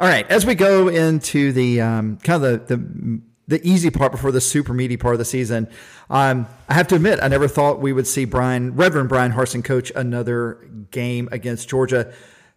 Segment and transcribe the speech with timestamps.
[0.00, 4.10] All right, as we go into the um, kind of the, the the easy part
[4.10, 5.68] before the super meaty part of the season,
[6.10, 9.62] um, I have to admit I never thought we would see Bryan Reverend Bryan Harsin
[9.62, 12.12] coach another game against Georgia,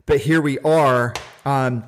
[0.07, 1.13] but here we are.
[1.45, 1.83] Um,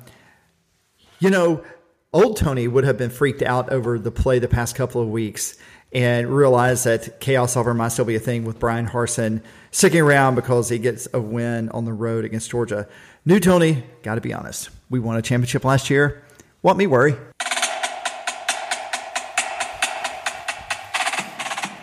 [1.18, 1.64] you know,
[2.12, 5.58] old Tony would have been freaked out over the play the past couple of weeks
[5.92, 9.42] and realized that chaos over might still be a thing with Bryan Harsin
[9.72, 12.86] sticking around because he gets a win on the road against Georgia.
[13.26, 16.22] New Tony, got to be honest we won a championship last year.
[16.62, 17.14] What me worry?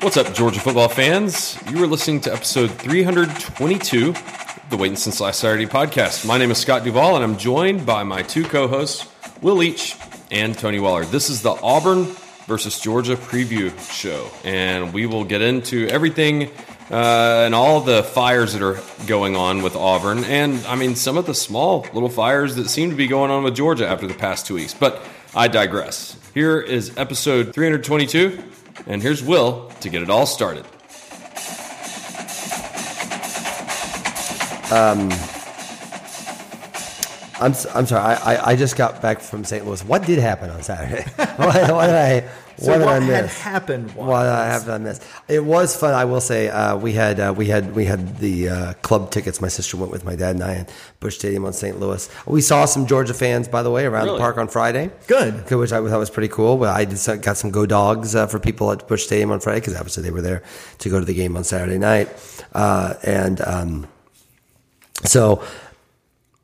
[0.02, 1.58] What's up, Georgia football fans?
[1.70, 6.26] You are listening to episode 322 of the Waiting Since Last Saturday podcast.
[6.26, 9.08] My name is Scott Duvall, and I'm joined by my two co hosts,
[9.42, 9.96] Will Leach
[10.32, 11.06] and Tony Waller.
[11.06, 12.06] This is the Auburn
[12.48, 16.50] versus Georgia preview show, and we will get into everything
[16.90, 21.18] uh, and all the fires that are going on with Auburn, and I mean some
[21.18, 24.14] of the small little fires that seem to be going on with Georgia after the
[24.14, 24.74] past two weeks.
[24.74, 25.02] But
[25.36, 26.18] I digress.
[26.34, 28.42] Here is episode 322,
[28.88, 30.66] and here's Will to get it all started.
[34.72, 35.12] Um,
[37.40, 38.16] I'm I'm sorry.
[38.16, 39.66] I, I just got back from St.
[39.66, 39.84] Louis.
[39.84, 41.04] What did happen on Saturday?
[41.16, 43.88] why, what did I so what, what had happened?
[43.96, 45.00] Was, what I have done this.
[45.28, 45.94] It was fun.
[45.94, 49.40] I will say uh, we had uh, we had we had the uh, club tickets.
[49.42, 51.80] My sister went with my dad and I at Busch Stadium on St.
[51.80, 52.10] Louis.
[52.26, 54.18] We saw some Georgia fans, by the way, around really?
[54.18, 54.90] the park on Friday.
[55.08, 56.58] Good, which I thought was pretty cool.
[56.58, 59.60] But I did, got some go dogs uh, for people at Busch Stadium on Friday
[59.60, 60.44] because obviously they were there
[60.80, 62.10] to go to the game on Saturday night,
[62.54, 63.88] uh, and um,
[65.04, 65.44] so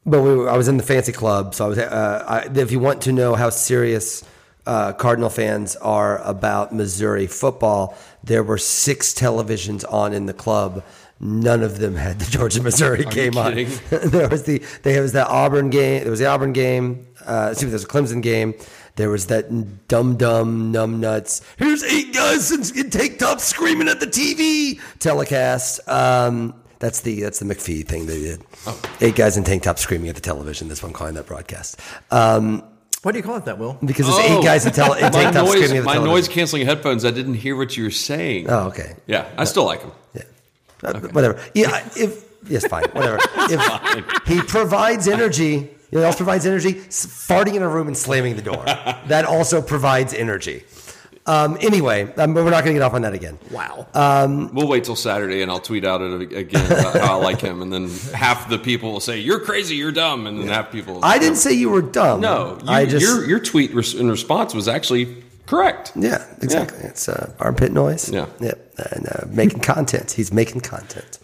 [0.05, 1.77] but we were, I was in the fancy club, so I was.
[1.77, 4.23] Uh, I, if you want to know how serious
[4.65, 10.83] uh, Cardinal fans are about Missouri football, there were six televisions on in the club.
[11.19, 13.53] None of them had the Georgia Missouri game on.
[13.89, 16.01] there was the there was the Auburn game.
[16.01, 17.07] There was the Auburn game.
[17.25, 18.53] Uh, excuse me, there was a Clemson game.
[18.95, 21.41] There was that dumb dumb numb nuts.
[21.57, 25.87] Here's eight guys in, in tank tops screaming at the TV telecast.
[25.87, 28.43] Um, that's the that's the McAfee thing they did.
[28.67, 28.79] Oh.
[28.99, 30.67] Eight guys in tank tops screaming at the television.
[30.67, 31.79] That's what I'm calling that broadcast.
[32.11, 32.63] Um,
[33.03, 33.77] why do you call it that, Will?
[33.83, 36.13] Because it's eight guys in, tele- in tank tops screaming at the My television.
[36.15, 37.05] noise canceling headphones.
[37.05, 38.49] I didn't hear what you were saying.
[38.49, 38.95] Oh, okay.
[39.07, 39.91] Yeah, I still like them.
[40.13, 40.23] Yeah,
[40.83, 41.39] uh, whatever.
[41.53, 43.17] Yeah, if yes, fine, whatever.
[43.21, 44.05] if fine.
[44.25, 46.73] he provides energy, he also provides energy.
[46.73, 48.63] Farting in a room and slamming the door.
[49.07, 50.63] that also provides energy.
[51.25, 53.39] Um, anyway, um, we're not going to get off on that again.
[53.49, 53.87] Wow.
[53.93, 57.39] Um, we'll wait till Saturday and I'll tweet out it again about how I like
[57.39, 60.71] him, and then half the people will say you're crazy, you're dumb, and then half
[60.71, 60.99] people.
[61.01, 62.19] I didn't say you were dumb.
[62.19, 65.93] No, you, I just your your tweet in response was actually correct.
[65.95, 66.79] Yeah, exactly.
[66.81, 66.89] Yeah.
[66.89, 68.09] It's uh, armpit noise.
[68.09, 70.11] Yeah, yep, and uh, making content.
[70.11, 71.19] He's making content.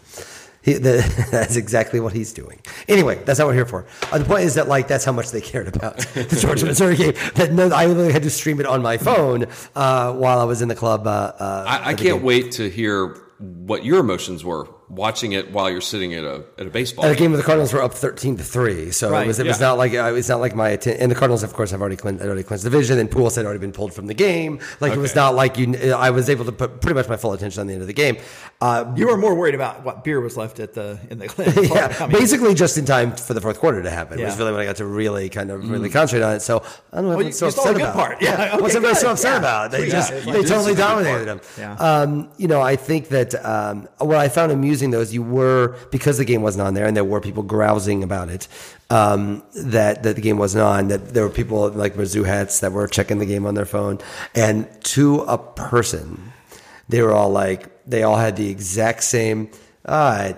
[0.62, 2.60] He, the, that's exactly what he's doing.
[2.88, 3.86] Anyway, that's not what we're here for.
[4.12, 6.96] Uh, the point is that like that's how much they cared about the Georgia Missouri
[6.96, 7.14] game.
[7.34, 10.62] That no, I literally had to stream it on my phone uh, while I was
[10.62, 11.06] in the club.
[11.06, 12.22] Uh, uh I, I can't game.
[12.22, 16.66] wait to hear what your emotions were watching it while you're sitting at a at
[16.66, 17.04] a baseball.
[17.04, 19.38] At a game where the Cardinals were up thirteen to three, so right, it was
[19.38, 19.50] it yeah.
[19.50, 21.80] was not like uh, it's not like my attention and the Cardinals of course have
[21.80, 24.58] already cleansed, already cleansed the division, and Pujols had already been pulled from the game.
[24.80, 24.98] Like okay.
[24.98, 25.92] it was not like you.
[25.92, 27.94] I was able to put pretty much my full attention on the end of the
[27.94, 28.16] game.
[28.60, 31.26] Uh, you were more worried about what beer was left at the in the
[31.74, 34.18] yeah, I mean, basically just in time for the fourth quarter to happen.
[34.18, 34.26] Yeah.
[34.26, 35.92] Was really when I got to really kind of really mm.
[35.92, 36.40] concentrate on it.
[36.40, 36.62] So
[36.92, 37.94] I don't know well, what's so upset about.
[37.94, 38.20] Part.
[38.20, 38.52] Yeah, yeah.
[38.54, 39.70] Okay, what's everybody so upset about?
[39.70, 41.40] They just they totally dominated them.
[41.56, 41.74] Yeah.
[41.74, 45.76] Um, you know, I think that um, what I found amusing though is you were
[45.90, 48.48] because the game wasn't on there, and there were people grousing about it.
[48.88, 50.88] Um, that that the game wasn't on.
[50.88, 53.98] That there were people like Mizzou hats that were checking the game on their phone,
[54.34, 56.32] and to a person,
[56.88, 59.50] they were all like, they all had the exact same.
[59.86, 60.36] Right,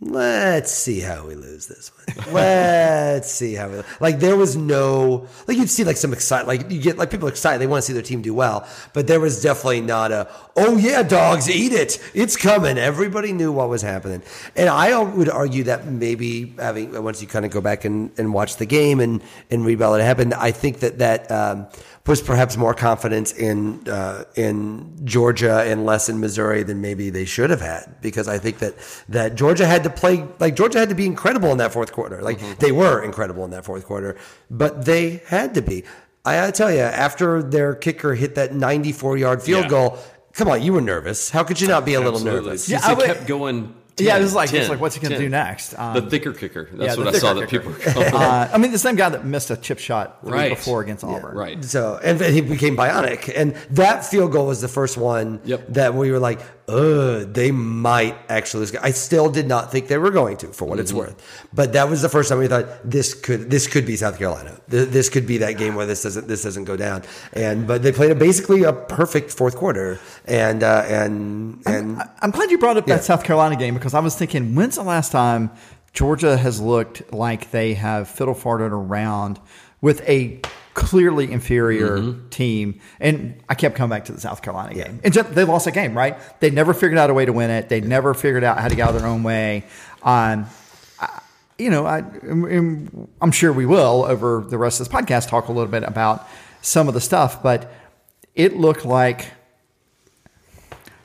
[0.00, 2.34] let's see how we lose this one.
[2.34, 4.20] let's see how we like.
[4.20, 7.60] There was no like you'd see like some excited like you get like people excited
[7.60, 10.76] they want to see their team do well, but there was definitely not a oh
[10.76, 12.76] yeah dogs eat it it's coming.
[12.76, 14.22] Everybody knew what was happening,
[14.54, 18.34] and I would argue that maybe having once you kind of go back and, and
[18.34, 21.30] watch the game and and read about what happened, I think that that.
[21.30, 21.68] Um,
[22.06, 27.24] was perhaps more confidence in uh, in Georgia and less in Missouri than maybe they
[27.24, 28.74] should have had because I think that
[29.08, 32.22] that Georgia had to play like Georgia had to be incredible in that fourth quarter
[32.22, 32.58] like mm-hmm.
[32.60, 34.16] they were incredible in that fourth quarter
[34.50, 35.84] but they had to be
[36.24, 39.70] I gotta tell you after their kicker hit that 94 yard field yeah.
[39.70, 39.98] goal
[40.32, 42.40] come on you were nervous how could you not be a little Absolutely.
[42.40, 45.00] nervous yeah, I would, kept going 10, yeah, it was like, 10, like what's he
[45.00, 45.72] going to do next?
[45.78, 46.68] Um, the thicker kicker.
[46.70, 47.40] That's yeah, what I saw kicker.
[47.40, 50.50] that people were uh, I mean, the same guy that missed a chip shot right.
[50.50, 51.34] before against Auburn.
[51.34, 51.64] Yeah, right.
[51.64, 53.32] So, and he became bionic.
[53.34, 55.66] And that field goal was the first one yep.
[55.68, 58.76] that we were like, uh, they might actually lose.
[58.76, 60.80] I still did not think they were going to, for what mm-hmm.
[60.80, 61.48] it's worth.
[61.54, 64.60] But that was the first time we thought this could this could be South Carolina.
[64.66, 67.04] This could be that game where this doesn't this doesn't go down.
[67.32, 70.00] And but they played a basically a perfect fourth quarter.
[70.24, 72.96] And uh, and and I'm, I'm, glad you brought up yeah.
[72.96, 75.50] that South Carolina game because I was thinking, when's the last time
[75.92, 79.40] Georgia has looked like they have fiddle farted around
[79.80, 80.40] with a
[80.76, 82.28] clearly inferior mm-hmm.
[82.28, 82.78] team.
[83.00, 84.84] And I kept coming back to the South Carolina yeah.
[84.84, 85.00] game.
[85.02, 86.18] And just, they lost a game, right?
[86.40, 87.70] They never figured out a way to win it.
[87.70, 89.64] They never figured out how to get out their own way.
[90.02, 90.44] Um,
[91.00, 91.22] I,
[91.58, 95.52] you know, I, I'm sure we will over the rest of this podcast talk a
[95.52, 96.28] little bit about
[96.60, 97.72] some of the stuff, but
[98.34, 99.32] it looked like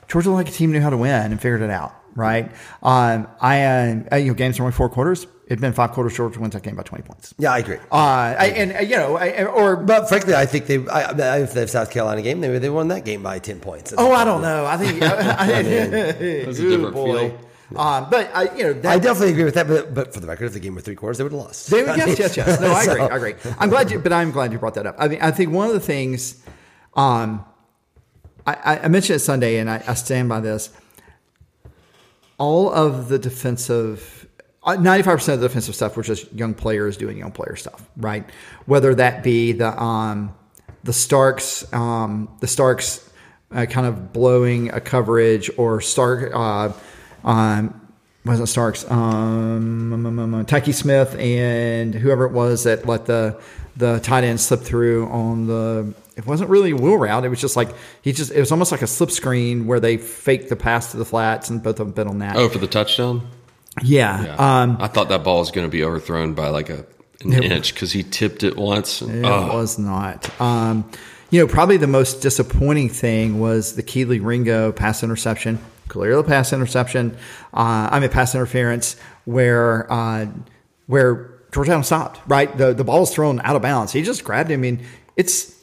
[0.06, 2.50] Georgia like a team knew how to win and figured it out, right?
[2.82, 6.16] Um, I, uh, you know, games are only four quarters it'd been five quarters.
[6.16, 7.34] Georgia wins that game by twenty points.
[7.38, 7.76] Yeah, I agree.
[7.90, 10.86] Uh, I, and uh, you know, I, or but frankly, I think they.
[10.88, 13.92] I, if the South Carolina game, they they won that game by ten points.
[13.96, 14.64] Oh, I don't know.
[14.64, 17.30] I think I, mean, a different boy.
[17.30, 17.38] feel.
[17.78, 19.66] Um, but I, you know, that, I definitely agree with that.
[19.66, 21.70] But, but for the record, if the game were three quarters, they would have lost.
[21.70, 22.60] They would, yes, yes, yes.
[22.60, 22.94] No, I agree.
[22.96, 23.06] so.
[23.06, 23.34] I agree.
[23.58, 24.96] I'm glad you, but I'm glad you brought that up.
[24.98, 26.42] I mean, I think one of the things,
[26.94, 27.46] um,
[28.46, 30.68] I, I mentioned it Sunday, and I, I stand by this.
[32.42, 34.22] All of the defensive
[34.64, 38.24] 95% of the defensive stuff was just young players doing young player stuff, right?
[38.66, 40.34] Whether that be the um,
[40.84, 43.08] the Starks, um, the Starks
[43.50, 46.72] uh, kind of blowing a coverage, or Stark, uh,
[47.24, 47.80] um,
[48.24, 53.40] wasn't Starks, um, um, um, um, Tykee Smith and whoever it was that let the
[53.76, 55.94] the tight end slip through on the.
[56.16, 57.24] It wasn't really a wheel route.
[57.24, 57.68] It was just like
[58.02, 58.32] he just.
[58.32, 61.48] It was almost like a slip screen where they faked the pass to the flats,
[61.48, 62.36] and both of them been on that.
[62.36, 63.28] Oh, for the touchdown.
[63.82, 64.24] Yeah.
[64.24, 64.62] yeah.
[64.62, 66.84] Um, I thought that ball was going to be overthrown by like a,
[67.22, 69.00] an it, inch because he tipped it once.
[69.00, 69.54] And, it oh.
[69.54, 70.28] was not.
[70.40, 70.90] Um,
[71.30, 76.22] you know, probably the most disappointing thing was the Kelee Ringo pass interception, clearly a
[76.22, 77.16] pass interception.
[77.54, 80.26] Uh, I mean, pass interference where uh,
[80.86, 82.20] where Georgetown stopped.
[82.26, 83.92] Right, the the ball was thrown out of bounds.
[83.92, 84.60] He just grabbed him.
[84.60, 84.86] I mean,
[85.16, 85.56] it's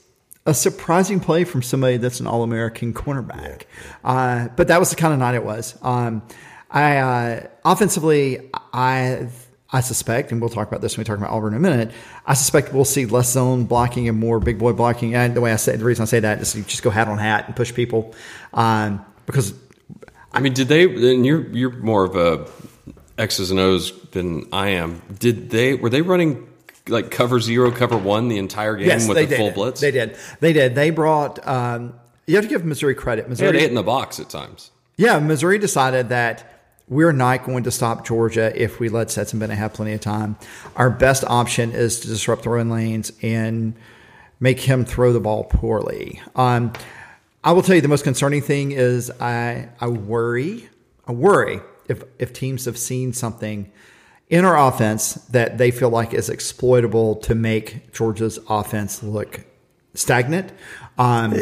[0.50, 3.63] a surprising play from somebody that's an All American cornerback.
[4.04, 5.78] Uh, but that was the kind of night it was.
[5.81, 6.24] Um,
[6.69, 9.30] I uh, offensively, I
[9.72, 11.92] I suspect, and we'll talk about this when we talk about Auburn in a minute.
[12.25, 15.16] I suspect we'll see less zone blocking and more big boy blocking.
[15.16, 17.07] And the way I say, the reason I say that is you just go hat
[17.07, 18.13] on hat and push people,
[18.54, 19.54] um, because.
[20.31, 20.84] I mean, did they?
[20.84, 22.48] And you're you're more of a
[23.18, 25.01] X's and O's than I am.
[25.18, 25.74] Did they?
[25.74, 26.49] Were they running
[26.87, 29.37] like cover zero, cover one the entire game yes, with the did.
[29.37, 29.81] full blitz?
[29.81, 30.15] They did.
[30.39, 30.75] They did.
[30.75, 31.45] They brought.
[31.47, 31.93] Um,
[32.25, 33.27] you have to give Missouri credit.
[33.27, 34.71] Missouri they had eight in the box at times.
[34.97, 39.57] Yeah, Missouri decided that we're not going to stop Georgia if we let Stetson Bennett
[39.57, 40.37] have plenty of time.
[40.75, 43.75] Our best option is to disrupt the run lanes and
[44.39, 46.21] make him throw the ball poorly.
[46.35, 46.73] Um,
[47.43, 50.69] I will tell you the most concerning thing is I I worry
[51.07, 53.71] I worry if if teams have seen something
[54.29, 59.41] in our offense that they feel like is exploitable to make Georgia's offense look
[59.95, 60.51] stagnant
[60.99, 61.37] um, uh,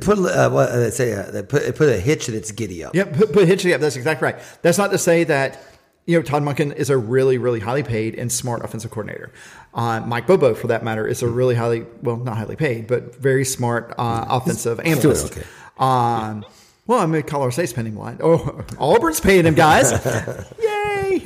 [0.00, 2.94] put uh, what uh, say uh, put put a hitch in its giddy up.
[2.94, 3.80] Yep, put, put a hitch in it.
[3.80, 4.38] That's exactly right.
[4.60, 5.58] That's not to say that
[6.04, 9.32] you know Todd Monken is a really really highly paid and smart offensive coordinator.
[9.72, 13.16] Uh, Mike Bobo, for that matter, is a really highly well not highly paid but
[13.16, 15.32] very smart uh, offensive analyst.
[15.32, 15.46] Okay.
[15.78, 16.44] Um,
[16.86, 18.18] well, I mean, Colorado State's paying him line.
[18.22, 19.92] Oh, Auburn's paying him, guys.
[20.62, 20.79] Yay!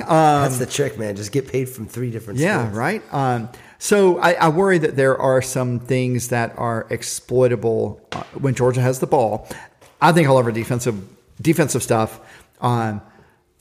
[0.09, 1.15] Um, That's the trick, man.
[1.15, 2.39] Just get paid from three different.
[2.39, 2.77] Yeah, schools.
[2.77, 3.13] right.
[3.13, 8.55] Um, so I, I, worry that there are some things that are exploitable uh, when
[8.55, 9.47] Georgia has the ball.
[10.01, 11.01] I think all of our defensive
[11.41, 12.19] defensive stuff.
[12.61, 13.01] Um,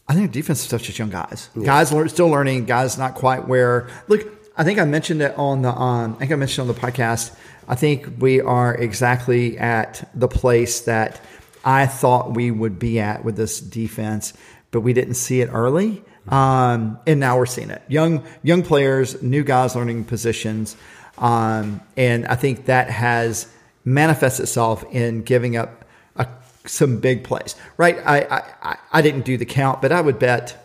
[0.06, 1.48] I think defensive stuff just young guys.
[1.56, 1.64] Yeah.
[1.64, 2.66] Guys learn, still learning.
[2.66, 3.88] Guys not quite where.
[4.08, 5.70] Look, I think I mentioned it on the.
[5.70, 7.34] Um, I think I mentioned on the podcast.
[7.66, 11.20] I think we are exactly at the place that
[11.64, 14.34] I thought we would be at with this defense,
[14.70, 16.04] but we didn't see it early.
[16.28, 17.82] Um, and now we're seeing it.
[17.88, 20.76] Young young players, new guys learning positions,
[21.18, 23.46] um, and I think that has
[23.84, 25.84] manifests itself in giving up
[26.16, 26.26] a,
[26.64, 27.56] some big plays.
[27.76, 27.98] Right?
[28.06, 30.56] I, I I didn't do the count, but I would bet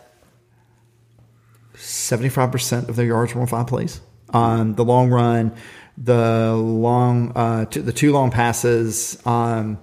[1.74, 4.00] seventy five percent of their yards were on five plays.
[4.30, 5.52] On the long run,
[5.98, 9.18] the long uh, the two long passes.
[9.26, 9.78] Um,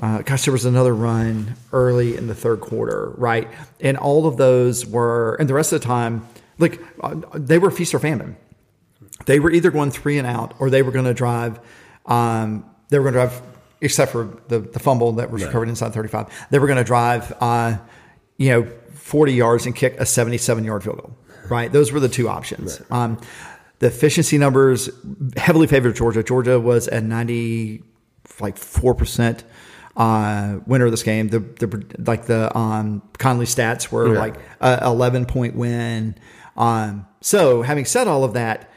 [0.00, 3.48] uh, gosh, there was another run early in the third quarter, right?
[3.80, 6.26] And all of those were, and the rest of the time,
[6.58, 8.36] like uh, they were feast or famine.
[9.26, 11.60] They were either going three and out, or they were going to drive.
[12.06, 13.42] Um, they were going to drive,
[13.82, 16.48] except for the, the fumble that was recovered inside 35.
[16.50, 17.76] They were going to drive, uh,
[18.38, 21.16] you know, 40 yards and kick a 77 yard field goal,
[21.50, 21.70] right?
[21.70, 22.80] Those were the two options.
[22.88, 23.02] Right.
[23.02, 23.20] Um,
[23.80, 24.88] the efficiency numbers
[25.36, 26.22] heavily favored Georgia.
[26.22, 27.82] Georgia was at 90,
[28.40, 29.42] like 4%
[30.00, 31.28] uh, winner of this game.
[31.28, 34.18] The, the like the um, Connelly stats were Yeah.
[34.20, 36.14] like a 11 point win.
[36.56, 38.70] Um, so having said all of that,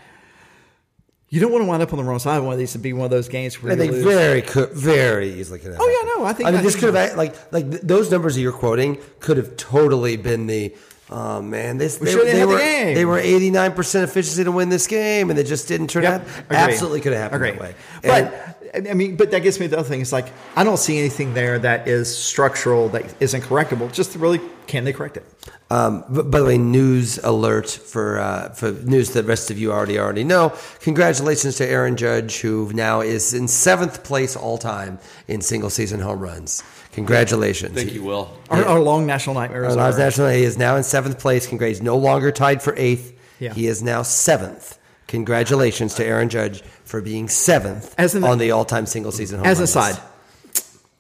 [1.29, 2.77] you don't want to wind up on the wrong side of one of these to
[2.77, 4.03] be one of those games where think lose.
[4.03, 5.79] very could very easily could have.
[5.81, 8.35] Oh, yeah, no, I think- I mean, this could have like like th- those numbers
[8.35, 10.75] that you're quoting could have totally been the.
[11.09, 12.95] Oh man, this they, should've they had the were game.
[12.95, 16.13] they were 89 percent efficiency to win this game, and it just didn't turn Yep,
[16.21, 16.27] out.
[16.45, 16.57] agree.
[16.57, 17.51] Absolutely could have happened Agree.
[17.51, 17.75] that way.
[18.03, 20.01] And- But I mean, but that gets me to the other thing.
[20.01, 23.91] It's like I don't see anything there that is structural that isn't correctable.
[23.91, 25.25] Just really, can they correct it?
[25.69, 29.71] Um, by the way, news alert for uh, for news that the rest of you
[29.71, 30.53] already already know.
[30.81, 35.99] Congratulations to Aaron Judge, who now is in seventh place all time in single season
[35.99, 36.63] home runs.
[36.93, 37.75] Congratulations!
[37.75, 38.35] Thank you, Will.
[38.49, 40.05] Our, our long national nightmare Our Lives over.
[40.05, 41.47] National he is now in seventh place.
[41.47, 41.77] Congrats!
[41.77, 43.19] He's no longer tied for eighth.
[43.39, 43.53] Yeah.
[43.53, 44.79] He is now seventh.
[45.07, 49.47] Congratulations to Aaron Judge for being seventh As an- on the all-time single season home
[49.47, 49.97] As run a side,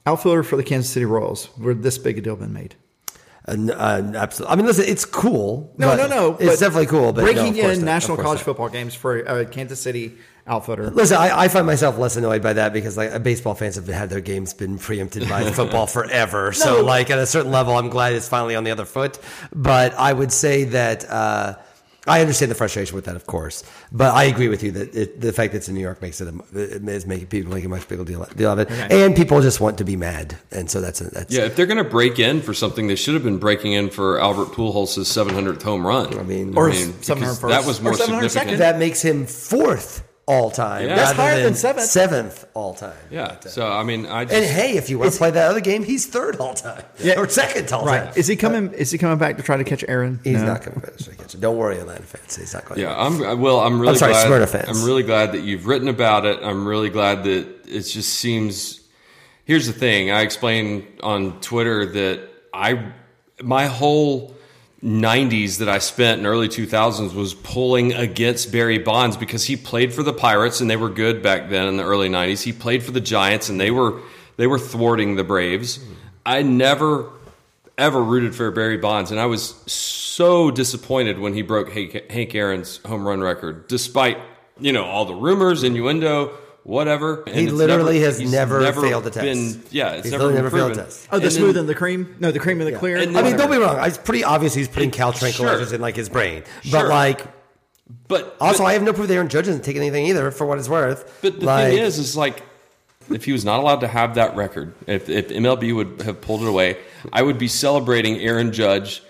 [0.07, 2.73] outfielder for the Kansas City Royals, where this big a deal been made.
[3.47, 4.51] Uh, uh, absolutely.
[4.51, 5.71] I mean, listen, it's cool.
[5.77, 6.35] No, no, no.
[6.39, 7.13] It's definitely cool.
[7.13, 7.91] But breaking course in not.
[7.93, 8.45] National college not.
[8.45, 10.89] football games for a Kansas City outfielder.
[10.89, 14.09] Listen, I, I find myself less annoyed by that because like baseball fans have had
[14.09, 16.53] their games been preempted by football forever.
[16.53, 16.83] So No.
[16.83, 19.19] like at a certain level, I'm glad it's finally on the other foot.
[19.53, 21.55] But I would say that uh,
[22.05, 23.63] I understand the frustration with that, of course.
[23.91, 26.19] But I agree with you that it, the fact that it's in New York makes
[26.19, 29.05] it, a, it is making people make a much bigger deal, deal of it, Okay.
[29.05, 31.65] and people just want to be mad, and so that's a, that's Yeah, if they're
[31.65, 34.97] going to break in for something, they should have been breaking in for Albert Pujols'
[34.99, 36.19] 700th home run.
[36.19, 37.49] I mean- Or because 701st.
[37.49, 38.29] that was more Or 702nd.
[38.29, 38.57] significant.
[38.59, 40.87] that makes him fourth all time.
[40.87, 40.95] Yeah.
[40.95, 41.85] That's higher than seventh.
[41.87, 42.95] Seventh all time.
[43.11, 45.59] yeah, so I mean, I just And hey, if you want to play that other
[45.59, 46.81] game, he's third all time.
[46.99, 47.19] Yeah.
[47.19, 48.13] Or second all time.
[48.15, 48.71] Is he coming?
[48.73, 50.21] Is he coming back to try to catch Aaron?
[50.23, 50.45] He's No.
[50.45, 51.41] not going to finish the kitchen.
[51.41, 52.37] Don't worry, Atlanta fans.
[52.37, 52.79] He's not going.
[52.79, 53.59] Yeah, I'm I- Will.
[53.59, 54.27] I'm really I'm sorry, glad.
[54.27, 54.69] Smyrna fans.
[54.79, 56.39] I'm really glad that you've written about it.
[56.41, 58.79] I'm really glad that it just seems.
[59.45, 60.09] Here's the thing.
[60.09, 62.93] I explained on Twitter that I
[63.41, 64.33] my whole
[64.83, 69.93] 90s that I spent in early 2000s was pulling against Barry Bonds because he played
[69.93, 72.43] for the Pirates and they were good back then in the early 90s.
[72.43, 74.01] He played for the Giants and they were
[74.35, 75.79] they were thwarting the Braves.
[76.25, 77.09] I never
[77.77, 82.77] ever rooted for Barry Bonds, and I was so disappointed when he broke Hank, Aaron's
[82.85, 84.17] home run record, despite
[84.59, 87.23] you know all the rumors, innuendo, whatever.
[87.27, 89.23] And He literally never- has he's never failed a test.
[89.23, 91.07] Been, yeah, it's He's never literally never failed a test.
[91.11, 92.15] Oh, the And smooth then- and the cream?
[92.19, 92.97] No, the cream and the clear.
[92.97, 93.77] And I then- mean, don't be wrong.
[93.85, 95.75] It's pretty obvious he's putting cow tranquilizers Sure.
[95.75, 96.43] in like his brain.
[96.63, 96.81] Sure.
[96.81, 97.25] But like,
[98.07, 100.45] But also, but, I have no proof that Aaron Judge doesn't take anything either, for
[100.45, 101.19] what it's worth.
[101.21, 102.41] but the like, thing is, is like.
[103.11, 106.41] If he was not allowed to have that record, if, if MLB would have pulled
[106.41, 106.77] it away,
[107.11, 109.03] I would be celebrating Aaron Judge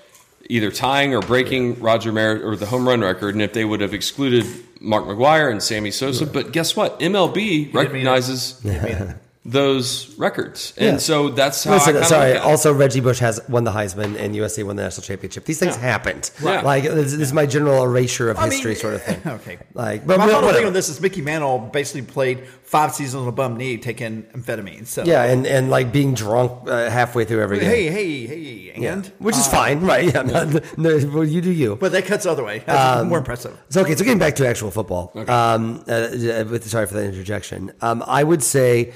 [0.49, 3.35] either tying or breaking Roger Merritt or the home run record.
[3.35, 4.45] And if they would have excluded
[4.81, 6.99] Mark McGwire and Sammy Sosa, but guess what?
[6.99, 8.59] MLB recognizes
[9.45, 10.97] those records, and Yeah.
[10.97, 11.71] so that's how.
[11.71, 12.27] I Listen, kinda sorry.
[12.33, 12.43] look at.
[12.45, 15.43] Also, Reggie Bush has won the Heisman and USC won the national championship.
[15.43, 16.31] These things happened.
[16.41, 16.63] Right.
[16.63, 19.19] Like this, this is my general erasure of I mean, history, sort of thing.
[19.43, 19.57] Okay.
[19.73, 20.67] Like, but my final thing whatever.
[20.67, 24.87] on this is Mickey Mantle basically played five seasons on a bum knee taking amphetamine.
[24.87, 27.69] So Yeah, and, and like being drunk uh, halfway through every game.
[27.69, 29.01] hey, hey, hey, and Yeah.
[29.19, 30.05] Which is uh, fine, right?
[30.13, 31.75] Yeah, not- no, well, you do you.
[31.75, 32.63] But that cuts the other way.
[32.65, 33.57] That's Um, more impressive.
[33.69, 35.11] So okay, so getting back to actual football.
[35.27, 37.71] Um, uh, uh, with, sorry for that interjection.
[37.81, 38.93] Um, I would say,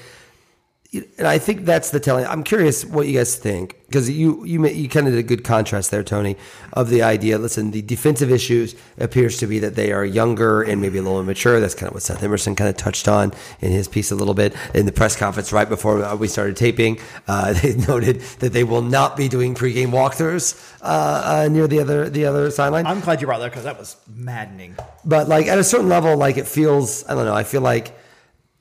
[0.90, 2.24] and I think that's the telling.
[2.24, 5.44] I'm curious what you guys think because you you you kind of did a good
[5.44, 6.34] contrast there, Tony,
[6.72, 7.36] of the idea.
[7.36, 11.20] Listen, the defensive issues appears to be that they are younger and maybe a little
[11.20, 11.60] immature.
[11.60, 14.32] That's kind of what Seth Emerson kind of touched on in his piece a little
[14.32, 16.98] bit in the press conference right before uh, we started taping.
[17.26, 21.80] Uh, they noted that they will not be doing pregame walkthroughs uh, uh, near the
[21.80, 22.86] other the other sideline.
[22.86, 24.74] I'm glad you brought that because that was maddening.
[25.04, 27.06] but like at a certain level, like it feels.
[27.06, 27.34] I don't know.
[27.34, 27.94] I feel like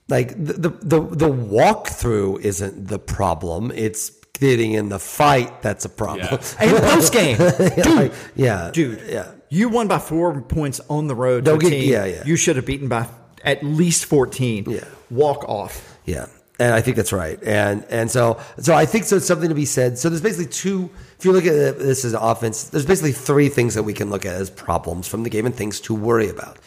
[0.09, 3.71] like the the the, the walkthrough isn't the problem.
[3.75, 6.27] It's getting in the fight that's a problem.
[6.31, 6.39] Yeah.
[6.59, 7.37] And post game,
[7.95, 9.31] Like, yeah, dude, yeah.
[9.49, 11.43] you won by four points on the road.
[11.45, 12.23] Don't get- yeah, yeah.
[12.25, 13.07] You should have beaten by
[13.43, 14.65] at least 14.
[14.69, 14.83] Yeah.
[15.09, 15.97] Walk off.
[16.05, 16.27] Yeah.
[16.59, 17.41] And I think that's right.
[17.43, 19.99] And and so so I think so it's something to be said.
[19.99, 23.75] So there's basically two if you look at this as offense, there's basically three things
[23.75, 26.57] that we can look at as problems from the game and things to worry about.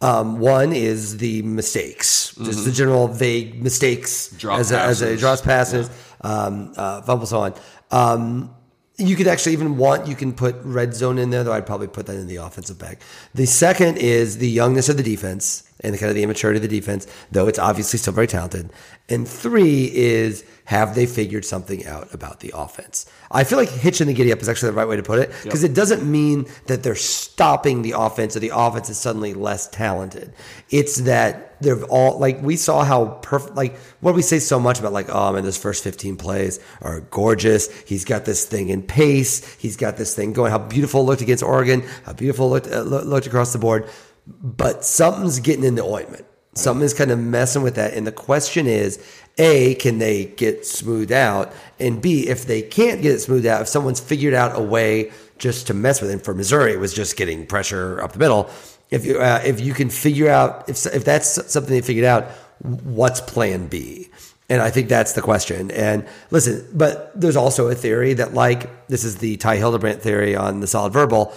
[0.00, 5.06] Um, one is the mistakes, just the general vague mistakes Drop as a, as a
[5.06, 5.20] passes.
[5.20, 7.54] drops passes, um, uh, fumbles, so on.
[7.90, 8.54] Um,
[8.96, 11.88] you could actually even want you can put red zone in there, though I'd probably
[11.88, 13.00] put that in the offensive back.
[13.34, 16.68] The second is the youngness of the defense, and kind of the immaturity of the
[16.68, 18.70] defense, though it's obviously still very talented.
[19.08, 23.04] And three is have they figured something out about the offense?
[23.30, 25.30] I feel like hitching the giddy up is actually the right way to put it
[25.42, 25.72] because yep.
[25.72, 30.32] it doesn't mean that they're stopping the offense or the offense is suddenly less talented.
[30.70, 33.56] It's that they're all like we saw how perfect.
[33.56, 37.00] Like what we say so much about like oh man, those first fifteen plays are
[37.00, 37.70] gorgeous.
[37.82, 39.54] He's got this thing in pace.
[39.56, 40.50] He's got this thing going.
[40.50, 41.82] How beautiful it looked against Oregon.
[42.04, 43.90] How beautiful looked uh, looked across the board.
[44.26, 46.26] But something's getting in the ointment.
[46.54, 47.94] Something's kind of messing with that.
[47.94, 49.04] And the question is,
[49.38, 51.52] A, can they get smoothed out?
[51.80, 55.10] And B, if they can't get it smoothed out, if someone's figured out a way
[55.36, 58.18] just to mess with it, and for Missouri, it was just getting pressure up the
[58.20, 58.48] middle.
[58.90, 62.30] If you, uh, if you can figure out, if, if that's something they figured out,
[62.60, 64.08] what's plan B?
[64.48, 65.70] And I think that's the question.
[65.72, 70.36] And listen, but there's also a theory that, like, this is the Ty Hildebrand theory
[70.36, 71.34] on the solid verbal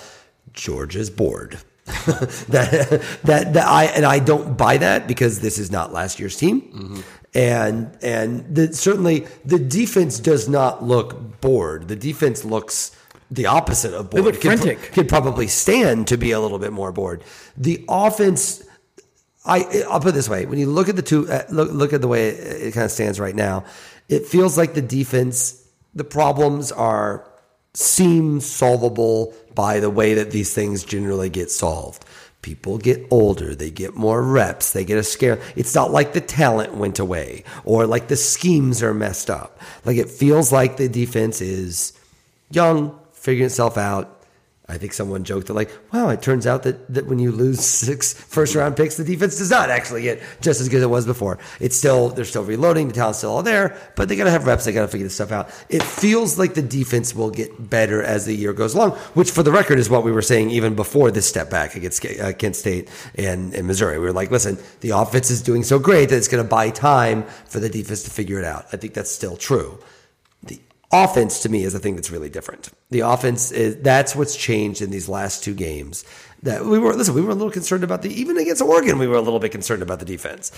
[0.53, 1.57] Georgia's bored.
[2.49, 6.35] that, that that I and I don't buy that because this is not last year's
[6.35, 7.01] team, mm-hmm.
[7.33, 11.87] and and the, certainly the defense does not look bored.
[11.87, 12.91] The defense looks
[13.31, 14.25] the opposite of bored.
[14.25, 14.81] They look frantic.
[14.81, 17.23] Could, could probably stand to be a little bit more bored.
[17.55, 18.63] The offense.
[19.45, 21.93] I, I'll put it this way: when you look at the two, uh, look look
[21.93, 23.63] at the way it, it kind of stands right now,
[24.09, 25.63] it feels like the defense.
[25.95, 27.25] The problems are
[27.77, 32.03] seem solvable by the way that these things generally get solved.
[32.41, 35.39] People get older, they get more reps, they get a scare.
[35.55, 39.59] It's not like the talent went away or like the schemes are messed up.
[39.85, 41.93] Like it feels like the defense is
[42.49, 44.16] young, figuring itself out,
[44.69, 47.61] I think someone joked that like, wow, it turns out that, that when you lose
[47.61, 50.89] six first round picks, the defense does not actually get just as good as it
[50.89, 51.39] was before.
[51.61, 54.65] It's still they're still reloading, the talent's still all there, but they gotta have reps,
[54.65, 55.49] they gotta figure this stuff out.
[55.69, 59.41] It feels like the defense will get better as the year goes along, which for
[59.41, 62.57] the record is what we were saying even before this step back against uh, Kent
[62.57, 63.99] State and, and Missouri.
[63.99, 67.23] We were like, listen, the offense is doing so great that it's gonna buy time
[67.45, 68.65] for the defense to figure it out.
[68.73, 69.79] I think that's still true
[70.91, 72.69] offense to me is the thing that's really different.
[72.89, 76.05] The offense is that's what's changed in these last two games.
[76.43, 79.07] That we were listen, we were a little concerned about the even against Oregon, we
[79.07, 80.51] were a little bit concerned about the defense.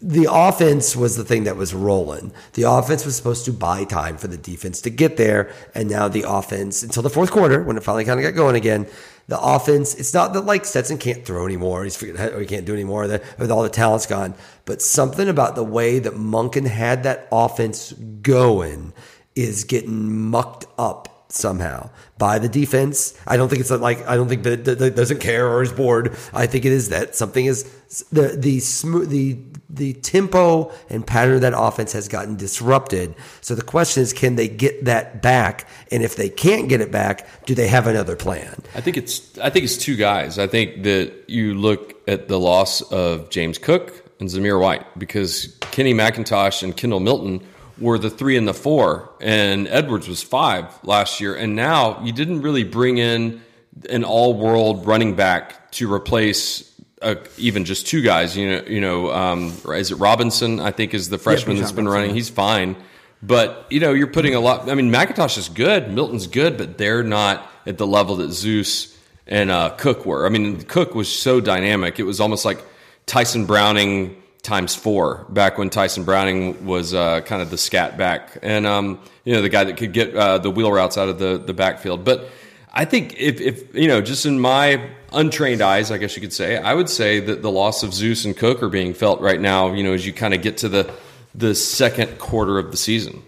[0.00, 2.32] The offense was the thing that was rolling.
[2.54, 6.08] The offense was supposed to buy time for the defense to get there, and now
[6.08, 8.86] the offense until the fourth quarter when it finally kind of got going again.
[9.26, 11.84] The offense, it's not that like Stetson can't throw anymore.
[11.84, 13.06] He's or he can't do anymore.
[13.38, 14.34] With all the talent's gone,
[14.66, 18.92] but something about the way that Monken had that offense going
[19.34, 23.18] is getting mucked up somehow by the defense.
[23.26, 26.16] I don't think it's like I don't think that, that, doesn't care or is bored.
[26.32, 27.64] I think it is that something is
[28.12, 33.14] the the smooth the the tempo and pattern of that offense has gotten disrupted.
[33.40, 35.68] So the question is, can they get that back?
[35.90, 38.54] And if they can't get it back, do they have another plan?
[38.74, 40.38] I think it's I think it's two guys.
[40.38, 45.56] I think that you look at the loss of James Cook and Zamir White because
[45.72, 47.40] Kenny McIntosh and Kendall Milton
[47.78, 51.34] were the three and the four, and Edwards was five last year.
[51.34, 53.42] And now you didn't really bring in
[53.90, 56.70] an all-world running back to replace
[57.02, 58.36] uh, even just two guys.
[58.36, 60.60] You know, you know, um, is it Robinson?
[60.60, 62.14] I think is the freshman yeah, that's been running.
[62.14, 62.76] He's fine,
[63.22, 64.70] but you know, you're putting a lot.
[64.70, 68.96] I mean, McIntosh is good, Milton's good, but they're not at the level that Zeus
[69.26, 70.26] and uh, Cook were.
[70.26, 72.64] I mean, Cook was so dynamic; it was almost like
[73.06, 78.38] Tyson Browning times four back when Tyson Browning was uh, kind of the scat back
[78.42, 81.18] and um, you know the guy that could get uh, the wheel routes out of
[81.18, 82.04] the the backfield.
[82.04, 82.28] But
[82.72, 86.32] I think if, if you know just in my untrained eyes, I guess you could
[86.32, 89.40] say, I would say that the loss of Zeus and Cook are being felt right
[89.40, 89.72] now.
[89.72, 90.92] You know, as you kind of get to the
[91.34, 93.22] the second quarter of the season.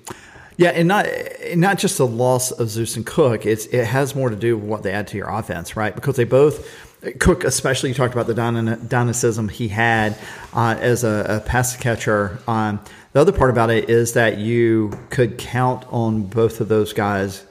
[0.58, 1.06] Yeah, and not
[1.54, 3.46] not just the loss of Zeus and Cook.
[3.46, 5.94] It's it has more to do with what they add to your offense, right?
[5.94, 6.85] Because they both
[7.18, 10.18] Cook, especially, you talked about the dynamicism he had
[10.54, 12.38] uh, as a, a, pass catcher.
[12.48, 12.80] Um,
[13.12, 17.44] the other part about it is that you could count on both of those guys.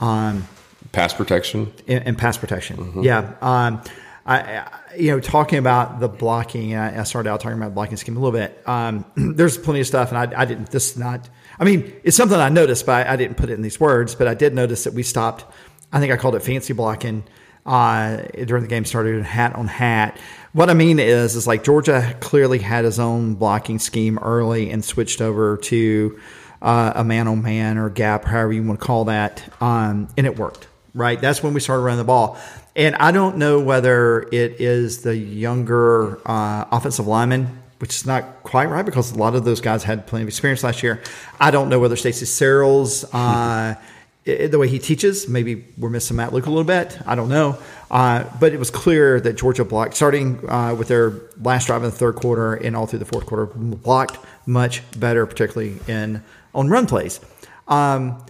[0.00, 0.46] Um,
[0.92, 2.76] pass protection and, pass protection.
[2.76, 3.02] Mm-hmm.
[3.02, 3.34] Yeah.
[3.40, 3.82] Um,
[4.26, 8.16] I, you know, talking about the blocking, I, I, started out talking about blocking scheme
[8.16, 8.62] a little bit.
[8.66, 10.70] Um, there's plenty of stuff, and I, I, didn't.
[10.70, 11.28] This not.
[11.58, 14.14] I mean, it's something I noticed, but I, I, didn't put it in these words.
[14.14, 15.46] But I did notice that we stopped.
[15.92, 17.24] I think I called it fancy blocking
[17.68, 20.18] uh, during the game started hat on hat.
[20.52, 24.82] What I mean is, is like Georgia clearly had his own blocking scheme early and
[24.82, 26.18] switched over to
[26.62, 30.26] uh, a man on man or gap, however you want to call that, um, and
[30.26, 30.66] it worked.
[30.94, 32.38] Right, that's when we started running the ball.
[32.74, 38.42] And I don't know whether it is the younger uh, offensive lineman, which is not
[38.42, 41.02] quite right because a lot of those guys had plenty of experience last year.
[41.38, 43.74] I don't know whether Stacey Searels uh,
[44.24, 46.98] it, the way he teaches, maybe we're missing Matt Luke a little bit.
[47.06, 47.58] I don't know.
[47.90, 51.90] Uh, but it was clear that Georgia blocked, starting uh, with their last drive in
[51.90, 56.22] the third quarter and all through the fourth quarter, blocked much better, particularly in
[56.54, 57.20] on run plays.
[57.66, 58.24] Um,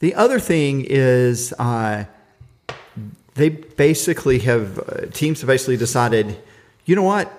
[0.00, 2.04] the other thing is uh,
[3.34, 6.38] they basically have uh, teams have basically decided,
[6.84, 7.30] you know what,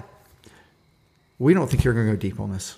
[1.40, 2.78] we don't think you're going to go deep on this.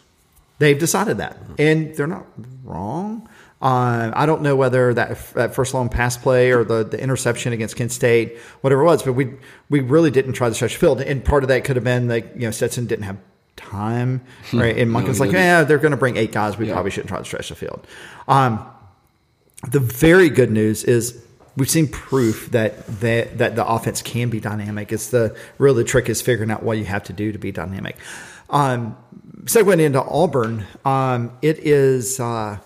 [0.60, 2.26] They've decided that, and they're not
[2.64, 3.28] wrong.
[3.64, 7.54] Uh, I don't know whether that that first long pass play or the, the interception
[7.54, 9.36] against Kent State, whatever it was, but we
[9.70, 12.10] we really didn't try to stretch the field, and part of that could have been
[12.10, 13.18] like you know Stetson didn't have
[13.56, 14.60] time, hmm.
[14.60, 14.78] right?
[14.78, 16.58] And Monken's no, like, yeah, they're going to bring eight guys.
[16.58, 16.74] We yeah.
[16.74, 17.88] probably shouldn't try to stretch the field.
[18.28, 18.66] Um,
[19.72, 21.24] the very good news is
[21.56, 24.92] we've seen proof that that that the offense can be dynamic.
[24.92, 27.54] It's the really the trick is figuring out what you have to do to be
[27.54, 27.96] dynamic.
[28.50, 28.98] Um,
[29.46, 32.20] segueing into Auburn, um, it is.
[32.20, 32.60] Uh,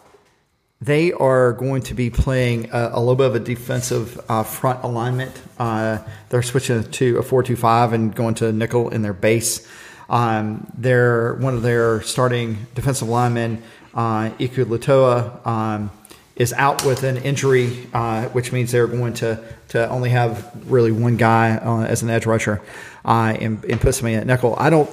[0.82, 4.84] they are going to be playing a, a little bit of a defensive uh, front
[4.84, 5.42] alignment.
[5.58, 5.98] Uh,
[6.30, 9.68] they're switching to a four-two-five and going to nickel in their base.
[10.10, 13.64] Um, they're one of their starting defensive linemen,
[13.94, 15.92] uh, Iku Latoa, um,
[16.36, 20.92] is out with an injury, uh, which means they're going to to only have really
[20.92, 22.62] one guy uh, as an edge rusher
[23.04, 24.56] uh, and, and put somebody at nickel.
[24.58, 24.90] I don't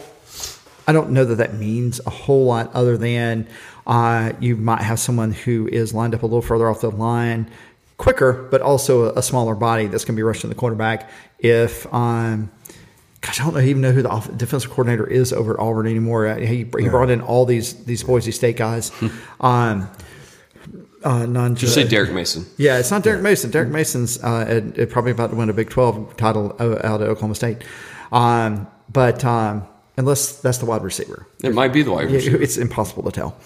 [0.86, 3.48] I don't know that that means a whole lot other than
[3.86, 7.50] uh, you might have someone who is lined up a little further off the line
[7.96, 11.10] quicker, but also a, a smaller body that's going to be rushing the quarterback.
[11.38, 12.50] If, um,
[13.20, 16.26] gosh, I don't even know who the off- defensive coordinator is over at Auburn anymore.
[16.26, 18.90] Uh, he, he brought in all these these Boise State guys.
[19.40, 19.88] um,
[21.02, 22.46] uh, non Just say Derek Mason.
[22.56, 23.50] Yeah, it's not Derek Mason.
[23.50, 27.62] Derek Mason's uh, probably about to win a Big Twelve title out at Oklahoma State.
[28.10, 31.26] Um, but um, unless that's the wide receiver.
[31.42, 32.40] It might be the wide receiver.
[32.40, 33.36] It's impossible to tell.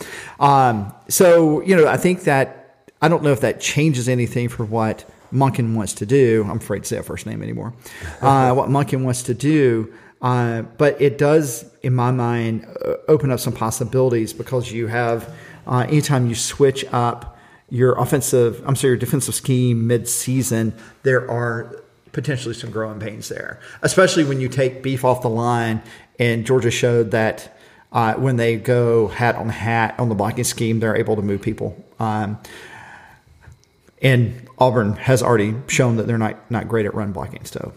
[0.40, 4.64] Um, so, you know, I think that, I don't know if that changes anything for
[4.64, 6.46] what Monken wants to do.
[6.48, 7.74] I'm afraid to say a first name anymore.
[8.20, 9.92] Uh, what Monken wants to do.
[10.20, 15.32] Uh, but it does, in my mind, uh, open up some possibilities because you have,
[15.66, 17.38] uh, anytime you switch up
[17.70, 21.82] your offensive, I'm sorry, your defensive scheme mid-season, there are
[22.12, 25.82] potentially some growing pains there, especially when you take beef off the line
[26.18, 27.56] and Georgia showed that
[27.92, 31.40] uh, when they go hat on hat on the blocking scheme, they're able to move
[31.40, 31.82] people.
[31.98, 32.38] Um,
[34.02, 37.44] and Auburn has already shown that they're not, not great at run blocking.
[37.44, 37.72] So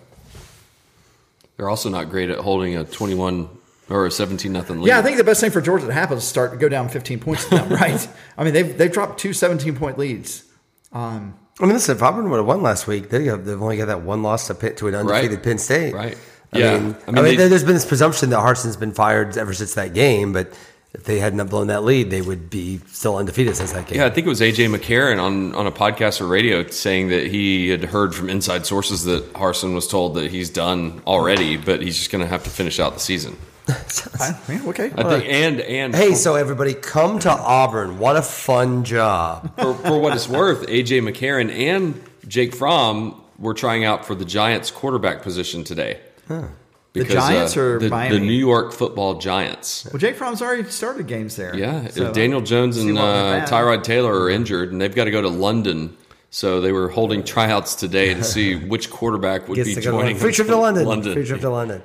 [1.58, 3.49] they're also not great at holding a 21
[3.89, 4.88] or a 17 nothing lead.
[4.88, 6.89] Yeah, I think the best thing for Georgia to happen is start to go down
[6.89, 8.08] 15 points to them, right?
[8.38, 10.43] I mean, they've, they've dropped two 17 point leads.
[10.91, 13.77] Um, I mean, listen, if Auburn would have won last week, they have, they've only
[13.77, 15.43] got that one loss to, Pitt, to an undefeated right.
[15.43, 15.93] Penn State.
[15.93, 16.17] Right.
[16.54, 18.94] I yeah, mean, I mean, I mean they, there's been this presumption that Harsin's been
[18.94, 20.52] fired ever since that game, but
[20.94, 24.00] if they hadn't blown that lead, they would be still undefeated since that game.
[24.00, 27.28] Yeah, I think it was AJ McCarron on, on a podcast or radio saying that
[27.28, 31.82] he had heard from inside sources that Harsin was told that he's done already, but
[31.82, 33.38] he's just going to have to finish out the season.
[33.70, 34.86] yeah, okay.
[34.86, 35.24] I think, right.
[35.24, 38.00] and and hey, for, so everybody come to Auburn.
[38.00, 39.56] What a fun job!
[39.56, 44.26] For, for what it's worth, AJ McCarron and Jake Fromm were trying out for the
[44.26, 46.00] Giants quarterback position today.
[46.32, 46.48] Huh.
[46.94, 48.17] Because, the Giants uh, or the, Miami?
[48.17, 49.86] The New York Football Giants.
[49.86, 51.56] Well, Jake Fromm's already started games there.
[51.56, 55.22] Yeah, so Daniel Jones and uh, Tyrod Taylor are injured, and they've got to go
[55.22, 55.96] to London.
[56.32, 60.17] So they were holding tryouts today to see which quarterback would be joining.
[60.17, 60.86] Free trip to London.
[60.86, 61.13] London.
[61.13, 61.82] Free trip to London.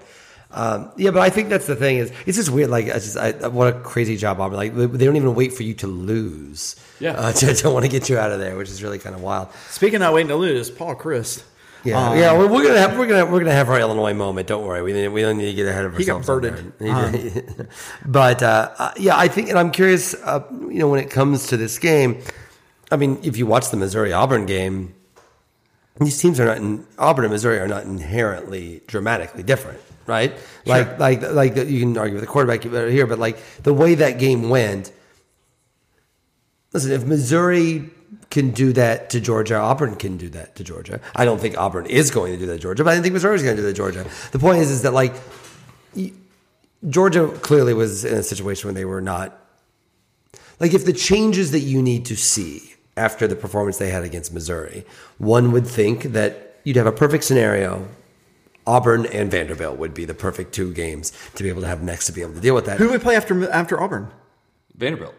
[0.50, 2.70] Um, yeah, but I think that's the thing is it's just weird.
[2.70, 4.56] Like, I just, I, what a crazy job, Auburn.
[4.56, 6.76] Like, they don't even wait for you to lose.
[6.98, 9.14] Yeah, uh, to, to want to get you out of there, which is really kind
[9.14, 9.52] of wild.
[9.68, 11.42] Speaking of waiting to lose, Paul Chryst
[11.86, 12.36] yeah, um, yeah.
[12.36, 14.48] We're, we're, gonna have we're gonna we're gonna have our Illinois moment.
[14.48, 14.82] Don't worry.
[14.82, 16.26] We we don't need to get ahead of ourselves.
[16.26, 16.72] He got birded.
[16.82, 17.68] Um,
[18.06, 20.14] but uh, uh, yeah, I think, and I'm curious.
[20.14, 22.22] Uh, you know, when it comes to this game,
[22.90, 24.94] I mean, if you watch the Missouri Auburn game,
[26.00, 30.32] these teams are not in Auburn and Missouri are not inherently dramatically different, right?
[30.32, 30.38] Sure.
[30.66, 34.18] Like like like you can argue with the quarterback here, but like the way that
[34.18, 34.92] game went.
[36.72, 37.90] Listen, if Missouri
[38.30, 39.56] can do that to Georgia.
[39.56, 41.00] Auburn can do that to Georgia.
[41.14, 43.14] I don't think Auburn is going to do that to Georgia, but I don't think
[43.14, 44.06] Missouri is going to do that to Georgia.
[44.32, 45.14] The point is, is that like
[46.88, 49.40] Georgia clearly was in a situation where they were not
[50.60, 54.32] like if the changes that you need to see after the performance they had against
[54.32, 54.84] Missouri,
[55.18, 57.86] one would think that you'd have a perfect scenario.
[58.66, 62.06] Auburn and Vanderbilt would be the perfect two games to be able to have next
[62.06, 62.78] to be able to deal with that.
[62.78, 64.10] Who would play after after Auburn?
[64.74, 65.14] Vanderbilt.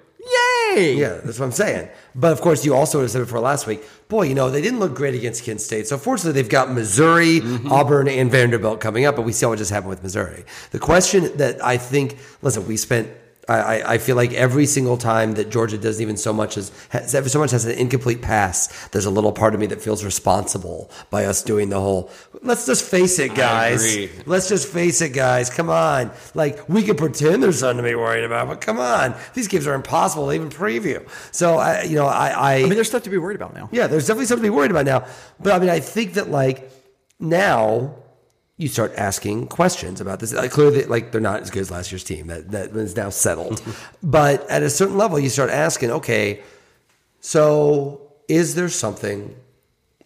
[0.75, 1.89] Yeah, that's what I'm saying.
[2.15, 4.95] But of course, you also said before last week, boy, you know, they didn't look
[4.95, 5.87] great against Kent State.
[5.87, 7.71] So fortunately, they've got Missouri, mm-hmm.
[7.71, 10.45] Auburn, and Vanderbilt coming up, but we see what just happened with Missouri.
[10.71, 13.09] The question that I think, listen, we spent
[13.49, 17.15] I, I feel like every single time that Georgia doesn't even so much as has,
[17.15, 20.03] ever so much has an incomplete pass, there's a little part of me that feels
[20.03, 22.11] responsible by us doing the whole.
[22.41, 24.09] Let's just face it, guys.
[24.25, 25.49] Let's just face it, guys.
[25.49, 29.15] Come on, like we can pretend there's something to be worried about, but come on,
[29.33, 31.07] these games are impossible to even preview.
[31.31, 33.69] So I, you know, I, I, I mean, there's stuff to be worried about now.
[33.71, 35.07] Yeah, there's definitely something to be worried about now.
[35.39, 36.69] But I mean, I think that like
[37.19, 37.95] now
[38.57, 40.33] you start asking questions about this.
[40.33, 42.27] Like clearly, like they're not as good as last year's team.
[42.27, 43.61] That that is now settled.
[44.03, 46.41] but at a certain level, you start asking, okay,
[47.21, 49.35] so is there something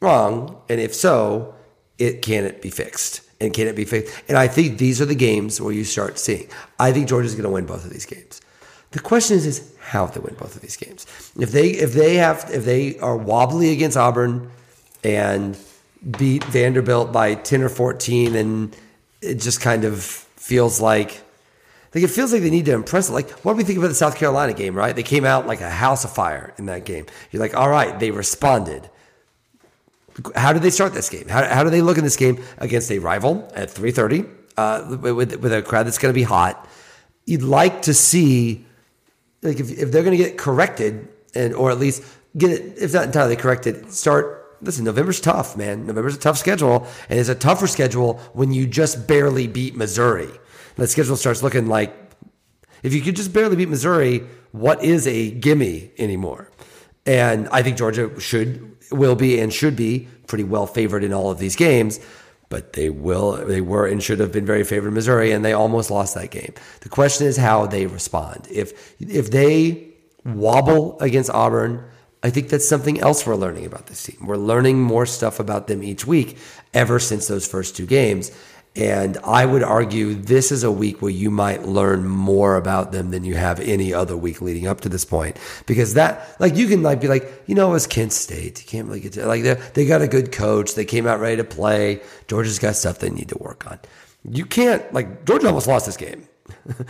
[0.02, 0.62] wrong?
[0.70, 1.56] And if so,
[1.98, 3.22] it can it be fixed?
[3.40, 4.14] And can it be fixed?
[4.28, 6.48] And I think these are the games where you start seeing.
[6.78, 8.42] I think Georgia's going to win both of these games.
[8.92, 11.08] The question is, is how they win both of these games.
[11.40, 14.52] If they if they have if they are wobbly against Auburn
[15.04, 15.58] and
[16.10, 18.76] beat Vanderbilt by 10 or 14 and
[19.22, 21.22] it just kind of feels like
[21.94, 23.14] like it feels like they need to impress it.
[23.14, 24.96] Like, what do we think about the South Carolina game, right?
[24.96, 27.06] They came out like a house of fire in that game.
[27.32, 28.90] You're like, all right, they responded.
[30.36, 31.28] How did they start this game?
[31.28, 35.36] How, how do they look in this game against a rival at 3:30 uh, with
[35.36, 36.66] with a crowd that's going to be hot?
[37.26, 38.66] You'd like to see,
[39.42, 42.04] like, if, if they're going to get corrected and or at least
[42.38, 45.86] get it, if not entirely corrected, start listen, November's tough, man.
[45.86, 50.30] November's a tough schedule, and it's a tougher schedule when you just barely beat Missouri.
[50.76, 51.95] The schedule starts looking like
[52.84, 56.52] if you could just barely beat Missouri, what is a gimme anymore?
[57.06, 61.32] And I think Georgia should, will be, and should be pretty well favored in all
[61.32, 62.00] of these games.
[62.50, 65.54] But they will, they were, and should have been very favored in Missouri, and they
[65.54, 66.54] almost lost that game.
[66.82, 68.47] The question is how they respond.
[68.52, 69.93] If if they
[70.26, 71.86] wobble against Auburn
[72.24, 74.18] I think that's something else we're learning about this team.
[74.22, 76.38] We're learning more stuff about them each week
[76.74, 78.32] ever since those first two games.
[78.74, 83.12] And I would argue this is a week where you might learn more about them
[83.12, 85.38] than you have any other week leading up to this point.
[85.66, 88.62] Because that, like, you can like be like, you know, it's Kent State.
[88.62, 90.76] You can't really get to, like, they got a good coach.
[90.76, 92.02] They came out ready to play.
[92.28, 93.80] Georgia's got stuff they need to work on.
[94.24, 96.28] You can't, like, Georgia almost lost this game.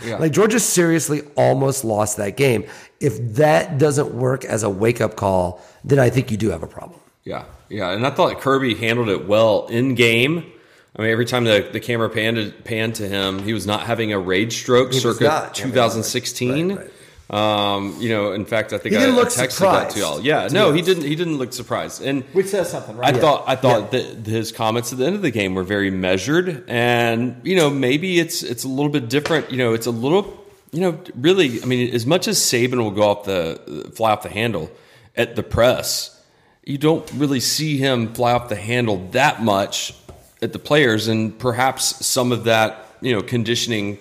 [0.04, 0.16] Yeah.
[0.16, 2.64] like Georgia seriously almost lost that game.
[3.00, 6.62] If that doesn't work as a wake up call, then I think you do have
[6.62, 6.98] a problem.
[7.24, 10.52] Yeah, yeah, and I thought Kirby handled it well in game.
[10.96, 14.12] I mean, every time the, the camera panned, panned to him, he was not having
[14.12, 16.68] a rage stroke he circa 2016.
[16.68, 16.90] Right, right.
[17.30, 19.60] Um, you know, in fact, I think I, I texted surprised.
[19.60, 20.20] that to y'all.
[20.20, 21.04] Yeah, no, he didn't.
[21.04, 23.14] He didn't look surprised, and which says something, right?
[23.14, 23.22] I yeah.
[23.22, 24.00] thought I thought yeah.
[24.00, 27.70] that his comments at the end of the game were very measured, and you know,
[27.70, 29.50] maybe it's it's a little bit different.
[29.50, 31.62] You know, it's a little, you know, really.
[31.62, 34.70] I mean, as much as Saban will go off the fly off the handle
[35.16, 36.22] at the press,
[36.64, 39.94] you don't really see him fly off the handle that much
[40.42, 43.98] at the players, and perhaps some of that, you know, conditioning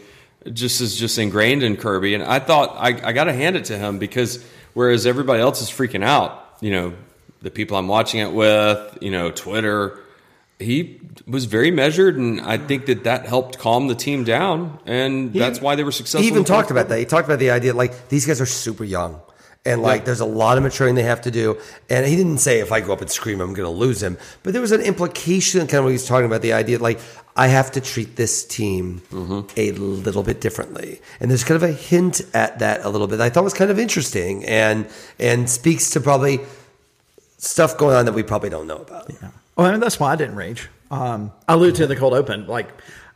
[0.53, 2.13] just is just ingrained in Kirby.
[2.15, 5.61] And I thought I, I got to hand it to him because whereas everybody else
[5.61, 6.93] is freaking out, you know,
[7.41, 9.99] the people I'm watching it with, you know, Twitter,
[10.59, 15.31] he was very measured, and I think that that helped calm the team down, and
[15.31, 16.21] he, that's why they were successful.
[16.21, 16.99] He even talked about that.
[16.99, 19.21] He talked about the idea like these guys are super young.
[19.63, 20.05] And like, yeah.
[20.05, 21.59] there's a lot of maturing they have to do.
[21.87, 24.17] And he didn't say if I go up and scream, I'm going to lose him.
[24.41, 26.99] But there was an implication, kind of what he's talking about the idea, like
[27.35, 29.41] I have to treat this team mm-hmm.
[29.55, 30.99] a little bit differently.
[31.19, 33.19] And there's kind of a hint at that a little bit.
[33.19, 34.87] I thought was kind of interesting and
[35.19, 36.39] and speaks to probably
[37.37, 39.09] stuff going on that we probably don't know about.
[39.09, 39.29] Yeah.
[39.55, 40.69] Well, I mean, that's why I didn't rage.
[40.89, 42.47] Um, I alluded to the cold open.
[42.47, 42.69] Like,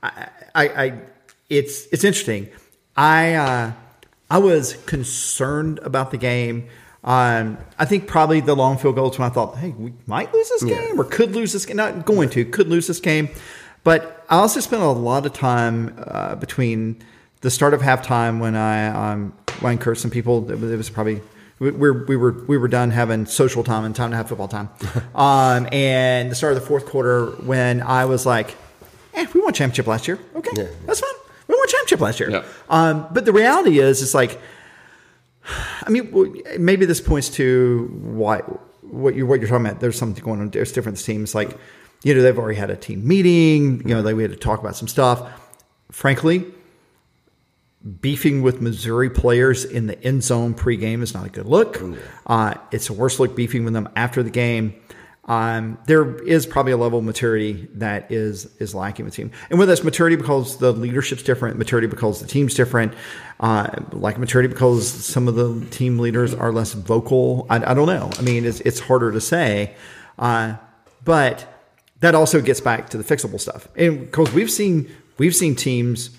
[0.03, 0.99] I, I, I
[1.49, 2.49] it's it's interesting.
[2.95, 3.33] I.
[3.33, 3.71] Uh,
[4.29, 6.67] I was concerned about the game.
[7.03, 10.49] Um, I think probably the long field goals when I thought, hey, we might lose
[10.49, 10.99] this game yeah.
[10.99, 11.77] or could lose this game.
[11.77, 13.29] Not going to, could lose this game.
[13.83, 17.03] But I also spent a lot of time uh, between
[17.41, 20.49] the start of halftime when I um, when cursed some people.
[20.49, 21.21] It was, it was probably
[21.59, 24.47] we, were we were we were done having social time and time to have football
[24.47, 24.69] time,
[25.15, 28.55] um, and the start of the fourth quarter when I was like,
[29.13, 30.17] "Eh, we won championship last year.
[30.35, 30.67] Okay, yeah.
[30.87, 31.24] that's fine
[31.67, 32.29] championship last year.
[32.29, 32.43] Yeah.
[32.69, 34.39] Um, but the reality is, it's like,
[35.83, 38.39] I mean, maybe this points to why
[38.81, 39.79] what you what you're talking about.
[39.79, 40.49] There's something going on.
[40.49, 41.35] There's different teams.
[41.35, 41.57] Like,
[42.03, 43.87] you know, they've already had a team meeting.
[43.87, 45.27] You know, they we had to talk about some stuff.
[45.91, 46.45] Frankly,
[48.01, 51.79] beefing with Missouri players in the end zone pregame is not a good look.
[52.25, 54.73] Uh, it's a worse look beefing with them after the game
[55.27, 59.31] um, there is probably a level of maturity that is is lacking with the team.
[59.49, 62.93] And whether that's maturity because the leadership's different, maturity because the team's different,
[63.39, 67.47] uh, like maturity because some of the team leaders are less vocal.
[67.49, 68.11] I, I don't know.
[68.19, 69.73] I mean, it's it's harder to say,
[70.19, 70.55] uh,
[71.03, 71.47] but
[72.01, 76.11] that also gets back to the fixable stuff, and because we've seen we've seen teams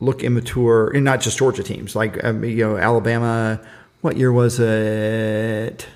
[0.00, 3.60] look immature, and not just Georgia teams, like um, you know Alabama.
[4.00, 5.86] What year was it?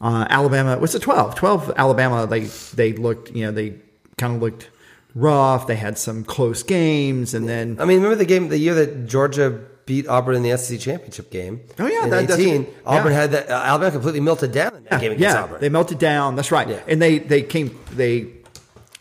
[0.00, 1.34] Uh, Alabama was it 12?
[1.34, 2.26] 12 Alabama.
[2.26, 3.76] They they looked you know they
[4.18, 4.70] kind of looked
[5.14, 5.66] rough.
[5.66, 9.06] They had some close games, and then I mean, remember the game the year that
[9.06, 11.60] Georgia beat Auburn in the SEC championship game.
[11.78, 12.66] Oh yeah, in that, eighteen.
[12.84, 13.20] Auburn yeah.
[13.20, 13.50] had that.
[13.50, 15.60] Uh, Alabama completely melted down in that yeah, game against yeah, Auburn.
[15.60, 16.36] They melted down.
[16.36, 16.68] That's right.
[16.68, 16.80] Yeah.
[16.88, 18.28] And they they came they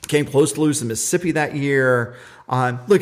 [0.07, 2.15] came close to losing Mississippi that year.
[2.49, 3.01] Um, look,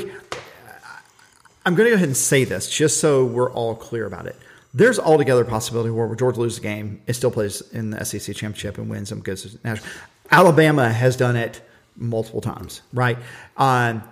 [1.65, 4.35] I'm going to go ahead and say this just so we're all clear about it.
[4.73, 8.35] There's altogether a possibility where Georgia loses a game, it still plays in the SEC
[8.35, 9.89] championship and wins and goes to national.
[10.31, 11.61] Alabama has done it
[11.97, 13.17] multiple times, right?
[13.57, 14.03] Um,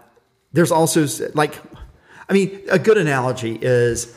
[0.51, 1.55] there's also like
[2.29, 4.15] I mean, a good analogy is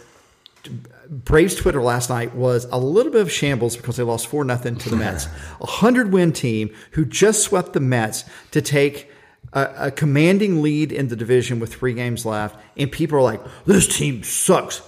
[1.08, 4.76] Braves Twitter last night was a little bit of shambles because they lost four nothing
[4.76, 5.26] to the Mets,
[5.60, 9.10] a hundred win team who just swept the Mets to take
[9.54, 13.86] a, commanding lead in the division with three games left, and people are like, "This
[13.86, 14.80] team sucks,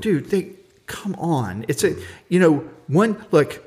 [0.00, 0.52] dude." They
[0.86, 1.96] come on, it's a
[2.28, 3.62] you know one look,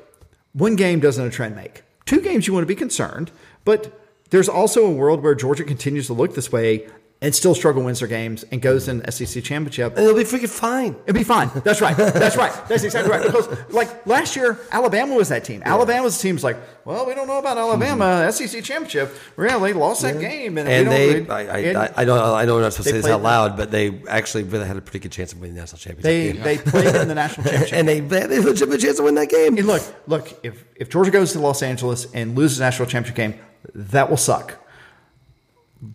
[0.52, 1.82] one game doesn't a trend make.
[2.04, 3.30] Two games you want to be concerned,
[3.64, 4.00] but
[4.30, 6.88] there's also a world where Georgia continues to look this way
[7.22, 9.96] and still struggle wins their games and goes in SEC championship.
[9.96, 10.94] And it'll be freaking fine.
[11.06, 11.50] It'll be fine.
[11.64, 11.96] That's right.
[11.96, 12.52] That's right.
[12.68, 13.24] That's exactly right.
[13.24, 15.60] Because like last year, Alabama was that team.
[15.60, 15.72] Yeah.
[15.72, 18.30] Alabama's team's like, well, we don't know about Alabama mm-hmm.
[18.30, 19.16] SEC championship.
[19.36, 20.28] Really lost that yeah.
[20.28, 21.26] game, and, and they.
[21.26, 22.18] I, I, and I, don't.
[22.20, 24.76] I know I'm not supposed to say this out loud, but they actually really had
[24.76, 26.02] a pretty good chance of winning the national championship.
[26.02, 26.42] They game.
[26.42, 29.14] they played in the national championship, and they they had a legitimate chance to win
[29.14, 29.56] that game.
[29.56, 33.16] And look, look, if if Georgia goes to Los Angeles and loses the national championship
[33.16, 33.40] game,
[33.74, 34.62] that will suck.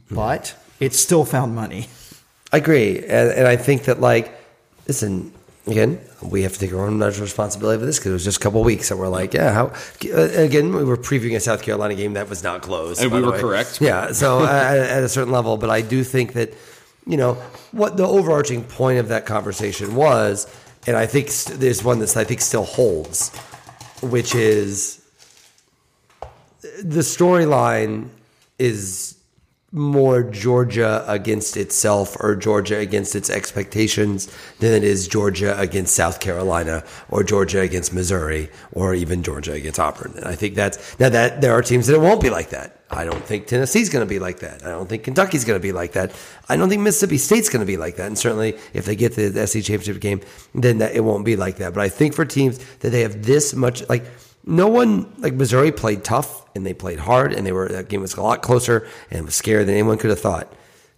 [0.09, 1.87] But it's still found money.
[2.51, 4.33] I agree, and, and I think that like,
[4.87, 5.31] listen,
[5.67, 8.23] again, we have to take our own measure of responsibility for this because it was
[8.25, 9.67] just a couple weeks that we're like, yeah, how?
[10.05, 13.21] Uh, again, we were previewing a South Carolina game that was not closed, and we
[13.21, 13.79] were correct.
[13.79, 16.53] Yeah, so at, at, a certain level, but I do think that
[17.05, 17.35] you know
[17.71, 20.53] what the overarching point of that conversation was,
[20.87, 23.29] and I think st- there's one that I think still holds,
[24.01, 25.01] which is
[26.83, 28.09] the storyline
[28.59, 29.15] is
[29.73, 34.27] more Georgia against itself or Georgia against its expectations
[34.59, 39.79] than it is Georgia against South Carolina or Georgia against Missouri or even Georgia against
[39.79, 40.13] Auburn.
[40.17, 42.81] And I think that's now that there are teams that it won't be like that.
[42.89, 44.65] I don't think Tennessee's going to be like that.
[44.65, 46.11] I don't think Kentucky's going to be like that.
[46.49, 48.07] I don't think Mississippi State's going to be like that.
[48.07, 50.19] And certainly if they get the SEC championship game,
[50.53, 51.73] then that, it won't be like that.
[51.73, 54.03] But I think for teams that they have this much like
[54.45, 58.01] no one like Missouri played tough and they played hard and they were that game
[58.01, 60.51] was a lot closer and was scarier than anyone could have thought.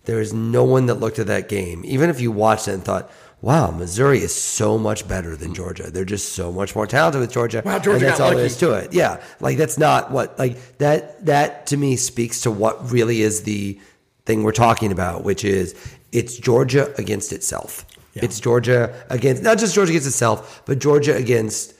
[0.05, 2.83] There is no one that looked at that game, even if you watched it and
[2.83, 3.09] thought,
[3.41, 5.89] "Wow, Missouri is so much better than Georgia.
[5.89, 8.37] They're just so much more talented with Georgia." Wow, Georgia and that's all lucky.
[8.37, 8.93] there is to it.
[8.93, 11.25] Yeah, like that's not what like that.
[11.25, 13.79] That to me speaks to what really is the
[14.25, 15.73] thing we're talking about, which is
[16.11, 17.85] it's Georgia against itself.
[18.13, 18.25] Yeah.
[18.25, 21.73] It's Georgia against not just Georgia against itself, but Georgia against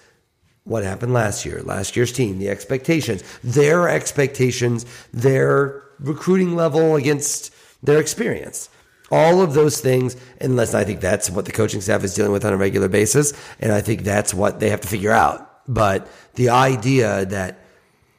[0.65, 7.53] what happened last year, last year's team, the expectations, their expectations, their recruiting level against
[7.83, 8.69] their experience.
[9.11, 12.45] All of those things, unless I think that's what the coaching staff is dealing with
[12.45, 13.33] on a regular basis.
[13.59, 15.49] And I think that's what they have to figure out.
[15.67, 17.59] But the idea that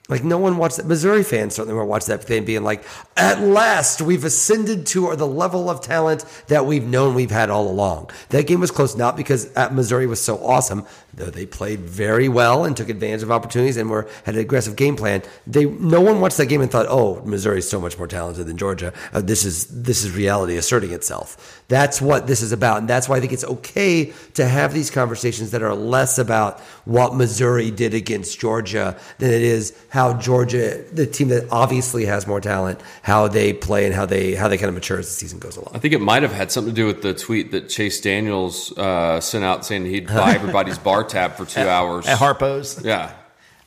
[0.08, 0.86] like no one watched that.
[0.86, 2.84] Missouri fans certainly weren't watching that thing being like,
[3.16, 7.48] at last we've ascended to or the level of talent that we've known we've had
[7.48, 8.10] all along.
[8.28, 10.84] That game was close not because Missouri was so awesome,
[11.16, 14.76] though they played very well and took advantage of opportunities and were had an aggressive
[14.76, 15.22] game plan.
[15.46, 18.46] They no one watched that game and thought, oh, Missouri is so much more talented
[18.46, 18.92] than Georgia.
[19.12, 21.62] Uh, this is this is reality asserting itself.
[21.68, 24.90] That's what this is about, and that's why I think it's okay to have these
[24.90, 30.84] conversations that are less about what Missouri did against Georgia than it is how Georgia,
[30.92, 34.58] the team that obviously has more talent, how they play and how they how they
[34.58, 35.70] kind of mature as the season goes along.
[35.74, 38.76] I think it might have had something to do with the tweet that Chase Daniels
[38.76, 42.84] uh, sent out saying he'd buy everybody's bar tab for two at, hours at Harpo's.
[42.84, 43.12] Yeah.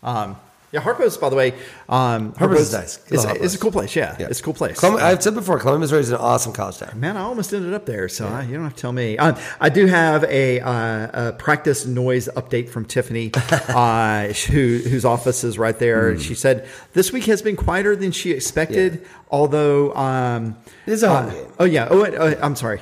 [0.04, 0.38] Um,
[0.72, 1.54] yeah, Harpo's, by the way,
[1.88, 2.98] um, Harpo's, is nice.
[3.08, 3.96] It's, it's, a cool place.
[3.96, 4.28] Yeah, yeah.
[4.30, 4.84] it's a cool place.
[4.84, 7.00] I've said before, Columbia, Missouri is an awesome college town.
[7.00, 8.40] Man, I almost ended up there, so yeah.
[8.40, 9.18] I, you don't have to tell me.
[9.18, 13.32] Um, I do have a, uh, a, practice noise update from Tiffany,
[13.70, 16.16] uh, who, whose office is right there.
[16.16, 16.20] Mm.
[16.20, 19.08] She said this week has been quieter than she expected, yeah.
[19.32, 21.54] although um, it is a home uh, game.
[21.60, 21.88] Oh yeah.
[21.90, 22.82] Oh, uh, I'm sorry.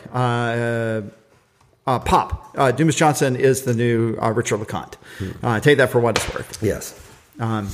[1.88, 4.96] Uh, Pop uh, Dumas Johnson is the new uh, Richard LeCounte.
[5.20, 5.46] Hmm.
[5.46, 6.58] Uh, take that for what it's worth.
[6.62, 7.00] Yes.
[7.40, 7.70] Um,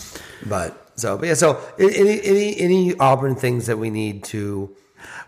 [0.46, 1.34] but so, but yeah.
[1.36, 4.76] So any any any Auburn things that we need to.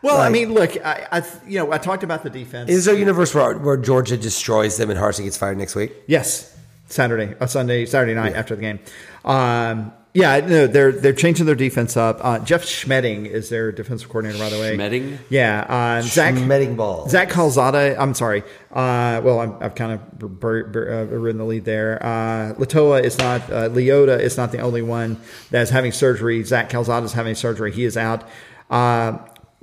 [0.01, 2.69] Well, like, I mean, look, I, I, you know I talked about the defense.
[2.69, 5.93] Is there a universe where, where Georgia destroys them and Harsin gets fired next week?
[6.07, 6.55] Yes,
[6.87, 8.39] Saturday, uh, Sunday, Saturday night yeah.
[8.39, 8.79] after the game.
[9.23, 12.19] Um, Yeah, no, they're they're changing their defense up.
[12.21, 14.77] Uh, Jeff Schmedding is their defensive coordinator, by the way.
[14.77, 15.17] Schmedding?
[15.29, 15.61] Yeah.
[15.67, 17.09] Uh, Zach Schmedding ball.
[17.09, 17.95] Zach Calzada.
[17.99, 18.43] I'm sorry.
[18.71, 21.97] Uh, well, I'm, I've kind of bur- bur- uh, ridden the lead there.
[22.03, 23.41] Uh, Latoa is not.
[23.51, 26.43] Uh, Leota is not the only one that's having surgery.
[26.43, 27.71] Zach Calzada is having surgery.
[27.71, 28.23] He is out.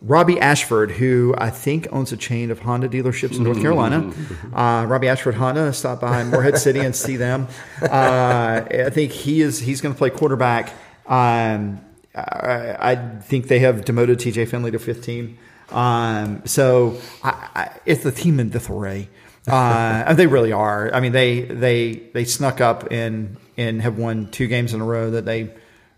[0.03, 4.13] Uh, Robbie Ashford, who I think owns a chain of Honda dealerships in North Carolina.
[4.53, 7.49] Uh, Robbie Ashford Honda, stop by Morehead City and see them.
[7.83, 10.73] Uh, I think he is he's going to play quarterback.
[11.07, 11.81] Um,
[12.15, 15.39] I, I think they have demoted TJ Finley to 15.
[15.71, 19.09] Um, so I, I, it's the team in disarray.
[19.47, 20.93] Uh, and they really are.
[20.93, 24.85] I mean, they they they snuck up and and have won two games in a
[24.85, 25.53] row that they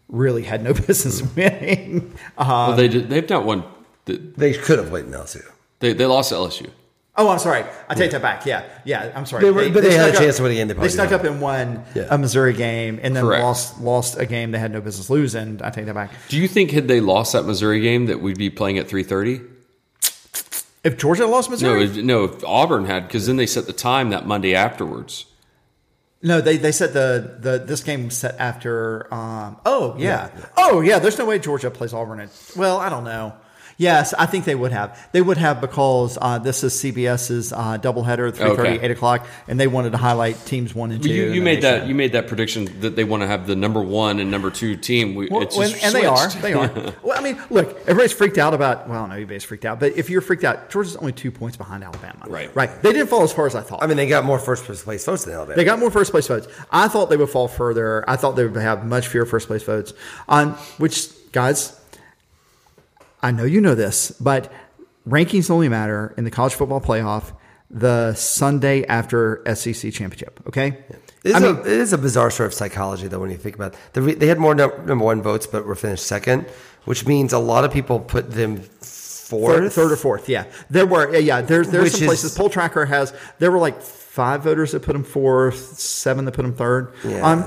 [0.09, 2.13] really had no business winning.
[2.37, 3.65] Uh, Well, they did, they've not won.
[4.07, 5.43] The- They could have played in LSU.
[5.81, 6.71] They they lost to LSU.
[7.15, 7.63] Oh, I'm sorry.
[7.91, 8.47] I take that back.
[8.47, 9.13] Yeah, yeah.
[9.15, 9.45] I'm sorry.
[9.45, 10.89] They were- but they had a chance up- to win a game they They probably
[10.91, 12.07] snuck up and won Yeah.
[12.09, 13.43] a Missouri game, and then Correct.
[13.43, 15.61] lost lost a game they had no business losing.
[15.63, 16.11] I take that back.
[16.29, 19.03] Do you think had they lost that Missouri game that we'd be playing at three
[19.03, 19.41] thirty?
[20.85, 22.25] If Georgia lost No, Missouri, if- no.
[22.25, 25.27] If Auburn had, because then they set the time that Monday afterwards.
[26.23, 29.13] no, they they said the the this game set after.
[29.13, 30.29] Um, oh yeah.
[30.57, 30.99] oh yeah.
[30.99, 32.21] There's no way Georgia plays Auburn.
[32.21, 33.35] At, well, I don't know.
[33.79, 35.09] Yes, I think they would have.
[35.13, 38.81] They would have because uh, this is CBS's uh, doubleheader at 3.30, Okay.
[38.85, 41.09] 8 o'clock, and they wanted to highlight teams one and two.
[41.09, 41.89] You, you the made that nation.
[41.89, 44.77] you made that prediction that they want to have the number one and number two
[44.77, 45.15] team.
[45.15, 46.29] We, Well, it's when- just and they are.
[46.29, 46.69] They are.
[47.03, 48.89] well, I mean, look, everybody's freaked out about.
[48.89, 49.81] Well, no, everybody's freaked out.
[49.81, 52.25] But if you're freaked out, Georgia's only two points behind Alabama.
[52.29, 52.55] Right.
[52.55, 52.71] Right.
[52.83, 53.83] They didn't fall as far as I thought.
[53.83, 55.57] I mean, they got more first place votes than Alabama.
[55.57, 56.47] they got more first place votes.
[56.71, 58.09] I thought they would fall further.
[58.09, 59.93] I thought they would have much fewer first place votes.
[60.29, 61.79] On which, guys,
[63.23, 64.53] I know you know this, but
[65.09, 67.33] rankings only matter in the college football playoff
[67.71, 70.41] the Sunday after SEC championship.
[70.47, 70.79] Okay.
[71.25, 73.37] It is, I mean, a, it is a bizarre sort of psychology, though, when you
[73.37, 73.79] think about it.
[73.93, 76.47] The re- they had more num- number one votes, but were finished second,
[76.85, 79.57] which means a lot of people put them fourth.
[79.57, 80.47] Third, third or fourth, yeah.
[80.69, 81.41] There were, yeah, yeah.
[81.43, 82.37] There's there's some is- places.
[82.37, 83.15] Poll Tracker has.
[83.39, 83.81] There were like
[84.13, 86.93] five voters that put him fourth, seven that put him third.
[87.03, 87.27] Yeah.
[87.27, 87.39] Um,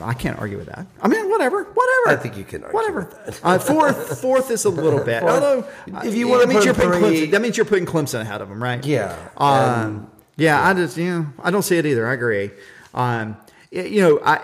[0.00, 0.86] I, I can't argue with that.
[1.02, 2.08] I mean, whatever, whatever.
[2.08, 3.00] I think you can argue whatever.
[3.00, 3.44] with that.
[3.44, 5.22] Uh, fourth, fourth is a little bit.
[5.22, 5.66] Although,
[6.02, 8.20] If you uh, wanna that means put you're putting Clemson, that means you're putting Clemson
[8.22, 8.82] ahead of them, right?
[8.82, 9.14] Yeah.
[9.36, 12.06] Um, yeah, I just, yeah, I don't see it either.
[12.08, 12.50] I agree.
[12.94, 13.36] Um,
[13.70, 14.40] y- you know, I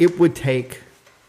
[0.00, 0.80] it would take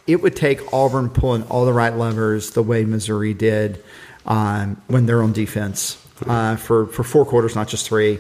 [0.08, 3.84] it would take Auburn pulling all the right levers the way Missouri did
[4.26, 8.20] um, when they're on defense uh, for for four quarters, not just three,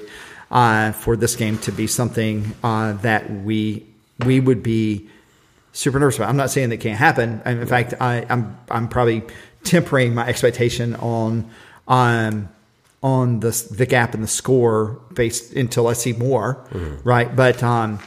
[0.53, 3.85] uh, for this game to be something uh, that we
[4.23, 5.09] we would be
[5.73, 6.29] super nervous about.
[6.29, 7.41] I'm not saying that can't happen.
[7.43, 9.23] And in fact, I, I'm I'm probably
[9.63, 11.49] tempering my expectation on
[11.87, 12.49] on
[13.01, 16.63] on the the gap in the score based until I see more,
[17.03, 17.35] right?
[17.35, 17.99] But um,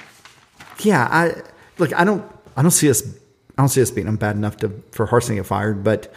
[0.78, 1.42] yeah, I
[1.78, 1.92] look.
[1.94, 2.24] I don't.
[2.56, 3.02] I don't see us.
[3.58, 6.12] I don't see us beating them bad enough to for Harsin to get fired, but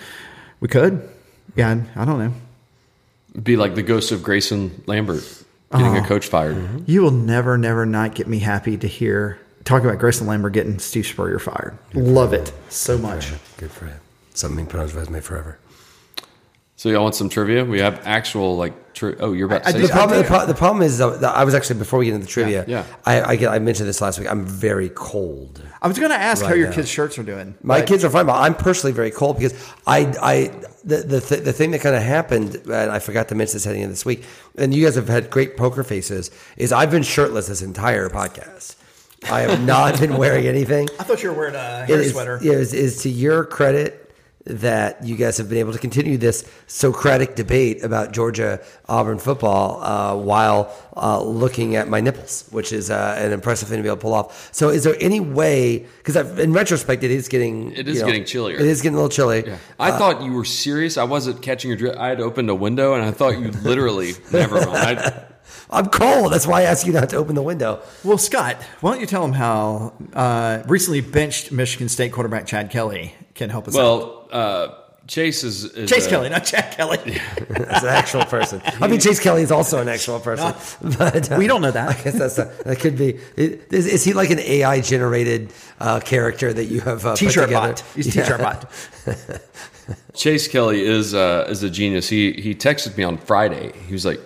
[0.60, 1.10] we could.
[1.56, 2.34] Yeah, I don't know.
[3.42, 5.24] Be like the ghost of Grayson Lambert
[5.72, 6.04] getting Oh.
[6.04, 6.56] a coach fired.
[6.58, 6.84] Mm-hmm.
[6.88, 10.80] You will never, never not get me happy to hear talk about Grayson Lambert getting
[10.80, 11.78] Steve Spurrier fired.
[11.94, 13.32] Love it so much.
[13.58, 14.00] Good for him.
[14.34, 15.60] Something put on his resume forever.
[16.76, 17.66] So y'all want some trivia?
[17.66, 18.94] We have actual like.
[18.94, 20.98] Tri- oh, you're about to I- I say The problem, the, pro- the problem is,
[20.98, 22.66] that I was actually before we get into the trivia.
[22.68, 22.86] Yeah.
[23.06, 24.30] I, I, get- I mentioned this last week.
[24.32, 25.62] I'm very cold.
[25.82, 26.74] I was going to ask how your now.
[26.74, 27.54] kids' shirts are doing.
[27.62, 29.54] My but- kids are fine, but I'm personally very cold because
[29.86, 30.52] I, I,
[30.84, 33.68] the the, th- the thing that kind of happened, and I forgot to mention this
[33.68, 34.24] at the end of this week,
[34.58, 36.32] and you guys have had great poker faces.
[36.58, 38.76] Is I've been shirtless this entire podcast.
[39.30, 40.88] I have not been wearing anything.
[41.00, 42.40] I thought you were wearing a hair is, sweater.
[42.42, 44.09] is, is to your credit
[44.46, 49.82] that you guys have been able to continue this Socratic debate about Georgia Auburn football
[49.84, 53.90] uh, while uh, looking at my nipples, which is uh, an impressive thing to be
[53.90, 54.50] able to pull off.
[54.54, 55.86] So, is there any way?
[55.98, 58.56] Because in retrospect, it is getting It is know, getting chillier.
[58.56, 59.44] It is getting a little chilly.
[59.46, 59.58] Yeah.
[59.80, 60.98] I thought you were serious.
[60.98, 61.98] I wasn't catching your drift.
[61.98, 64.14] I had opened a window and I thought you literally.
[64.32, 65.00] never mind.
[65.00, 65.26] I,
[65.72, 66.34] I'm cold.
[66.34, 67.82] That's why I asked you not to open the window.
[68.04, 72.72] Well, Scott, why don't you tell them how uh, recently benched Michigan State quarterback Chad
[72.72, 73.80] Kelly can help us out?
[73.80, 74.76] well, uh,
[75.08, 76.98] Chase is, is Chase uh, Kelly, not Chad Kelly.
[77.56, 78.62] As an actual person.
[78.80, 80.54] I mean, Chase Kelly is also an actual person.
[80.98, 81.90] But, uh, We don't know that.
[81.90, 83.20] I guess that's a, that could be.
[83.36, 87.52] Is, is he like an AI generated uh, character that you have uh, put together?
[87.54, 87.80] bot.
[87.96, 88.24] He's Yeah.
[88.24, 88.72] T-shirt bot.
[90.14, 92.08] Chase Kelly is uh, is a genius.
[92.10, 93.72] He he texted me on Friday.
[93.88, 94.20] He was like,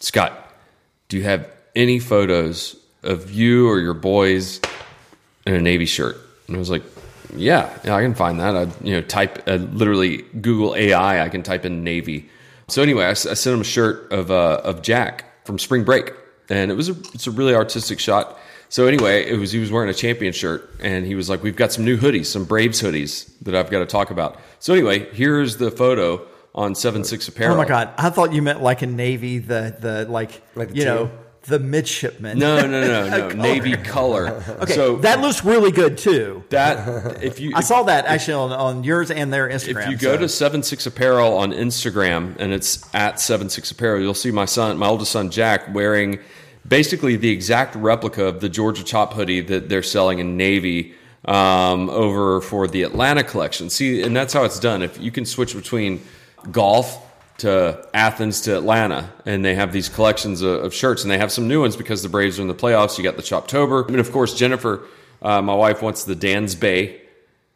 [0.00, 0.45] Scott,
[1.08, 4.60] do you have any photos of you or your boys
[5.46, 6.16] in a navy shirt?
[6.46, 6.82] And I was like,
[7.34, 8.56] Yeah, yeah, I can find that.
[8.56, 11.24] I you know type uh, literally Google AI.
[11.24, 12.28] I can type in navy.
[12.68, 16.12] So anyway, I sent him a shirt of uh, of Jack from Spring Break.
[16.48, 18.38] and it was a it's a really artistic shot.
[18.68, 21.54] So anyway, it was he was wearing a champion shirt, and he was like, "We've
[21.54, 25.08] got some new hoodies, some Braves hoodies that I've got to talk about." So anyway,
[25.14, 26.26] here's the photo
[26.56, 27.54] on Seven Six Apparel.
[27.54, 30.76] Oh my god, I thought you meant like a Navy, the the like, Like the
[30.76, 31.10] you know
[31.46, 32.38] the midshipman.
[32.38, 34.28] No, no, no, no, navy color.
[34.60, 36.42] okay, so that looks really good too.
[36.50, 39.84] that if you I saw that actually on, on yours and their Instagram.
[39.84, 43.70] If you go so- to Seven Six Apparel on Instagram and it's at Seven Six
[43.70, 46.18] Apparel, you'll see my son, my oldest son Jack, wearing
[46.66, 50.94] basically the exact replica of the Georgia Chop hoodie that they're selling in navy
[51.26, 53.70] um, over for the Atlanta collection.
[53.70, 54.82] See, and that's how it's done.
[54.82, 56.00] If you can switch between
[56.50, 57.02] golf
[57.38, 61.30] to Athens to Atlanta, and they have these collections of, of shirts, and they have
[61.30, 62.96] some new ones because the Braves are in the playoffs.
[62.96, 64.82] You got the Choptober, and of course Jennifer,
[65.20, 67.02] uh, my wife, wants the Dan's Bay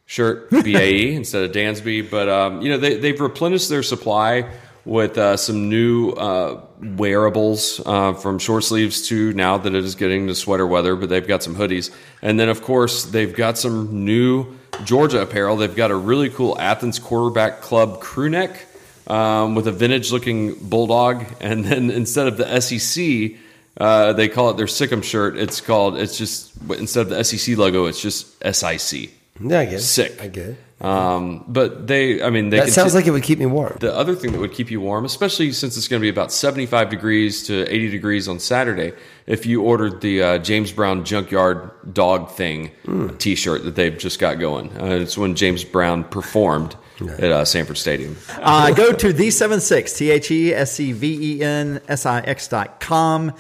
[0.05, 2.11] shirt BAE instead of Dansby.
[2.11, 4.51] But um, you know they they've replenished their supply
[4.85, 9.95] with uh, some new uh, wearables uh, from short sleeves to now that it is
[9.95, 10.95] getting to sweater weather.
[10.95, 15.57] But they've got some hoodies, and then of course they've got some new Georgia apparel.
[15.57, 18.67] They've got a really cool Athens Quarterback Club crew neck.
[19.07, 23.37] Um, with a vintage looking bulldog, and then instead of the SEC,
[23.79, 25.37] uh, they call it their Sic 'em shirt.
[25.37, 29.11] It's called, it's just, instead of the SEC logo, it's just SIC.
[29.41, 29.81] Yeah, I get it.
[29.81, 30.23] Sick.
[30.23, 30.57] I get it.
[30.81, 33.77] Um, but they, I mean, they That can sounds like it would keep me warm.
[33.81, 36.33] the other thing that would keep you warm, especially since it's going to be about
[36.33, 38.93] 75 degrees to 80 degrees on Saturday,
[39.27, 42.71] if you ordered the uh, James Brown Junkyard Dog Thing
[43.19, 44.71] t shirt that they've just got going.
[44.81, 46.77] Uh, it's when James Brown performed
[47.19, 48.17] at uh, Sanford Stadium.
[48.39, 52.21] uh, go to the 76 T H E S C V E N S I
[52.21, 53.35] X dot com.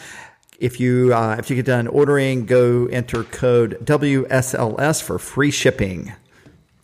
[0.58, 6.12] If you uh, if you get done ordering, go enter code WSLS for free shipping.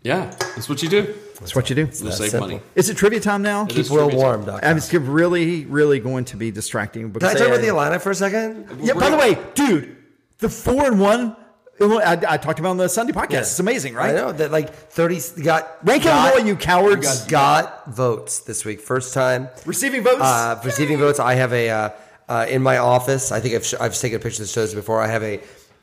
[0.06, 1.02] Yeah, that's what you do.
[1.40, 1.82] That's what you do.
[1.82, 2.48] You'll save simple.
[2.48, 2.60] money.
[2.74, 3.64] Is it trivia time now?
[3.66, 4.60] It is Keep well trivia warm, Doc.
[4.62, 7.02] I mean, it's really, really going to be distracting.
[7.02, 8.68] Can Because I talk about the Atlanta for a second?
[8.80, 8.94] Yeah.
[8.94, 9.96] By the way, dude,
[10.38, 11.36] the four and one.
[11.78, 13.40] I, I talked about on the Sunday podcast.
[13.52, 14.10] It's amazing, right?
[14.10, 17.26] I know that like thirty got Rank got, Illinois, you cowards.
[17.26, 18.80] got votes this week.
[18.80, 20.22] First time Receiving votes.
[20.22, 21.18] uh, receiving votes.
[21.20, 21.90] I have a uh,
[22.30, 23.30] uh, in my office.
[23.30, 25.02] I think I've, sh- I've taken a picture of the shows before.
[25.02, 25.38] I have a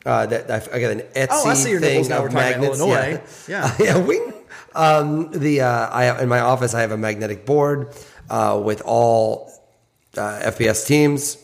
[0.06, 2.18] uh, that I've, I got an Etsy Oh, I see your thing now.
[2.18, 2.80] of We're talking about magnets.
[2.80, 3.22] Illinois.
[3.48, 3.86] Yeah, Yeah.
[3.98, 3.98] yeah.
[3.98, 4.34] Wing.
[4.76, 7.94] Um, the uh, I in my office I have a magnetic board
[8.30, 9.52] uh, with all
[10.18, 11.38] uh, FBS teams.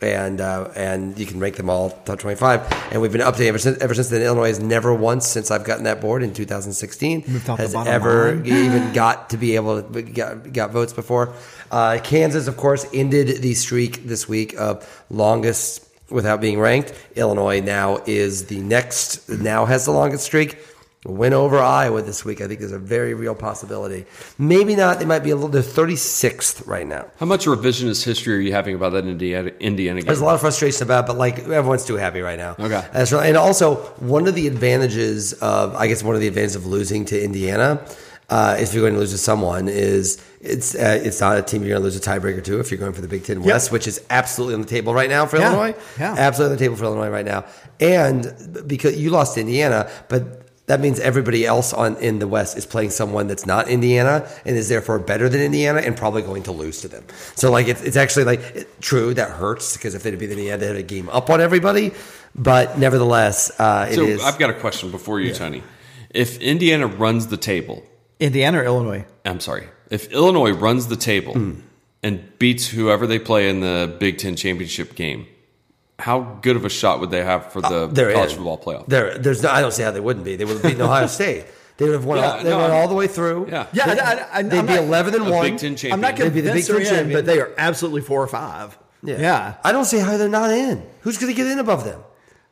[0.00, 2.60] And uh, and you can rank them all top twenty five,
[2.90, 3.78] and we've been updating ever since.
[3.78, 7.48] Ever since then, Illinois has never once since I've gotten that board in 2016 Moved
[7.48, 11.32] off the has ever even got to be able to got, got votes before.
[11.70, 16.92] Uh, Kansas, of course, ended the streak this week of longest without being ranked.
[17.16, 20.58] Illinois now is the next, now has the longest streak.
[21.04, 24.06] Win over Iowa this week, I think, is a very real possibility.
[24.38, 25.00] Maybe not.
[25.00, 25.48] They might be a little.
[25.48, 27.10] They're 36th right now.
[27.16, 30.06] How much revisionist history are you having about that Indiana, Indiana game?
[30.06, 32.54] There's a lot of frustration about, it, but like everyone's too happy right now.
[32.56, 32.86] Okay.
[32.94, 37.04] And also, one of the advantages of, I guess, one of the advantages of losing
[37.06, 37.84] to Indiana,
[38.32, 40.04] uh, if you're going to lose to someone, is
[40.40, 42.80] it's uh, it's not a team you're going to lose a tiebreaker to if you're
[42.84, 45.36] going for the Big Ten West, which is absolutely on the table right now for
[45.38, 45.46] Yeah.
[45.52, 45.74] Illinois.
[46.00, 46.14] Yeah.
[46.26, 47.44] Absolutely on the table for Illinois right now.
[47.80, 48.20] And
[48.66, 50.22] because you lost to Indiana, but
[50.70, 54.56] that means everybody else on in the West is playing someone that's not Indiana and
[54.56, 57.04] is therefore better than Indiana and probably going to lose to them.
[57.34, 60.58] So like it's, it's actually like it- true that hurts because if they'd be Indiana,
[60.58, 61.92] they had a game up on everybody.
[62.34, 64.22] But nevertheless, uh, it so is.
[64.24, 65.62] I've got a question before you, Tony.
[66.10, 67.82] If Indiana runs the table,
[68.22, 69.04] Indiana or Illinois?
[69.24, 71.52] I'm sorry, if Illinois runs the table Hmm.
[72.02, 75.26] and beats whoever they play in the Big Ten championship game,
[75.98, 78.36] how good of a shot would they have for the Uh, college in.
[78.36, 78.86] football playoff?
[78.88, 79.50] There, there's no.
[79.50, 80.36] I don't see how they wouldn't be.
[80.36, 81.44] They would have beaten Ohio State.
[81.78, 82.18] They would have won.
[82.18, 83.48] Yeah, all, they no, won all the way through.
[83.50, 83.66] Yeah.
[83.72, 85.42] Yeah, They, I- I- I'm they'd be not- eleven and one.
[85.50, 85.92] Big Ten champion.
[85.94, 87.18] I'm not They'd be the Big they're Ten in, champion.
[87.18, 88.76] but they are absolutely four or five.
[89.02, 89.54] Yeah.
[89.64, 90.82] I don't see how they're not in.
[91.00, 92.00] Who's going to get in above them?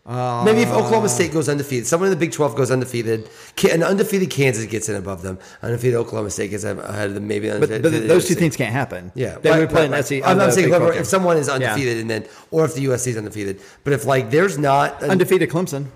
[0.07, 3.29] Maybe if Oklahoma State goes undefeated, someone in the Big 12 goes undefeated,
[3.71, 7.49] an undefeated Kansas gets in above them, undefeated Oklahoma State gets ahead of them, maybe
[7.51, 9.13] But, but those two things can't happen.
[9.15, 10.29] Yeah, They right, would play right, in right.
[10.31, 11.55] I'm not saying whoever, if someone is Yeah.
[11.55, 13.61] undefeated and then, or if the USC is undefeated.
[13.85, 15.87] But if like there's not an- Undefeated Clemson.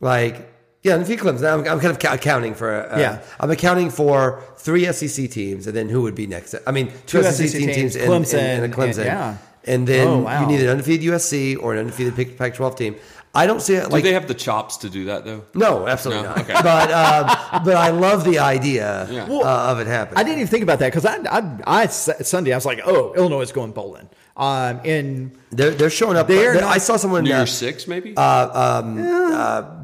[0.00, 0.50] like
[0.82, 1.50] yeah, undefeated Clemson.
[1.50, 3.22] I'm, I'm kind of accounting for uh, Yeah.
[3.40, 6.54] I'm accounting for three SEC teams, and then who would be next?
[6.66, 9.06] I mean, two, Two SEC, SEC teams, teams, and, Clemson, and, and a Clemson, and-
[9.06, 9.36] yeah.
[9.64, 10.40] and then Oh, wow.
[10.42, 12.96] you need an undefeated USC or an undefeated Pac- Pac-12 team.
[13.36, 15.44] I don't see it Do like they have the chops to do that though?
[15.54, 16.28] no, absolutely No?
[16.30, 16.38] not.
[16.40, 16.52] Okay.
[16.54, 19.24] But um, but I love the idea Yeah.
[19.24, 20.18] uh, of it happening.
[20.18, 23.12] I didn't even think about that because I, I, I, Sunday, I was like, oh,
[23.14, 24.08] Illinois is going bowling.
[24.36, 26.26] Um, and They're they're showing up.
[26.26, 27.22] They're They're- not- I saw someone.
[27.24, 28.16] New uh, Six, maybe.
[28.16, 28.98] Um,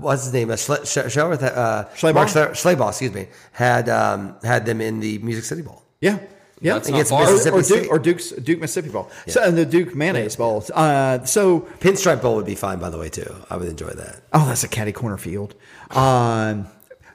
[0.01, 0.51] what's his name?
[0.51, 2.15] Uh, Schle- Sch- Schleworth, uh, Schlabach?
[2.15, 5.83] Mark Schle- Schlabach, excuse me, had um, had them in the Music City Bowl.
[6.01, 6.19] yeah.
[6.61, 7.33] Yeah, That's against not far.
[7.33, 8.35] Mississippi or, or Duke State.
[8.35, 9.11] or Duke's Duke Mississippi Bowl.
[9.29, 10.63] So and the Duke mayonnaise bowl.
[10.75, 13.35] Uh, so Pinstripe Bowl would be fine, by the way, too.
[13.49, 14.21] I would enjoy that.
[14.35, 15.55] oh, that's a catty corner field.
[15.91, 16.67] Um,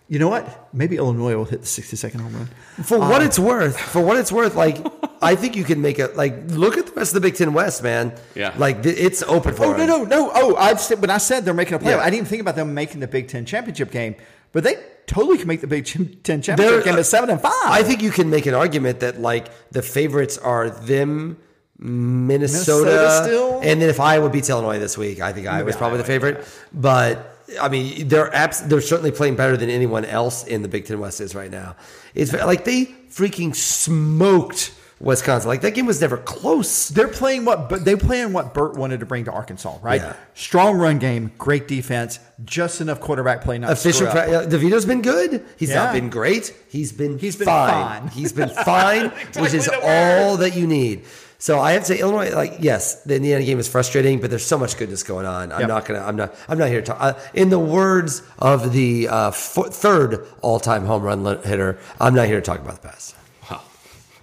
[0.08, 0.70] you know what?
[0.74, 2.50] Maybe Illinois will hit the 62nd home run.
[2.84, 4.78] For what um, it's worth, for what it's worth, like
[5.22, 6.16] I think you can make it.
[6.16, 8.14] Like look at the rest of the Big Ten West, man.
[8.36, 8.54] Yeah.
[8.58, 9.66] like th- it's open for.
[9.66, 9.88] Oh no them.
[9.88, 10.32] no no!
[10.36, 11.98] Oh, I said when I said they're making a playoff, Yeah.
[12.00, 14.16] I didn't even think about them making the Big Ten championship game,
[14.52, 14.76] but they
[15.08, 17.52] totally can make the Big Ten championship They're- game at seven and five.
[17.66, 21.38] I think you can make an argument that like the favorites are them,
[21.80, 23.60] Minnesota, Minnesota still?
[23.62, 26.48] and then if Iowa beats Illinois this week, I think Iowa's probably the Iowa, favorite.
[26.74, 30.86] But I mean, they're abs- they're certainly playing better than anyone else in the Big
[30.86, 31.76] Ten West is right now.
[32.14, 35.50] It's like they freaking smoked Wisconsin.
[35.50, 36.90] Like that game was never close.
[36.90, 40.02] they're playing what, but they playing what Bret wanted to bring to Arkansas, right?
[40.02, 40.16] Yeah.
[40.34, 44.10] Strong run game, great defense, just enough quarterback play not to Efficient.
[44.10, 45.46] Pra- uh, DeVito's been good.
[45.58, 45.84] He's Yeah.
[45.86, 46.54] not been great.
[46.70, 48.02] He's been He's been fine.
[48.02, 48.08] fine.
[48.10, 51.04] He's been fine, which is all that you need.
[51.38, 52.34] So I have to say, Illinois.
[52.34, 55.52] Like, yes, the Indiana game is frustrating, but there's so much goodness going on.
[55.52, 55.68] I'm Yep.
[55.70, 56.00] not gonna.
[56.02, 56.34] I'm not.
[56.48, 56.98] I'm not here to talk.
[57.00, 62.28] Uh, in the words of the uh, fo- third all-time home run hitter, I'm not
[62.28, 63.16] here to talk about the past.
[63.52, 63.62] Wow.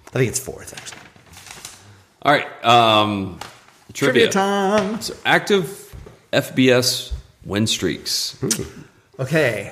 [0.07, 0.99] I think it's fourth, actually.
[2.23, 2.65] All right.
[2.65, 3.39] Um,
[3.93, 4.29] trivia.
[4.29, 5.01] Trivia time.
[5.01, 5.93] So active
[6.33, 7.13] FBS
[7.45, 8.37] win streaks.
[9.19, 9.71] Okay,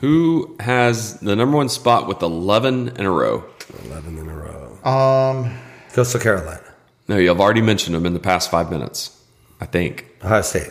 [0.00, 3.44] Who has the number one spot with 11 in a row?
[3.84, 4.78] Eleven in a row.
[4.84, 5.56] um,
[5.92, 6.60] Coastal Carolina,
[7.10, 9.20] No, you've already mentioned them in the past five minutes.
[9.60, 10.06] I think.
[10.24, 10.70] Ohio State.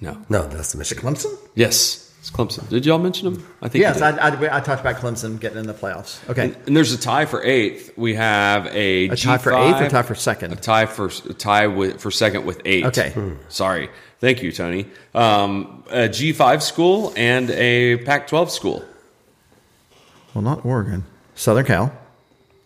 [0.00, 0.16] No.
[0.30, 1.04] No, that's the Michigan.
[1.04, 1.36] Clemson.
[1.54, 2.66] Yes, it's Clemson.
[2.70, 3.46] Did y'all mention them?
[3.60, 3.74] I think.
[3.74, 4.04] you Yes, did.
[4.04, 6.26] I, I, I talked about Clemson getting in the playoffs.
[6.30, 7.92] Okay, And there's a tie for eighth.
[7.98, 10.52] We have a, a tie for G5, eighth or tie for second.
[10.54, 12.86] A tie for a tie with for second with eight.
[12.86, 13.10] Okay.
[13.10, 13.34] Hmm.
[13.50, 13.90] Sorry.
[14.20, 14.86] Thank you, Tony.
[15.14, 18.82] Um, a G5 school and a Pac-12 school.
[20.32, 21.92] Well, not Oregon, Southern Cal,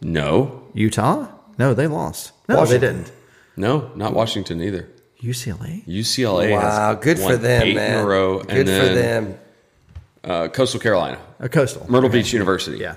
[0.01, 1.27] No, Utah.
[1.59, 2.31] No, they lost.
[2.49, 2.81] No, Washington.
[2.81, 3.13] they didn't.
[3.57, 4.89] no, not Washington either.
[5.23, 5.85] UCLA.
[5.87, 6.53] UCLA.
[6.53, 7.99] Wow, good for them, eight man.
[7.99, 9.39] in a row, good and for them.
[10.25, 11.87] Uh, Coastal Carolina, A coastal.
[11.91, 12.79] Myrtle Beach University.
[12.79, 12.97] Yeah.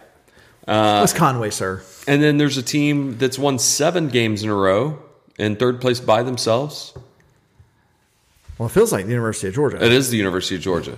[0.65, 1.81] What's Conway, sir?
[2.07, 5.01] And then there's a team that's won seven games in a row
[5.37, 6.93] in third place by themselves.
[8.57, 9.83] Well, it feels like the University of Georgia.
[9.83, 10.97] It is the University of Georgia.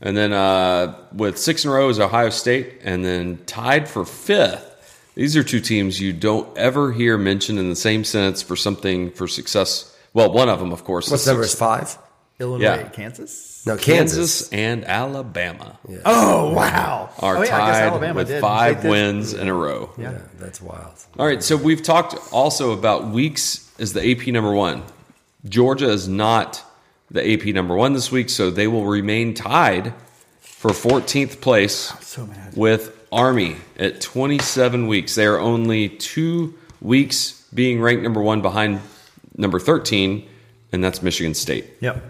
[0.00, 4.04] And then uh, with six in a row is Ohio State, and then tied for
[4.04, 4.71] fifth.
[5.14, 9.10] These are two teams you don't ever hear mentioned in the same sentence for something
[9.10, 9.94] for success.
[10.14, 11.98] Well, one of them, of course, What's is number is six- five?
[12.40, 12.88] Illinois, Yeah.
[12.88, 13.62] Kansas.
[13.66, 14.48] No, Kansas.
[14.48, 14.48] Kansas.
[14.52, 17.10] and Alabama Oh wow!
[17.20, 18.40] are oh, yeah, I guess tied Alabama with did.
[18.40, 18.90] five did.
[18.90, 19.90] wins in a row.
[19.96, 20.94] Yeah, that's wild.
[21.18, 24.82] All right, so we've talked also about weeks as the AP number one.
[25.48, 26.64] Georgia is not
[27.12, 29.92] the AP number one this week, so they will remain tied
[30.40, 32.56] for 14th place so mad.
[32.56, 35.14] with Army at 27 weeks.
[35.14, 38.80] They are only two weeks being ranked number one behind
[39.36, 40.26] number 13,
[40.72, 41.66] and that's Michigan State.
[41.80, 42.02] Yep.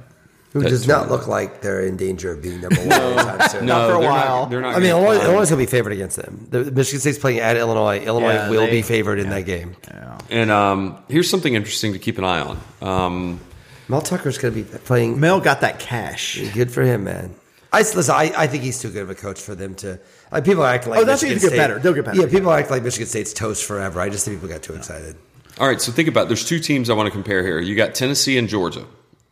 [0.52, 1.10] Who That's does not right.
[1.10, 3.64] look like they're in danger of being number one anytime soon.
[3.64, 4.40] No, for a they're while.
[4.42, 5.26] Not, they're not I mean, gonna Illinois, climb.
[5.30, 6.46] Illinois going to be favored against them.
[6.50, 8.00] The, Michigan State's playing at Illinois.
[8.04, 9.74] Illinois Yeah, will they- be favored in that game.
[9.88, 10.18] Yeah.
[10.28, 12.58] And um, here's something interesting to keep an eye on.
[12.82, 13.40] Um,
[13.88, 15.18] Mel Tucker's going to be playing.
[15.18, 16.38] Mel got that cash.
[16.52, 17.34] Good for him, man.
[17.72, 18.14] I listen.
[18.14, 19.98] I, I think he's too good of a coach for them to.
[20.30, 21.78] Like, people act like Oh, that's Michigan gonna get better.
[21.78, 22.20] They'll get better.
[22.20, 24.00] Yeah, people act like Michigan State's toast forever.
[24.00, 25.16] I just think people got too excited.
[25.58, 27.60] All right, so think about there's two teams I want to compare here.
[27.60, 28.84] You got Tennessee and Georgia.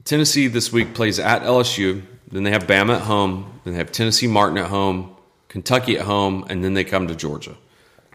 [0.05, 3.93] Tennessee this week plays at LSU, then they have Bama at home, then they have
[3.93, 5.15] Tennessee Martin at home,
[5.49, 7.57] Kentucky at home, and then they come to Georgia.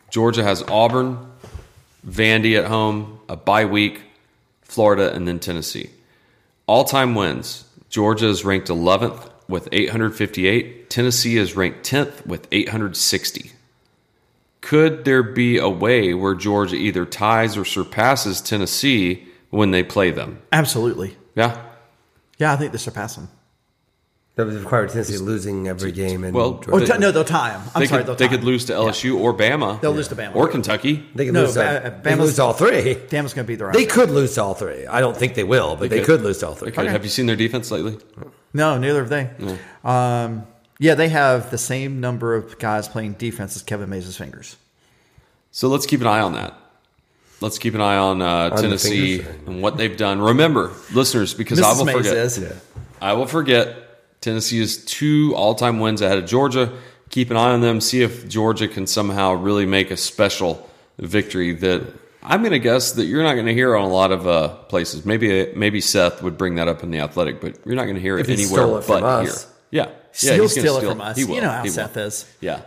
[0.10, 1.18] Georgia has Auburn,
[2.08, 4.02] Vandy at home, a bye week,
[4.64, 5.90] Florida, and then Tennessee.
[6.68, 7.66] All time wins.
[7.90, 10.90] Georgia is ranked 11th with 858.
[10.90, 13.52] Tennessee is ranked 10th with 860
[14.62, 20.10] could there be a way where Georgia either ties or surpasses Tennessee when they play
[20.10, 20.42] them?
[20.52, 21.16] Absolutely.
[21.36, 21.62] Yeah.
[22.40, 23.30] Yeah, I think they surpass them.
[24.38, 26.24] That would require Tennessee losing every game.
[26.24, 27.62] And Well, Or They- oh, t- no, they'll tie them.
[27.76, 28.46] I'm they sorry, could, they'll they tie could 'em.
[28.48, 29.80] lose to LSU or Bama.
[29.82, 30.36] They'll lose to Bama.
[30.36, 31.06] Or Kentucky.
[31.14, 31.54] they could No, lose.
[31.54, 32.96] To, Ba- uh, they lose all three.
[32.96, 33.78] Bama's going to beat the rest.
[33.78, 34.88] They could lose to all three.
[34.88, 36.06] I don't think they will, but they, could.
[36.08, 36.70] could lose to all three.
[36.72, 36.88] Okay.
[36.88, 38.00] Have you seen their defense lately?
[38.56, 39.30] No, neither have they.
[39.84, 40.48] Um,
[40.80, 44.56] yeah, they have the same number of guys playing defense as Kevin Mays' fingers.
[45.52, 46.54] So let's keep an eye on that.
[47.42, 49.48] Let's keep an eye on uh, the Tennessee fingers?
[49.48, 50.22] and what they've done.
[50.22, 52.32] Remember, listeners, because I will Mays forget.
[52.32, 52.62] says.
[53.02, 54.22] I will forget.
[54.22, 56.72] Tennessee is two all-time wins ahead of Georgia.
[57.10, 57.82] Keep an eye on them.
[57.82, 61.86] See if Georgia can somehow really make a special victory that
[62.28, 64.48] I'm going to guess that you're not going to hear on a lot of uh,
[64.50, 65.06] places.
[65.06, 68.02] Maybe maybe Seth would bring that up in the athletic, but you're not going to
[68.02, 69.44] hear it If anywhere it but from us.
[69.44, 69.52] here.
[69.72, 71.18] Yeah, yeah, He'll steal it from us.
[71.18, 71.36] He will.
[71.36, 71.74] You know how He will.
[71.74, 72.26] Seth is.
[72.42, 72.62] Yeah.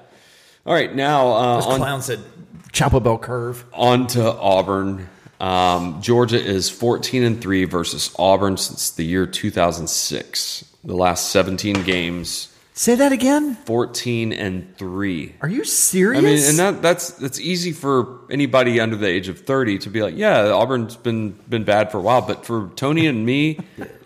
[0.67, 2.21] All right, now uh, Those on clowns that
[2.73, 3.65] Chapel Bell curve.
[3.73, 5.09] On to Auburn.
[5.41, 10.65] Um, Georgia is 14 and 3 versus Auburn since the year 2006.
[10.85, 13.57] The last 17 games, Say that again.
[13.65, 15.35] 14 and 3.
[15.41, 16.23] Are you serious?
[16.23, 19.91] I mean, and that that's that's easy for anybody under the age of 30 to
[19.91, 23.59] be like, yeah, Auburn's been been bad for a while, but for Tony and me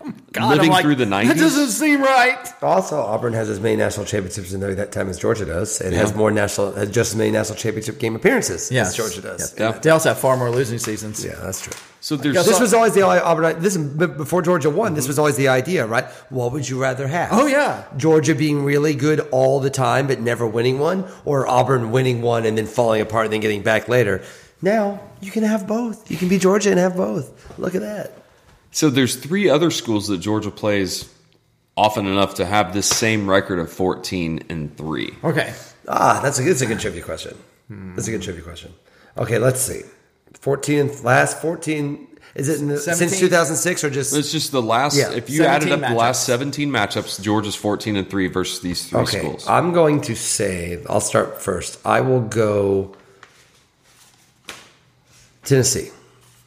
[0.31, 2.47] God, living like, through the 90s, That doesn't seem right.
[2.61, 5.79] Also, Auburn has as many national championships in there that time as Georgia does.
[5.81, 8.89] It has more national, has just as many national championship game appearances Yes.
[8.89, 9.55] as Georgia does.
[9.57, 9.71] Yeah.
[9.71, 11.23] They also have far more losing seasons.
[11.23, 11.73] Yeah, that's true.
[12.01, 13.61] so there's This was always the Auburn.
[13.61, 14.93] This before Georgia won.
[14.93, 15.09] This mm-hmm.
[15.09, 16.05] was always the idea, right?
[16.29, 17.29] What would you rather have?
[17.31, 17.85] Oh, yeah.
[17.95, 22.45] Georgia being really good all the time but never winning one, or Auburn winning one
[22.45, 24.23] and then falling apart and then getting back later.
[24.61, 26.09] Now you can have both.
[26.09, 27.57] You can be Georgia and have both.
[27.59, 28.22] Look at that.
[28.73, 31.09] So there's three other schools that Georgia plays
[31.77, 35.13] often enough to have this same record of 14 and 3.
[35.23, 35.53] Okay.
[35.87, 37.37] Ah, that's a that's a good trivia question.
[37.69, 38.73] That's a good trivia question.
[39.17, 39.81] Okay, let's see.
[40.39, 42.07] Fourteen last fourteen.
[42.35, 44.15] Is it in the, since two thousand six or just?
[44.15, 47.55] It's just the last Yeah, if you added 17 up the last 17 matchups, Georgia's
[47.55, 49.47] 14 and 3 versus these three Okay, schools.
[49.47, 50.81] I'm going to say.
[50.89, 51.79] I'll start first.
[51.85, 52.95] I will go.
[55.43, 55.89] Tennessee.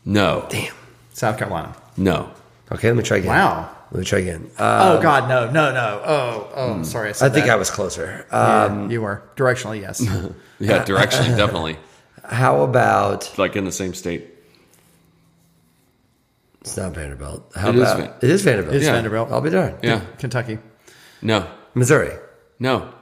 [0.05, 0.47] no.
[0.51, 0.74] Damn.
[1.16, 1.74] South Carolina.
[1.96, 2.30] No.
[2.70, 3.28] Okay, let me try again.
[3.30, 3.70] Wow.
[3.90, 4.50] Let me try again.
[4.58, 6.02] Uh, oh God, no, no, no.
[6.04, 7.08] Oh, oh, I'm sorry.
[7.08, 7.50] I, I think that.
[7.50, 8.26] I was closer.
[8.30, 10.00] Yeah, Um, you were directionally, yes.
[10.58, 11.76] Yeah, directionally definitely.
[12.24, 13.38] how about?
[13.38, 14.26] Like in the same state.
[16.60, 17.50] It's not Vanderbilt.
[17.54, 17.96] How It is about?
[17.98, 18.74] Van- it is Vanderbilt.
[18.76, 18.92] It's Yeah.
[18.92, 19.30] Vanderbilt.
[19.30, 19.78] I'll be darned.
[19.82, 20.00] Yeah.
[20.18, 20.58] Kentucky.
[21.22, 21.46] No.
[21.74, 22.12] Missouri.
[22.58, 22.92] No.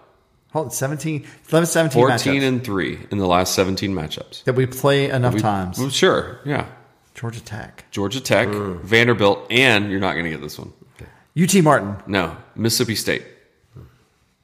[0.53, 4.45] Hold on, 17, 11, 17 14 matchups and 3 in the last 17 matchups.
[4.45, 5.79] that we play enough We- times.
[5.79, 6.39] Well, sure.
[6.45, 6.67] Yeah.
[7.15, 7.85] Georgia Tech.
[7.91, 8.81] Georgia Tech, mm.
[8.81, 10.73] Vanderbilt, and you're not going to get this one.
[11.41, 11.97] UT Martin.
[12.07, 12.37] No.
[12.55, 13.25] Mississippi State.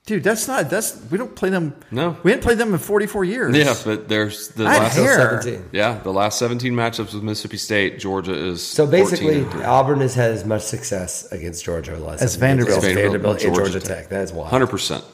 [0.06, 1.74] Dude, that's not, that's, we don't play them.
[1.92, 2.16] No.
[2.24, 3.56] We hadn't played them in 44 years.
[3.56, 5.14] Yeah, but there's the I last hair.
[5.14, 5.68] Seventeen.
[5.72, 9.44] Yeah, the last 17 matchups with Mississippi State, Georgia is So basically.
[9.62, 12.78] Auburn has had as much success against Georgia the last As seven Vanderbilt.
[12.78, 14.08] as Vanderbilt, Vanderbilt and and Georgia Georgia Tech.
[14.08, 14.50] That is wild.
[14.50, 15.04] 100%.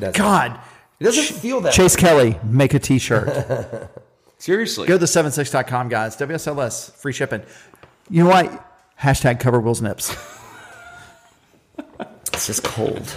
[0.00, 0.58] That's God.
[0.98, 1.72] It doesn't feel that.
[1.72, 3.90] Chase Kelly, make a t shirt.
[4.40, 4.88] Seriously.
[4.88, 6.16] Go to the76.com, guys.
[6.16, 7.42] WSLS, free shipping.
[8.08, 8.66] You know what?
[8.98, 10.16] Hashtag cover Will's nips.
[12.32, 13.14] It's just cold.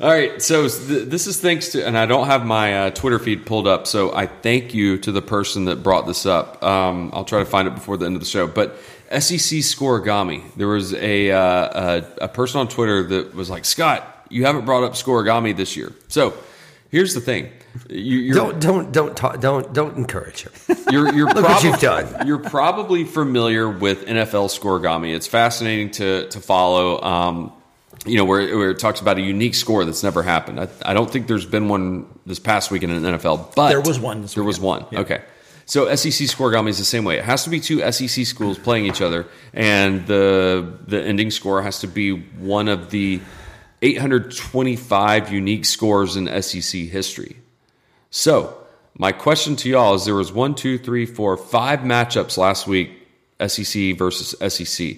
[0.00, 3.18] All right, so th- this is thanks to, and I don't have my uh, Twitter
[3.18, 6.62] feed pulled up, so I thank you to the person that brought this up.
[6.62, 8.46] Um, I'll try to find it before the end of the show.
[8.46, 8.76] But
[9.10, 14.26] SEC Scoregami, there was a, uh, a a person on Twitter that was like, Scott,
[14.28, 15.92] you haven't brought up Scoregami this year.
[16.08, 16.34] So
[16.90, 17.50] here's the thing:
[17.88, 20.74] you, you're, Don't don't don't talk, don't don't encourage her.
[20.90, 22.26] You're, you're Look what you've done.
[22.26, 25.14] You're probably familiar with NFL Scoregami.
[25.14, 27.00] It's fascinating to to follow.
[27.00, 27.52] Um,
[28.06, 30.58] you know, where, where it talks about a unique score that's never happened.
[30.58, 33.80] I, I don't think there's been one this past week in an NFL, but There
[33.80, 34.86] was one this there was one.
[34.92, 35.22] Okay.
[35.66, 37.18] So SEC Scoregami is the same way.
[37.18, 41.62] It has to be two SEC schools playing each other, and the the ending score
[41.62, 43.20] has to be one of the
[43.82, 47.36] 825 unique scores in SEC history.
[48.10, 48.56] So,
[48.98, 52.90] my question to y'all is there was one, two, three, four, five matchups last week,
[53.46, 54.96] SEC versus SEC.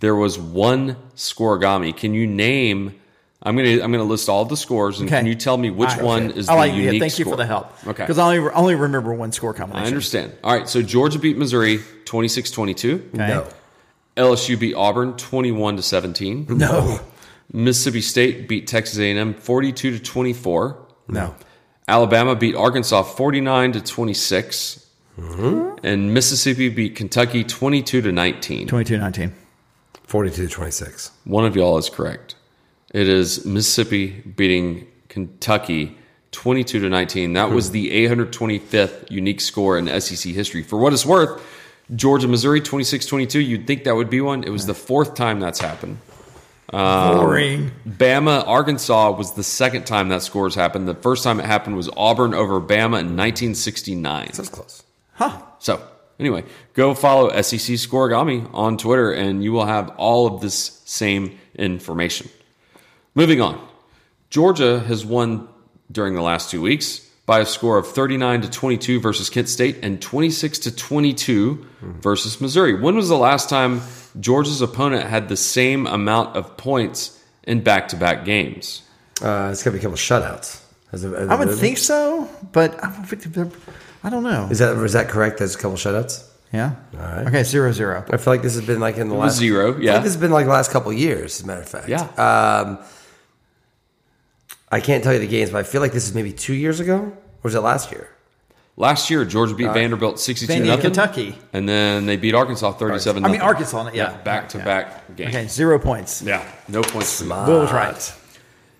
[0.00, 1.96] There was one scoregami.
[1.96, 3.00] Can you name?
[3.42, 5.18] I'm gonna I'm gonna list all the scores, and Okay.
[5.18, 6.38] can you tell me which All right, one okay.
[6.40, 6.76] is I the like it.
[6.76, 7.72] unique Thank you for the help.
[7.86, 9.84] Okay, Because I only, only remember one score combination.
[9.84, 10.32] I understand.
[10.42, 12.94] All right, so Georgia beat Missouri 26-22.
[12.94, 13.08] Okay.
[13.14, 13.46] No,
[14.16, 16.46] LSU beat Auburn 21 to 17.
[16.50, 17.00] no,
[17.52, 20.86] Mississippi State beat Texas A&M 42 to 24.
[21.08, 21.34] no.
[21.86, 24.86] Alabama beat Arkansas 49 to 26.
[25.18, 25.86] Mm-hmm.
[25.86, 28.66] And Mississippi beat Kentucky 22 to 19.
[28.68, 29.32] 22 19.
[30.06, 31.12] Forty-two to twenty-six.
[31.24, 32.36] One of y'all is correct.
[32.92, 35.96] It is Mississippi beating Kentucky
[36.32, 37.32] 22 to 19.
[37.32, 40.62] That was the 825th unique score in SEC history.
[40.62, 41.42] For what it's worth,
[41.94, 44.44] Georgia Missouri 26-22, you'd think that would be one.
[44.44, 45.98] It was the fourth time that's happened.
[46.72, 47.70] Um, Boring.
[47.86, 50.88] Bama Arkansas was the second time that scores happened.
[50.88, 54.30] The first time it happened was Auburn over Bama in 1969.
[54.34, 54.82] That's close.
[55.14, 55.40] Huh.
[55.58, 55.86] So,
[56.18, 61.38] anyway, go follow SEC Scoregami on Twitter and you will have all of this same
[61.54, 62.28] information.
[63.14, 63.64] Moving on.
[64.30, 65.48] Georgia has won
[65.92, 69.78] during the last two weeks by a score of 39 to 22 versus Kent State
[69.82, 72.74] and 26 to 22 versus Missouri.
[72.78, 73.80] When was the last time
[74.20, 78.82] Georgia's opponent had the same amount of points in back-to-back games?
[79.22, 80.60] Uh, it's gonna be a couple shutouts.
[80.90, 83.52] Has it- I would think so, but I don't, think-
[84.02, 84.48] I don't know.
[84.50, 85.38] Is that is that correct?
[85.38, 86.24] There's a couple shutouts.
[86.52, 86.72] Yeah.
[86.94, 87.26] All right.
[87.26, 88.04] Okay, zero zero.
[88.10, 89.92] I feel like this has been like in the was last zero, I feel yeah.
[89.94, 91.36] like this has been like the last couple of years.
[91.40, 92.02] As a matter of fact, Yeah.
[92.16, 92.78] Um,
[94.74, 96.80] I can't tell you the games, but I feel like this is maybe two years
[96.80, 98.10] ago, or was it last year?
[98.76, 100.82] Last year, Georgia beat Vanderbilt 62 Vandy, nothing.
[100.82, 101.38] Kentucky.
[101.52, 104.16] And then they beat Arkansas 37 I mean, Arkansas, yeah.
[104.22, 105.32] Back to back games.
[105.32, 106.22] Okay, zero points.
[106.22, 106.44] Yeah.
[106.66, 107.20] No points.
[107.20, 107.30] for you.
[107.30, 108.14] Will was right.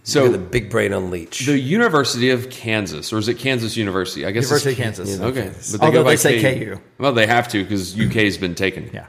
[0.02, 1.46] So the big brain on leech.
[1.46, 4.26] the University of Kansas, or is it Kansas University?
[4.26, 5.20] I guess University of it's Kansas.
[5.20, 5.52] Okay.
[5.70, 6.80] But Although by they say KU.
[6.98, 8.90] Well, they have to because UK's been taken.
[8.92, 9.06] Yeah.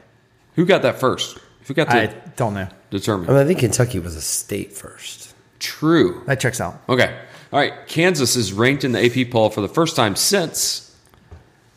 [0.54, 1.36] Who got that first?
[1.66, 2.06] Who got to I
[2.36, 2.68] don't know.
[2.90, 3.28] determine?
[3.28, 5.25] I, mean, I think Kentucky was a state first.
[5.58, 6.22] True.
[6.26, 6.80] That checks out.
[6.88, 7.18] Okay.
[7.52, 7.86] All right.
[7.86, 10.94] Kansas is ranked in the AP poll for the first time since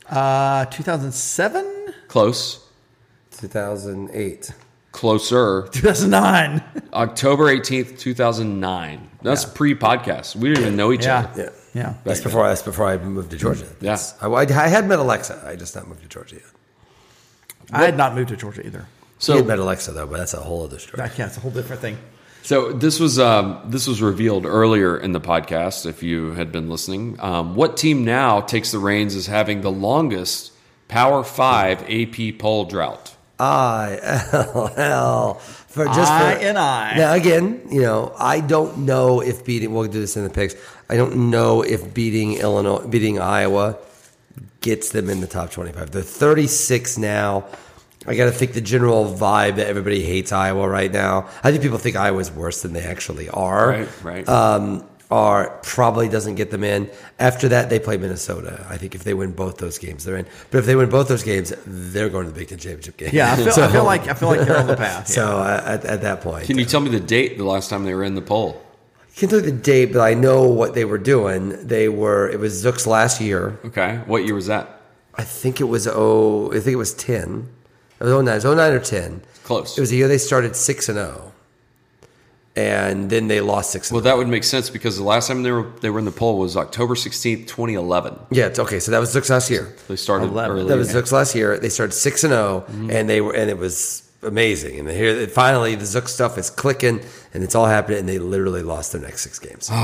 [0.10, 1.94] Uh, 2007?
[2.08, 2.66] close,
[3.32, 4.52] 2008.
[4.92, 6.64] closer, 2009.
[6.94, 9.10] October 18th, 2009.
[9.22, 10.36] That's pre podcast.
[10.36, 11.20] We didn't even know each Yeah.
[11.20, 11.44] other.
[11.44, 11.50] Yeah.
[11.74, 11.94] Yeah.
[12.04, 13.66] That's before, that's before I moved to Georgia.
[13.80, 13.92] Yeah.
[13.96, 15.44] That's- I, I had met Alexa.
[15.46, 16.44] I just not moved to Georgia yet.
[17.72, 18.88] I had not moved to Georgia either.
[19.20, 20.98] So, he had met Alexa, though, but that's a whole other story.
[20.98, 21.98] That- Yeah, it's a whole different thing.
[22.44, 25.86] So this was um, this was revealed earlier in the podcast.
[25.86, 29.72] If you had been listening, um, what team now takes the reins as having the
[29.72, 30.52] longest
[30.88, 33.16] Power Five AP poll drought?
[33.40, 34.00] I
[34.34, 36.98] L L for just I for, and I.
[36.98, 39.74] Now again, you know, I don't know if beating.
[39.74, 40.56] We'll do this in the picks.
[40.90, 43.78] I don't know if beating Illinois, beating Iowa,
[44.62, 45.92] gets them in the top twenty-five.
[45.92, 47.46] They're thirty-six now.
[48.10, 51.30] I got to think the general vibe that everybody hates Iowa right now.
[51.43, 53.70] I think people think Iowa's worse than they actually are.
[53.70, 54.30] Right, right.
[54.30, 56.89] Um, are probably doesn't get them in.
[57.18, 58.66] After that, they play Minnesota.
[58.70, 60.28] I think if they win both those games, they're in.
[60.51, 63.10] But if they win both those games, they're going to the Big Ten championship game.
[63.14, 65.07] Yeah, I feel, I feel like I feel like they're on the path.
[65.18, 67.86] so uh, at, at that point, Can you tell me the date the last time
[67.86, 68.62] they were in the poll?
[69.16, 71.68] can't tell you the date, but I know what they were doing.
[71.68, 72.30] They were.
[72.30, 73.60] It was Zook's last year.
[73.66, 73.97] Okay.
[74.05, 74.82] What year was that?
[75.16, 77.49] I think it was oh, I think it was ten.
[78.00, 78.28] It was 09.
[78.28, 79.22] It was 09 or ten.
[79.43, 79.78] Close.
[79.78, 81.32] It was the year they started six and zero,
[82.56, 83.91] and then they lost six.
[83.91, 86.06] Well, And that would make sense because the last time they were they were in
[86.06, 88.18] the poll was October sixteenth, twenty eleven.
[88.32, 88.80] yeah, it's okay.
[88.80, 89.74] So that was Zook's last year.
[89.88, 90.58] They started 11.
[90.58, 90.68] early.
[90.70, 91.58] That was Zook's last year.
[91.58, 94.80] They started six and 0 and they were, and it was amazing.
[94.80, 97.01] And here, finally, the Zook stuff is clicking,
[97.34, 97.99] and it's all happening.
[97.99, 99.70] And they literally lost their next six games.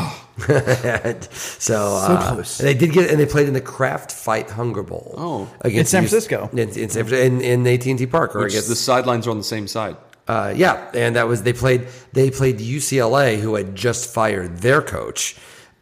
[0.47, 2.59] And so, uh, close.
[2.59, 5.13] and they did get, and they played in the Kraft Fight Hunger Bowl.
[5.17, 5.53] Oh.
[5.61, 6.49] against In San Francisco.
[6.51, 9.27] in, in San Francisco, in, in AT and T Park, or Which against the sidelines
[9.27, 9.95] are on the same side.
[10.27, 14.81] uh, yeah, and that was they played they played UCLA, who had just fired their
[14.81, 15.37] coach,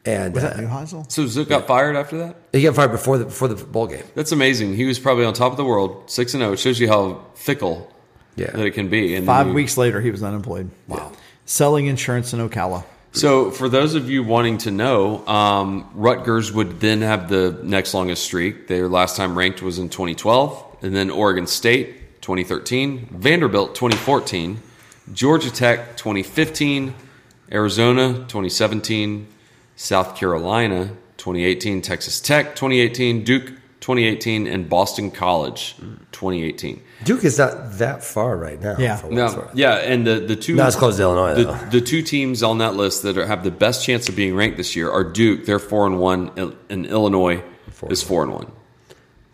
[0.06, 1.12] and Was that uh, Neuheisel?
[1.12, 2.36] So Zook got fired after that.
[2.52, 4.04] he got fired before the before the bowl game.
[4.16, 4.76] That's amazing.
[4.76, 6.54] He was probably on top of the world, six and zero.
[6.54, 7.90] It shows you how fickle
[8.36, 8.52] Yeah.
[8.52, 9.16] that it can be.
[9.16, 10.70] And Five you- weeks later, he was unemployed.
[10.88, 11.12] Wow.
[11.46, 12.84] Selling insurance in Ocala.
[13.16, 17.94] So, for those of you wanting to know, um, Rutgers would then have the next
[17.94, 18.68] longest streak.
[18.68, 24.58] Their last time ranked was in 2012, and then Oregon State 2013, Vanderbilt 2014,
[25.14, 26.96] Georgia Tech 2015,
[27.52, 29.28] Arizona 2017,
[29.76, 33.52] South Carolina 2018, Texas Tech 2018, Duke
[33.84, 35.76] 2018, and Boston College
[36.14, 36.82] 2018.
[37.04, 38.78] Duke is not that far right now.
[38.80, 38.96] Yeah.
[38.96, 41.68] for what it's No, yeah, and the the two Not as close to Illinois, The,
[41.70, 44.56] the two teams on that list that are, have the best chance of being ranked
[44.56, 45.46] this year are Duke.
[45.46, 46.32] They're four and one,
[46.70, 47.44] and Illinois
[47.90, 48.50] is four and one.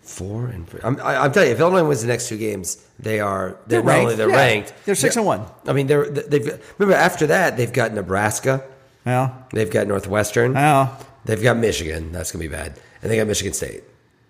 [0.02, 0.80] Four and three.
[0.84, 3.84] I'm, I, I'm telling you, if Illinois wins the next two games, they are they're,
[3.84, 4.18] They're not only ranked.
[4.18, 4.36] they're Yeah.
[4.36, 4.74] ranked.
[4.86, 5.46] They're six and one.
[5.68, 8.64] I mean, they're they've remember after that they've got Nebraska,
[9.06, 9.30] Yeah.
[9.54, 10.88] they've got Northwestern, Yeah.
[11.26, 12.12] they've got Michigan.
[12.12, 12.74] That's gonna be bad,
[13.04, 13.84] and they got Michigan State.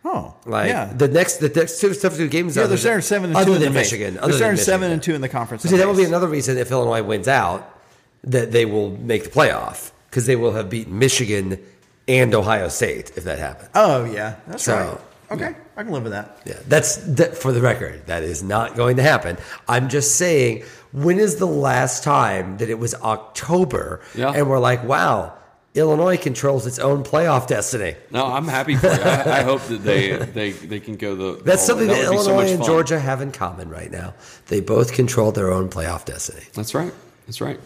[0.05, 0.33] Oh.
[0.45, 0.85] Like yeah.
[0.93, 2.55] the next the next two tough two games.
[2.55, 4.13] yeah, they're starting seven and other two in than the Michigan.
[4.15, 5.63] They're other than starting seven and two in the conference.
[5.63, 7.77] See, that will be another reason if Illinois wins out
[8.23, 11.59] that they will make the playoff because they will have beaten Michigan
[12.07, 13.69] and Ohio State if that happens.
[13.75, 14.97] Oh yeah, that's So, right.
[15.31, 16.39] Okay, I can live with that.
[16.45, 18.07] Yeah, that's that, for the record.
[18.07, 19.37] That is not going to happen.
[19.67, 20.63] I'm just saying.
[20.91, 24.31] When is the last time that it was October Yeah.
[24.31, 25.37] and we're like, wow,
[25.75, 27.95] Illinois controls its own playoff destiny?
[28.11, 28.93] No, I'm happy for you.
[28.93, 31.43] I, I hope that they, they they can go the.
[31.43, 32.63] That's whole- something that, would be so Illinois and.
[32.63, 34.13] Georgia have in common right now.
[34.47, 36.43] They both control their own playoff destiny.
[36.53, 36.93] That's right.
[37.27, 37.59] That's right.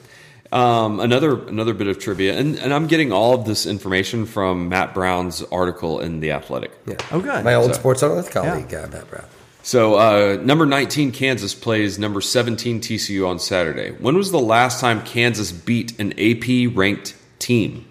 [0.52, 4.70] Um, another another bit of trivia, and, and I'm getting all of this information from
[4.70, 6.72] Matt Brown's article in the Athletic.
[6.86, 6.96] Yeah.
[7.12, 7.44] Oh, good.
[7.44, 9.26] My old So- sports analyst colleague, uh, Matt Brown.
[9.66, 13.92] So, uh, number 19 Kansas plays number 17 TCU on Saturday.
[13.92, 17.86] When was the last time Kansas beat an AP ranked team?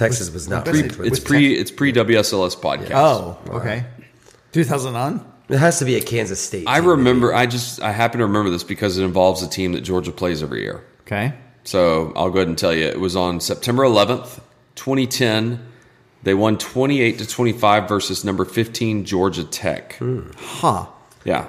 [0.00, 0.64] Texas was not.
[0.64, 0.98] Pre, ranked.
[1.00, 2.90] it's pre it's pre WSLS podcast.
[2.94, 3.84] Oh, okay.
[4.52, 5.24] 2009.
[5.48, 6.64] It has to be a Kansas State.
[6.68, 6.88] I team.
[6.90, 7.34] remember.
[7.34, 10.42] I just I happen to remember this because it involves a team that Georgia plays
[10.42, 10.84] every year.
[11.02, 11.32] Okay.
[11.64, 12.86] So I'll go ahead and tell you.
[12.86, 14.40] It was on September 11th,
[14.76, 15.66] 2010.
[16.22, 19.98] They won 28 to 25 versus number 15 Georgia Tech.
[20.36, 20.86] Huh.
[21.24, 21.48] Yeah.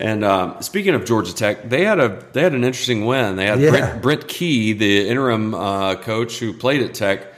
[0.00, 3.36] And um, speaking of Georgia Tech, they had a they had an interesting win.
[3.36, 3.70] They had Yeah.
[3.70, 7.31] Brent, Brent Key, the interim uh, coach who played at Tech,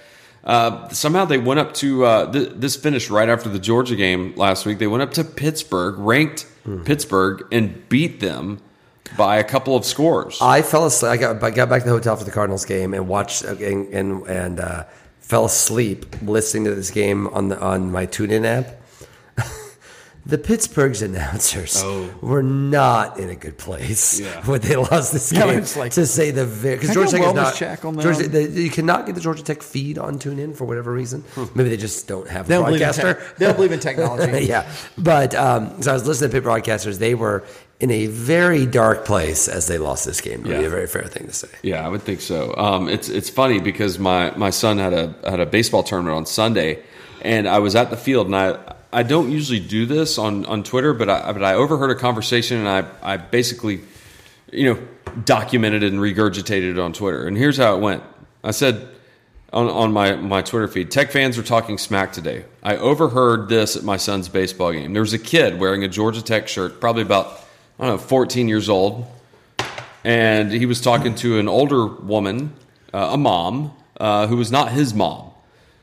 [0.44, 4.34] Uh, somehow they went up to uh, th- this finished right after the Georgia game
[4.36, 4.78] last week.
[4.78, 6.46] They went up to Pittsburgh, ranked
[6.84, 8.60] Pittsburgh, and beat them
[9.16, 10.38] by a couple of scores.
[10.40, 11.10] I fell asleep.
[11.12, 13.60] I got, I got back to the hotel for the Cardinals game and watched and
[13.94, 14.84] and, and uh,
[15.20, 18.80] fell asleep listening to this game on the on my TuneIn app.
[20.26, 22.08] The Pittsburgh's announcers Oh.
[22.22, 24.42] were not in a good place Yeah.
[24.46, 25.58] when they lost this Yeah, game.
[25.58, 27.54] it's like- to say the very because Georgia Tech is not.
[27.54, 28.54] check on Georgia, them?
[28.54, 31.24] the, you cannot get the Georgia Tech feed on TuneIn for whatever reason.
[31.54, 33.14] Maybe they just don't have They a don't believe broadcaster.
[33.14, 34.46] tech- they don't believe in technology.
[34.54, 34.66] yeah,
[34.96, 36.98] but um, so I was listening to Pitt Broadcasters.
[36.98, 37.44] They were
[37.80, 40.42] in a very dark place as they lost this game.
[40.44, 41.48] Would be a very fair thing to say.
[41.62, 42.54] Yeah, I would think so.
[42.56, 46.24] Um, it's it's funny because my, my son had a had a baseball tournament on
[46.24, 46.82] Sunday,
[47.20, 50.62] and I was at the field, and I I don't usually do this on, on
[50.62, 53.80] Twitter, but I but I overheard a conversation, and I I basically,
[54.52, 57.26] you know, documented it and regurgitated it on Twitter.
[57.26, 58.02] And here's how it went.
[58.42, 58.88] I said
[59.52, 62.44] on on my my Twitter feed, Tech fans are talking smack today.
[62.62, 64.92] I overheard this at my son's baseball game.
[64.92, 67.26] There was a kid wearing a Georgia Tech shirt, probably about
[67.78, 69.06] I don't know, 14 years old
[70.04, 72.52] and he was talking to an older woman,
[72.92, 75.30] uh, a mom, uh, who was not his mom.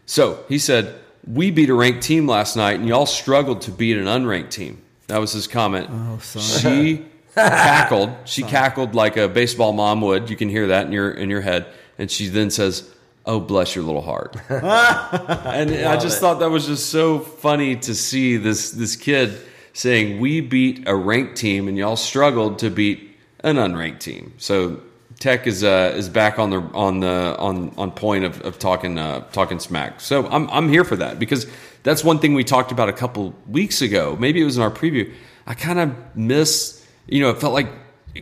[0.06, 0.96] So he said,
[1.28, 4.82] "We beat a ranked team last night, and y'all struggled to beat an unranked team."
[5.08, 5.90] That was his comment.
[5.92, 7.06] Oh, She
[7.36, 8.12] cackled.
[8.26, 10.30] She cackled like a baseball mom would.
[10.30, 11.66] You can hear that in your in your head.
[11.98, 12.90] And she then says,
[13.26, 17.94] "Oh, bless your little heart." and I just thought that was just so funny to
[17.96, 19.38] see this this kid
[19.74, 24.80] saying, "We beat a ranked team, and y'all struggled to beat an unranked team." So
[25.22, 28.98] Tech is uh, is back on the on the on on point of, of talking
[28.98, 30.02] uh, talking smack.
[30.02, 31.48] So I'm I'm here for that because
[31.84, 34.18] that's one thing we talked about a couple weeks ago.
[34.20, 35.14] Maybe it was in our preview.
[35.48, 37.70] I kind of miss, you know, it felt like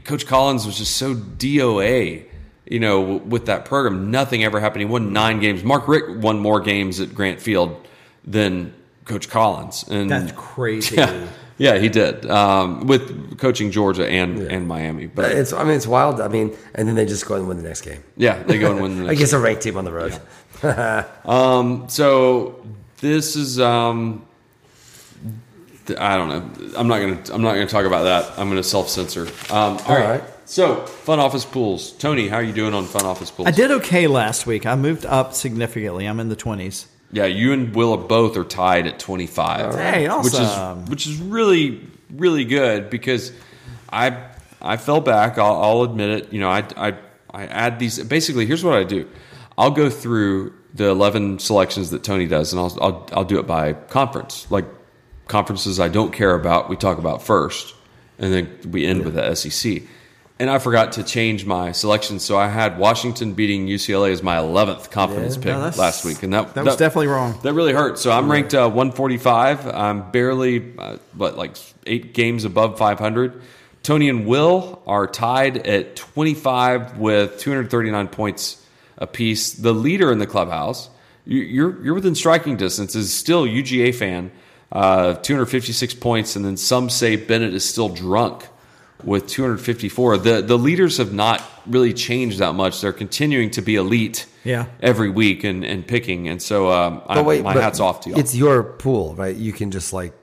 [0.03, 2.25] Coach Collins was just so DOA
[2.69, 4.81] you know, with that program, nothing ever happened.
[4.81, 5.63] He won nine games.
[5.63, 7.75] Mark Richt won more games at Grant Field
[8.23, 8.75] than
[9.05, 10.95] Coach Collins, and That's crazy.
[10.97, 11.27] Yeah,
[11.59, 15.05] yeah, he did um, with coaching Georgia and and Miami.
[15.05, 16.19] But It's, I mean, it's wild.
[16.19, 18.71] I mean, and then they just go and win the next game yeah, they go
[18.71, 18.97] and win.
[18.97, 20.19] The next against a ranked team on the road.
[21.89, 22.65] So
[23.01, 24.25] this is um
[25.97, 26.77] I don't know.
[26.77, 28.39] I'm not gonna I'm not gonna talk about that.
[28.39, 29.27] I'm gonna self censor.
[29.51, 30.21] Um, all right.
[30.21, 30.23] right.
[30.45, 31.91] So fun office pools.
[31.91, 33.47] Tony, how are you doing on fun office pools?
[33.47, 34.65] I did okay last week.
[34.65, 36.05] I moved up significantly.
[36.05, 36.87] I'm in the 20s.
[37.11, 39.75] Yeah, you and Will are both are tied at 25.
[39.75, 40.83] Hey, Which awesome.
[40.83, 41.81] is which is really
[42.11, 43.31] really good because
[43.91, 44.25] I
[44.61, 45.37] I fell back.
[45.37, 46.33] I'll, I'll admit it.
[46.33, 46.95] You know, I I
[47.31, 48.03] I add these.
[48.03, 49.07] Basically, here's what I do.
[49.57, 53.47] I'll go through the 11 selections that Tony does, and I'll I'll, I'll do it
[53.47, 54.45] by conference.
[54.51, 54.65] Like
[55.27, 57.73] conferences I don't care about, we talk about first,
[58.17, 59.83] and then we end with the SEC.
[60.41, 64.37] And I forgot to change my selection, so I had Washington beating UCLA as my
[64.37, 67.37] 11th confidence pick No, that's- last week, and that that was definitely wrong.
[67.43, 67.99] That really hurt.
[67.99, 69.67] So I'm ranked uh, 145.
[69.67, 73.41] I'm barely, uh, what, like eight games above 500.
[73.83, 78.65] Tony and Will are tied at 25 with 239 points
[78.97, 79.51] apiece.
[79.53, 80.89] The leader in the clubhouse,
[81.25, 84.31] you- you're you're within striking distance, is still UGA fan,
[84.71, 88.45] uh, 256 points, and then some say Bennett is still drunk
[89.03, 90.17] with 254.
[90.17, 92.81] The the leaders have not really changed that much.
[92.81, 94.65] They're continuing to be elite Yeah.
[94.81, 96.27] every week and, and picking.
[96.27, 98.15] And so um, I, my but hat's off to you.
[98.17, 99.35] It's your pool, right?
[99.35, 100.13] You can just like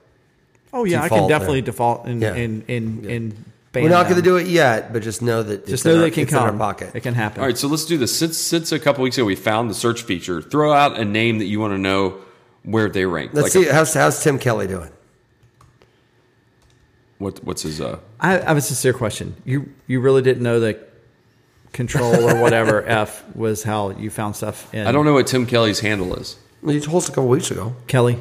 [0.73, 1.71] Oh yeah, I can definitely there.
[1.71, 2.35] default in Yeah.
[2.35, 3.45] in in in.
[3.73, 5.99] we're not going to do it yet, but just know that Just it's know in
[5.99, 6.49] they our, can it's in come.
[6.49, 6.91] our pocket.
[6.93, 7.39] It can happen.
[7.41, 8.15] All right, so let's do this.
[8.17, 11.39] Since since a couple weeks ago we found the search feature, throw out a name
[11.39, 12.17] that you want to know
[12.63, 13.31] where they rank.
[13.33, 14.89] Let's Like see how's how's Tim Kelly doing.
[17.19, 19.35] What what's his uh I, I have a sincere question.
[19.45, 20.89] You you really didn't know that
[21.73, 25.45] control or whatever F was how you found stuff in I don't know what Tim
[25.45, 26.37] Kelly's handle is.
[26.61, 27.75] Well, you told us a couple weeks ago.
[27.87, 28.19] Kelly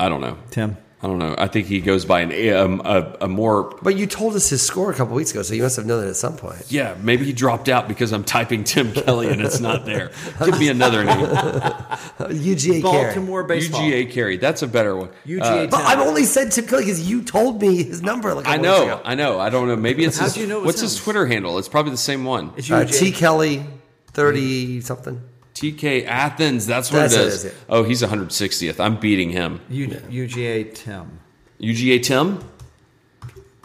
[0.00, 0.38] I don't know.
[0.50, 0.76] Tim.
[1.00, 1.36] I don't know.
[1.38, 4.62] I think he goes by an um, a, a more But you told us his
[4.62, 6.64] score a couple weeks ago, so you must have known that at some point.
[6.70, 6.96] yeah.
[7.00, 10.10] Maybe he dropped out because I'm typing Tim Kelly and it's not there.
[10.44, 11.18] Give me another name.
[12.18, 12.82] UGA Carey.
[12.82, 13.80] Baltimore baseball.
[13.80, 14.36] UGA carry.
[14.38, 15.10] That's a better one.
[15.24, 15.70] UGA.
[15.70, 18.34] But I've only said Tim Kelly because you told me his number.
[18.34, 18.82] Like a I know.
[18.82, 19.00] ago.
[19.04, 19.38] I know.
[19.38, 19.76] I don't know.
[19.76, 20.96] Maybe it's How his, do you know it was what's his?
[20.96, 21.58] Twitter handle?
[21.58, 22.52] It's probably the same one.
[22.56, 22.98] It's Uh, UGA.
[22.98, 23.64] T Kelly,
[24.12, 25.22] thirty something.
[25.60, 26.66] TK Athens.
[26.66, 27.44] That's what That's it what it is.
[27.44, 27.58] is, yeah.
[27.68, 28.80] Oh, he's 160th.
[28.80, 29.60] I'm beating him.
[29.68, 31.20] U, UGA Tim.
[31.60, 32.38] UGA Tim.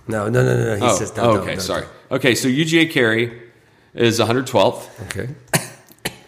[0.07, 0.75] No, no, no, no.
[0.75, 1.55] He Oh, says no, oh, okay.
[1.55, 1.85] no, sorry.
[2.11, 3.41] Okay, so UGA carry
[3.93, 4.89] is 112th.
[5.07, 5.29] Okay.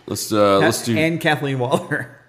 [0.08, 2.16] Let's uh, let's do and, and Kathleen Waller.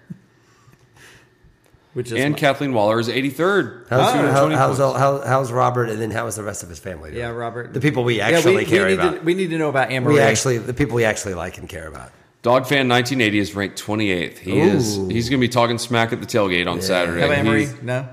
[1.93, 3.87] Which is my- Kathleen Waller is 83rd.
[3.89, 7.09] How's, how, how's, how, how's Robert, and then how is the rest of his family
[7.11, 7.21] doing?
[7.21, 7.73] yeah, Robert.
[7.73, 9.13] The people we Yeah, actually we, care we need about.
[9.15, 10.11] To, we need to know about Amber.
[10.11, 10.23] we Ray.
[10.25, 12.11] actually, the people we actually like and care about.
[12.47, 14.37] Dog fan 1980 is ranked 28th.
[14.37, 17.19] He is he's going to be talking smack at the tailgate on Saturday.
[17.19, 17.67] Have Emery?
[17.81, 18.07] No.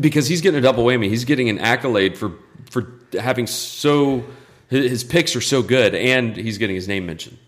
[0.00, 1.08] because he's getting a double whammy.
[1.08, 2.34] He's getting an accolade for
[2.68, 4.22] for having so
[4.68, 7.38] his, his picks are so good, and he's getting his name mentioned.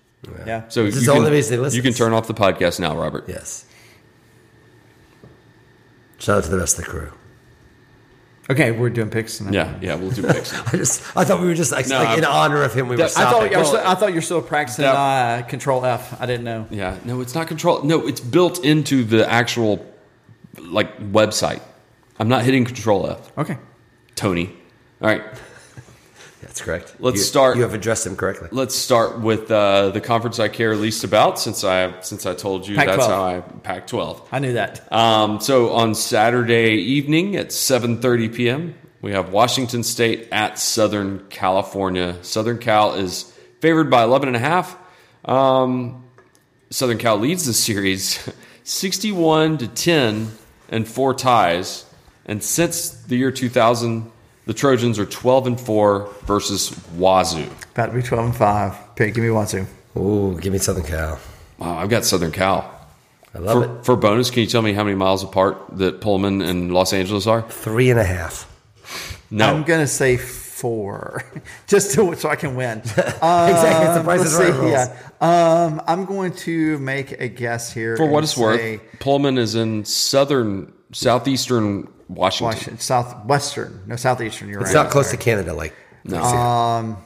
[0.47, 0.67] Yeah.
[0.69, 1.77] So This you is can, all the reason he listens.
[1.77, 3.27] you can turn off the podcast now, Robert.
[3.29, 3.67] Yes.
[6.19, 7.13] Shout out to the rest of the crew.
[8.51, 9.41] Okay, we're doing picks.
[9.41, 9.51] now.
[9.53, 10.53] Yeah, yeah, we'll do picks.
[10.73, 12.89] I just I thought we were just like, No, like in honor of him.
[12.89, 14.95] We were That- I thought, you were Well, still, I thought you're still practicing that-
[14.95, 16.21] uh, Control F.
[16.21, 16.67] I didn't know.
[16.71, 17.83] yeah, no, it's not control.
[17.85, 19.85] No, it's built into the actual
[20.61, 21.61] like website.
[22.19, 23.59] I'm not hitting Control F, Okay.
[24.17, 24.53] Tony.
[25.01, 25.23] All right,
[26.53, 26.97] That's correct.
[26.99, 28.49] Let's You- start- You have addressed them correctly.
[28.53, 31.39] let's start with uh, the conference I care least about.
[31.39, 32.87] Since I since I told you Pac-12.
[32.97, 34.21] that's how I Pac-12.
[34.31, 34.93] I knew that.
[34.93, 42.17] Um, so on Saturday evening at 7:30 p.m., we have Washington State at Southern California.
[42.21, 44.77] Southern Cal is favored by 11 and a half.
[45.25, 46.05] Um,
[46.69, 48.19] Southern Cal leads the series
[48.65, 50.33] 61 to 10
[50.69, 51.87] and four ties.
[52.27, 54.13] And since the year 2000,
[54.53, 57.51] the Trojans are 12 and 4 versus Wazoo.
[57.73, 58.97] About to be 12 and 5.
[58.97, 59.67] Pick, give me one, two.
[59.97, 61.19] Ooh, give me Southern Cal.
[61.57, 62.71] Wow, I've got Southern Cal.
[63.35, 66.43] I love For, for bonus, can you tell me how many miles apart that Pullman
[66.43, 67.49] and Los Angeles are?
[67.49, 68.47] Three and a half.
[69.31, 69.47] No.
[69.47, 71.25] I'm going to say four,
[71.67, 72.79] just to, so I can win.
[72.81, 73.87] exactly.
[73.87, 75.65] It's the price is right yeah.
[75.67, 77.97] Um, I'm going to make a guess here.
[77.97, 82.47] For what and it's worth, Pullman is in southern, southeastern Washington.
[82.47, 84.49] Washington, southwestern, no southeastern.
[84.49, 84.67] You're right.
[84.67, 84.85] It's right.
[84.85, 86.97] not close to Canada, like No.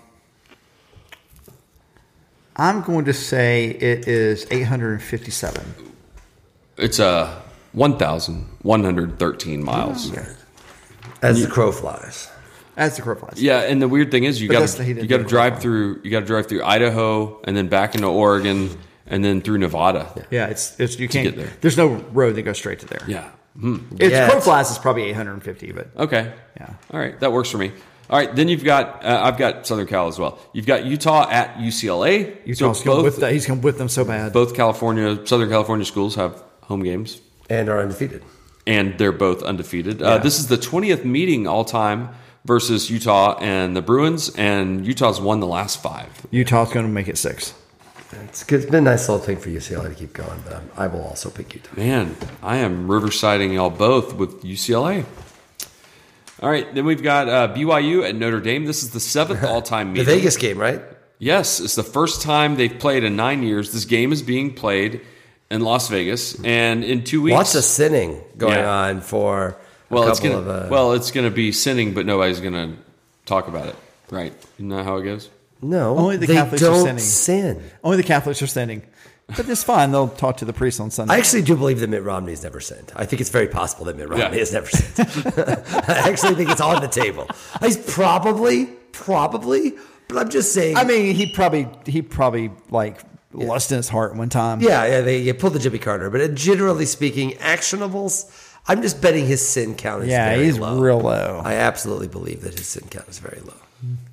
[2.59, 5.75] I'm going to say it is 857.
[6.79, 7.41] It's uh,
[7.73, 10.13] 1,113 miles.
[11.23, 12.31] as the crow flies.
[12.75, 13.43] That's the crow flies.
[13.43, 16.11] Yeah, and the weird thing is you got to you got to drive through you
[16.11, 18.77] got to drive through Idaho and then back into Oregon
[19.07, 20.27] and then through Nevada.
[20.31, 21.25] Yeah, it's it's you can't.
[21.25, 21.53] get there.
[21.63, 23.03] There's no road that goes straight to there.
[23.07, 23.31] Yeah.
[23.61, 23.77] Hmm.
[23.99, 26.33] it's Yeah, crow it's- is probably 850, but Okay.
[26.61, 26.71] Yeah.
[26.93, 27.73] All right, that works for me.
[28.09, 30.39] All right, then you've got uh, I've got Southern Cal as well.
[30.53, 32.37] You've got Utah at UCLA.
[32.45, 33.33] Utah's so going both with that.
[33.33, 34.33] He's going with them so bad.
[34.33, 37.21] both California Southern California schools have home games.
[37.51, 38.23] And are undefeated.
[38.67, 40.03] and they're both undefeated.
[40.03, 42.09] Uh, this is the 20th meeting all time
[42.45, 46.09] versus Utah and the Bruins, and Utah's won the last five.
[46.31, 47.55] Utah's going to make it six.
[48.25, 48.61] It's, good.
[48.63, 51.31] it's been a nice little thing for UCLA to keep going, but I will also
[51.31, 51.77] pick Utah.
[51.77, 55.05] Man, I am Riversiding y'all both with UCLA.
[56.43, 58.67] All right, then we've got uh, BYU at Notre Dame.
[58.67, 60.07] This is the seventh all time meeting.
[60.07, 60.17] The.
[60.17, 60.83] Vegas game, right?
[61.19, 63.73] Yes, it's the first time they've played in nine years.
[63.73, 65.01] This game is being played
[65.51, 68.69] in Las Vegas, and in two weeks, lots of sinning going Yeah.
[68.71, 69.57] on for a
[69.95, 70.49] well, couple it's gonna of.
[70.49, 72.77] Uh, well, it's gonna be sinning, but nobody's gonna
[73.25, 73.77] talk about it,
[74.11, 74.35] right?
[74.59, 75.31] Isn't that how it goes?
[75.63, 76.99] No, Only the they Catholics are don't sinning.
[76.99, 77.71] sin.
[77.85, 78.83] Only the Catholics are sinning.
[79.37, 79.91] but it's fine.
[79.91, 81.15] They'll talk to the priest on Sunday.
[81.15, 82.93] I actually do believe that Mitt Romney's never sinned.
[82.95, 84.35] I think it's very possible that Mitt Romney Yeah.
[84.39, 85.35] has never sinned.
[85.37, 87.27] I actually think it's on the table.
[87.61, 89.75] He's probably, probably,
[90.09, 90.77] but I'm just saying.
[90.77, 93.01] I mean, he probably he probably like
[93.33, 94.61] lust in his heart one time.
[94.61, 98.31] yeah, yeah, they you pulled the Jimmy Carter, but uh, generally speaking, actionables.
[98.69, 100.79] I'm just betting his sin count is Yeah, very he's low.
[100.81, 101.41] real low.
[101.45, 103.55] I absolutely believe that his sin count is very low.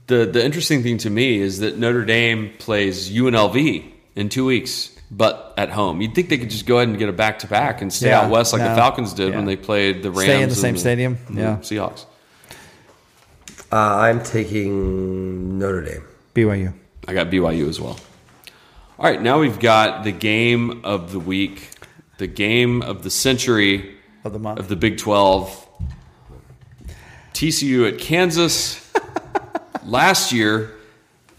[0.07, 3.85] The the interesting thing to me is that Notre Dame plays UNLV
[4.15, 6.01] in two weeks, but at home.
[6.01, 8.09] You'd think they could just go ahead and get a back to back and stay
[8.09, 8.75] Yeah, out west like the.
[8.75, 10.23] Falcons did when they played the Rams.
[10.23, 11.55] Stay in the and same stadium, the yeah.
[11.57, 12.05] Seahawks.
[13.71, 16.03] Uh, I'm taking Notre Dame.
[16.35, 16.73] BYU.
[17.07, 17.97] I got BYU as well.
[18.99, 21.69] All right, now we've got the game of the week,
[22.17, 24.59] the game of the century Of the month.
[24.59, 25.67] of the Big 12.
[27.33, 28.79] TCU at Kansas.
[29.85, 30.71] Last year,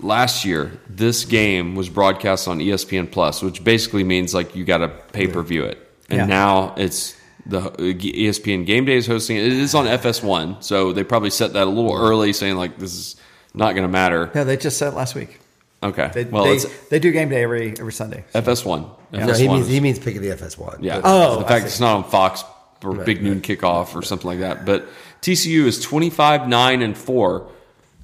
[0.00, 4.78] last year, this game was broadcast on ESPN Plus, which basically means like you got
[4.78, 5.78] to pay per view it.
[6.10, 6.26] And Yeah.
[6.26, 7.16] now it's
[7.46, 9.44] the ESPN Game Day is hosting it.
[9.46, 12.94] It is on FS1, so they probably set that a little early, saying like this
[12.94, 13.16] is
[13.54, 14.30] not going to matter.
[14.34, 15.40] Yeah, they just said it last week.
[15.82, 18.24] Okay, They, well they, it's they do game day every every Sunday.
[18.34, 18.88] FS1.
[19.12, 20.78] No, FS1 he means is- he means picking the FS1.
[20.80, 21.00] yeah.
[21.04, 22.42] Oh, the fact it's not on Fox
[22.82, 24.64] or Big Noon Kickoff or something like that.
[24.64, 24.86] But
[25.20, 27.46] TCU is 25 9 and 4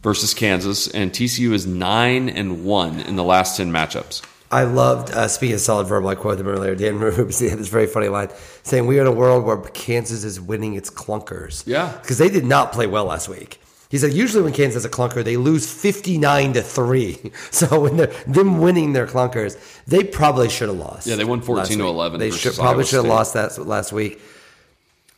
[0.03, 4.23] versus Kansas, and TCU is 9 and 1 in the last 10 matchups.
[4.53, 6.75] I loved, uh, speaking of solid verbal, I quoted him earlier.
[6.75, 8.31] Dan Rubes had this very funny line
[8.65, 11.63] saying, We are in a world where Kansas is winning its clunkers.
[11.67, 11.97] Yeah.
[12.03, 13.61] Because they did not play well last week.
[13.91, 17.33] He said, Usually when Kansas has a clunker, they lose 59 to 3.
[17.53, 19.57] So when they're them winning their clunkers,
[19.87, 21.07] they probably should have lost.
[21.07, 24.21] Yeah, they won 14 to 11 They should, probably should have lost that last week.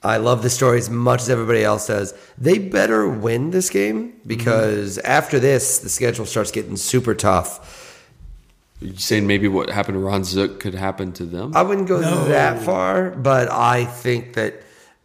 [0.04, 2.12] I love the story as much as everybody else does.
[2.36, 7.78] They better win this game because after this, the schedule starts getting super tough.
[8.80, 11.52] you saying maybe what happened to Ron Zook could happen to them?
[11.54, 12.24] I wouldn't go No.
[12.24, 14.60] that far, but I think that,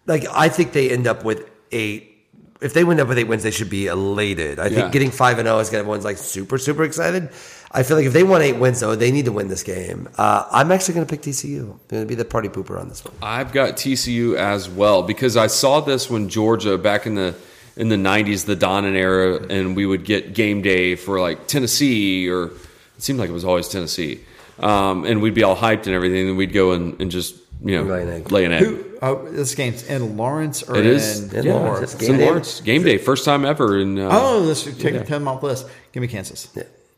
[0.08, 2.16] like, I think they end up with eight.
[2.60, 4.58] If they end up with eight wins, they should be elated.
[4.58, 4.70] I Yeah.
[4.82, 7.30] think getting five and zero is got everyone's like super super excited.
[7.72, 10.08] I feel like if they want eight wins, though, they need to win this game.
[10.18, 11.62] Uh, I'm actually going to pick TCU.
[11.62, 13.14] I'm going to be the party pooper on this one.
[13.22, 17.36] I've got TCU as well because I saw this when Georgia back in the
[17.76, 22.28] in the '90s, the Donnan era, and we would get game day for like Tennessee,
[22.30, 22.54] or it
[23.00, 24.22] seemed like it was always Tennessee,
[24.60, 27.76] um, and we'd be all hyped and everything, and we'd go and, and just you
[27.78, 28.32] know Lay an egg.
[28.32, 28.64] lay an egg.
[28.64, 28.84] Who?
[29.02, 31.94] Oh, this game's in Lawrence or It is in in yeah, Lawrence.
[31.94, 32.26] It's It's in game day.
[32.26, 32.62] Lawrence.
[32.62, 33.78] Game day, first time ever.
[33.78, 35.04] In uh, Oh, let's take Yeah.
[35.04, 35.68] ten month the list.
[35.92, 36.48] Give me Kansas.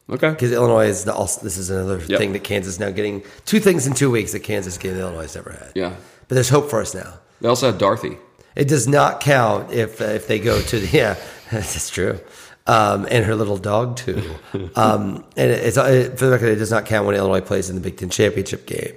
[0.09, 0.29] Okay.
[0.31, 2.19] Because Illinois is the, also this is another Yep.
[2.19, 5.21] thing that Kansas is now getting two things in two weeks that Kansas game Illinois
[5.23, 5.71] has never had.
[5.75, 5.93] Yeah.
[6.27, 7.13] but there's hope for us now.
[7.41, 8.17] They also had Dorothy.
[8.55, 11.15] It does not count if uh, if they go to the yeah
[11.51, 12.19] that's true,
[12.67, 14.21] um, and her little dog too.
[14.75, 17.75] Um, and it's it, for the record, it does not count when Illinois plays in
[17.75, 18.93] the Big Ten championship game.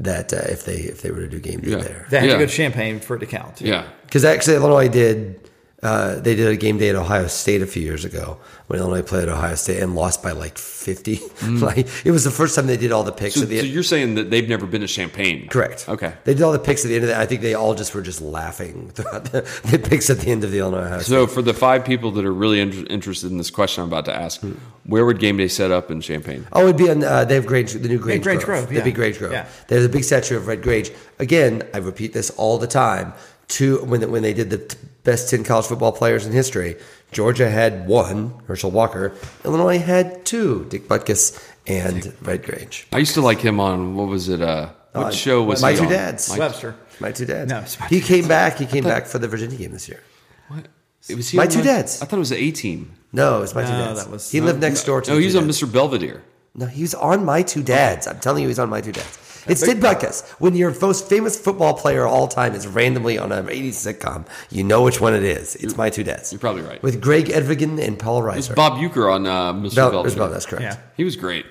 [0.00, 1.76] That uh, if they if they were to do game day Yeah.
[1.78, 2.32] there, They have Yeah.
[2.34, 3.60] to go to Champaign for it to count.
[3.60, 3.84] Yeah.
[4.06, 5.43] because actually Illinois did.
[5.84, 8.38] Uh, they did a game day at Ohio State a few years ago
[8.68, 11.20] when Illinois played at Ohio State and lost by like fifty.
[11.42, 13.38] like it was the first time they did all the picks Mm.
[13.38, 15.48] So, at the so you're saying that they've never been to Champaign?
[15.48, 15.86] Correct.
[15.88, 16.14] Okay.
[16.24, 17.20] They did all the picks at the end of that.
[17.20, 20.42] I think they all just were just laughing throughout the, the picks at the end
[20.42, 21.08] of the Illinois Ohio State.
[21.10, 24.06] So, for the five people that are really inter- interested in this question I'm about
[24.06, 24.42] to ask,
[24.84, 26.46] where would game day set up in Champaign?
[26.52, 27.04] Oh, it'd be on.
[27.04, 28.66] Uh, they have Grange, the new Grange, Grange Grove.
[28.66, 28.92] Grove, They'd be.
[28.92, 29.32] Grange Grove.
[29.32, 29.46] Yeah.
[29.68, 30.90] There's a big statue of Red Grange.
[31.18, 33.12] Again, I repeat this all the time.
[33.48, 36.76] Two when when they did the t- best ten college football players in history,
[37.12, 39.12] Georgia had one, Herschel Walker.
[39.44, 42.86] Illinois had two, Dick Butkus and Red Grange.
[42.92, 44.40] I used to like him on what was it?
[44.40, 45.90] Uh, what Uh, show was My he Two on?
[45.90, 46.30] Dads.
[46.30, 46.74] My, Webster.
[47.00, 47.50] My two dads.
[47.50, 48.58] No, it's my he came back.
[48.58, 50.00] He came back for the Virginia game this year.
[50.48, 50.66] what?
[51.08, 52.00] It was he My Two the- Dads.
[52.00, 52.92] I thought it was the A team.
[53.12, 54.02] No, it was my two dads.
[54.04, 55.10] that was- he lived next door to.
[55.10, 55.62] No, the he was Two on Dads.
[55.62, 55.70] Mr.
[55.72, 56.22] Belvedere.
[56.56, 58.06] No, he was on My Two Dads.
[58.06, 59.18] I'm telling you, he's on My Two Dads.
[59.46, 60.28] It's Dick Butkus.
[60.40, 64.26] When your most famous football player of all time is randomly on an 80s sitcom,
[64.50, 65.54] you know which one it is.
[65.56, 66.32] It's My Two Dads.
[66.32, 66.82] You're probably right.
[66.82, 68.36] With Greg Evigan and Paul Reiser.
[68.38, 68.54] It's Reiser.
[68.56, 69.74] Bob Uecker on uh, Mr.
[69.76, 70.16] Bel- Belvedere.
[70.18, 70.62] Bel- that's correct.
[70.64, 70.76] Yeah.
[70.96, 71.44] He was great.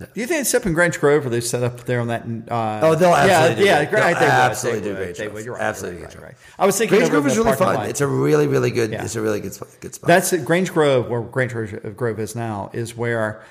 [0.00, 2.22] Do you think it's up in Grange Grove or they set up there on that?
[2.50, 5.16] Uh, Oh, they'll absolutely do yeah, Grange- yeah, they'll they absolutely they do would, Grange
[5.18, 5.34] They Grove.
[5.34, 5.44] would.
[5.44, 5.62] You're right.
[5.62, 6.34] Absolutely you're right, right, right.
[6.58, 7.74] I was thinking Grange Grove is really fun.
[7.74, 7.88] lot.
[7.90, 8.90] It's a really, really good.
[8.92, 9.04] Yeah.
[9.04, 10.08] It's a really good, good spot.
[10.08, 11.52] That's at Grange Grove, where Grange
[11.96, 13.44] Grove is now, is where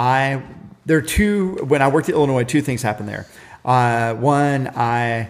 [0.00, 0.42] I.
[0.86, 1.56] There are two.
[1.68, 3.26] When I worked at Illinois, two things happened there.
[3.64, 5.28] Uh, one, I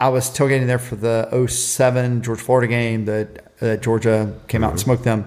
[0.00, 4.70] I was tailgating there for the 07 Georgia Florida game that uh, Georgia came out
[4.70, 5.26] and smoked them.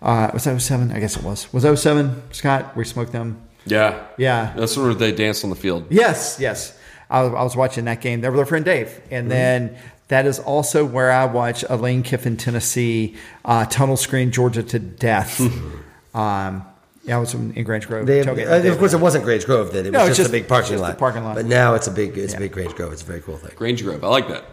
[0.00, 0.92] Uh, was that 07?
[0.92, 1.52] I guess it was.
[1.52, 2.76] Was 07, Scott?
[2.76, 3.42] We smoked them.
[3.66, 4.06] Yeah.
[4.16, 4.54] Yeah.
[4.56, 5.86] That's where they danced on the field.
[5.90, 6.78] Yes, yes.
[7.10, 9.76] I was, I was watching that game there with our friend Dave, and then
[10.08, 15.40] that is also where I watched Lane Kiffin, Tennessee, uh, tunnel screen Georgia to death.
[16.14, 16.64] um,
[17.06, 18.06] yeah, it was in, in Grange Grove.
[18.06, 19.86] They have, tailgating uh, of course, it wasn't Grange Grove then.
[19.86, 20.98] It No, was it's just, just- a big parking lot.
[20.98, 21.36] parking lot.
[21.36, 22.38] But now it's a big, it's Yeah.
[22.38, 22.92] a big Grange Grove.
[22.92, 23.52] It's a very cool thing.
[23.56, 24.02] Grange Grove.
[24.04, 24.44] I like that.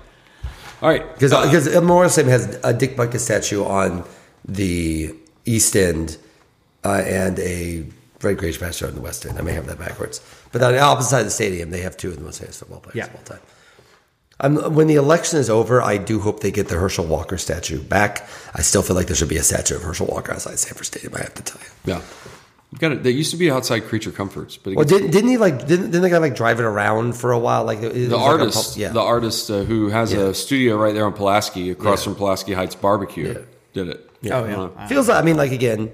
[0.81, 1.13] All right.
[1.13, 4.03] Because Uh, because Memorial Stadium has a Dick Butkus statue on
[4.45, 5.15] the
[5.45, 6.17] east end
[6.83, 7.85] uh, and a
[8.21, 9.37] Red Grange statue on the west end.
[9.39, 10.21] I may have that backwards.
[10.51, 12.57] But on the opposite side of the stadium, they have two of the most famous
[12.59, 13.05] football players Yeah.
[13.05, 13.39] of all time.
[14.39, 17.79] Um, when the election is over, I do hope they get the Herschel Walker statue
[17.81, 18.27] back.
[18.53, 21.13] I still feel like there should be a statue of Herschel Walker outside Sanford Stadium.
[21.15, 21.93] I have to tell you.
[21.93, 22.01] yeah.
[22.73, 23.03] You got it.
[23.03, 25.59] There used to be outside creature comforts, but Well, didn't, didn't he like?
[25.67, 27.63] Didn't, didn't the guy like drive it around for a while?
[27.65, 28.89] Like it was the like a artist, pub- yeah.
[28.89, 30.21] the artist uh, who has Yeah.
[30.21, 32.03] a studio right there on Pulaski, across Yeah.
[32.05, 33.39] from Pulaski Heights Barbecue, Yeah.
[33.73, 34.09] did it.
[34.31, 34.59] Oh, yeah.
[34.75, 35.91] Uh, Feels like I mean, like again,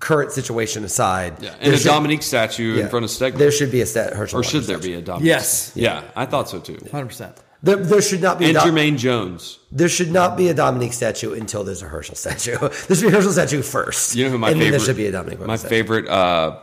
[0.00, 1.50] current situation aside, yeah.
[1.50, 3.38] there And a should- Dominique statue yeah, in front of Stegeman.
[3.38, 4.38] There should be a stat Herschel.
[4.38, 4.94] or Walker should there statue.
[4.94, 5.26] be a Dominique?
[5.28, 5.70] Yes.
[5.76, 6.74] Yeah, I thought so too.
[6.92, 7.36] 100%.
[7.66, 8.44] There, there should not be.
[8.46, 9.58] a And Dom- Jermaine Jones.
[9.72, 12.56] there should not be a Dominique statue until there's a Herschel statue.
[12.58, 14.14] there should be a Herschel statue first.
[14.14, 14.70] You know who my and favorite?
[14.70, 15.40] Then there should be a Dominique.
[15.40, 15.68] my statue.
[15.68, 16.58] favorite uh,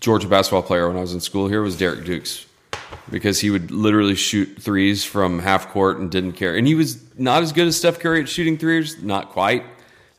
[0.00, 2.46] Georgia basketball player when I was in school here was Derek Dukes
[3.10, 6.56] because he would literally shoot threes from half court and didn't care.
[6.56, 9.64] And he was not as good as Steph Curry at shooting threes, not quite.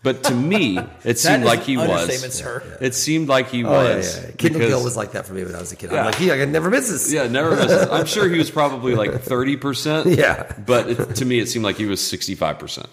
[0.02, 1.90] But to me, it seemed like he an was.
[1.90, 2.78] understatement, sir.
[2.80, 4.16] It seemed like he Oh was.
[4.18, 4.22] yeah.
[4.28, 4.32] yeah.
[4.38, 5.92] Kendall because- Gill was like that for me when I was a kid.
[5.92, 6.00] Yeah.
[6.00, 7.12] I'm like, he, I never misses.
[7.12, 7.88] Yeah, never misses.
[7.90, 10.16] I'm sure he was probably like 30%.
[10.16, 10.52] Yeah.
[10.66, 12.86] But it, to me, it seemed like he was 65%.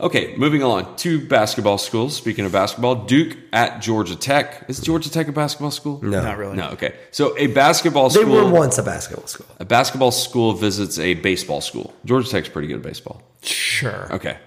[0.00, 0.96] Okay, moving on.
[0.96, 2.16] Two basketball schools.
[2.16, 4.64] Speaking of basketball, Duke at Georgia Tech.
[4.66, 6.00] Is Georgia Tech a basketball school?
[6.02, 6.56] No, Not really.
[6.56, 6.94] No, okay.
[7.10, 8.24] So a basketball school.
[8.24, 8.44] They school.
[8.46, 9.44] were once a basketball school.
[9.58, 11.92] A basketball school visits a baseball school.
[12.06, 13.20] Georgia Tech's pretty good at baseball.
[13.42, 14.10] Sure.
[14.14, 14.38] Okay.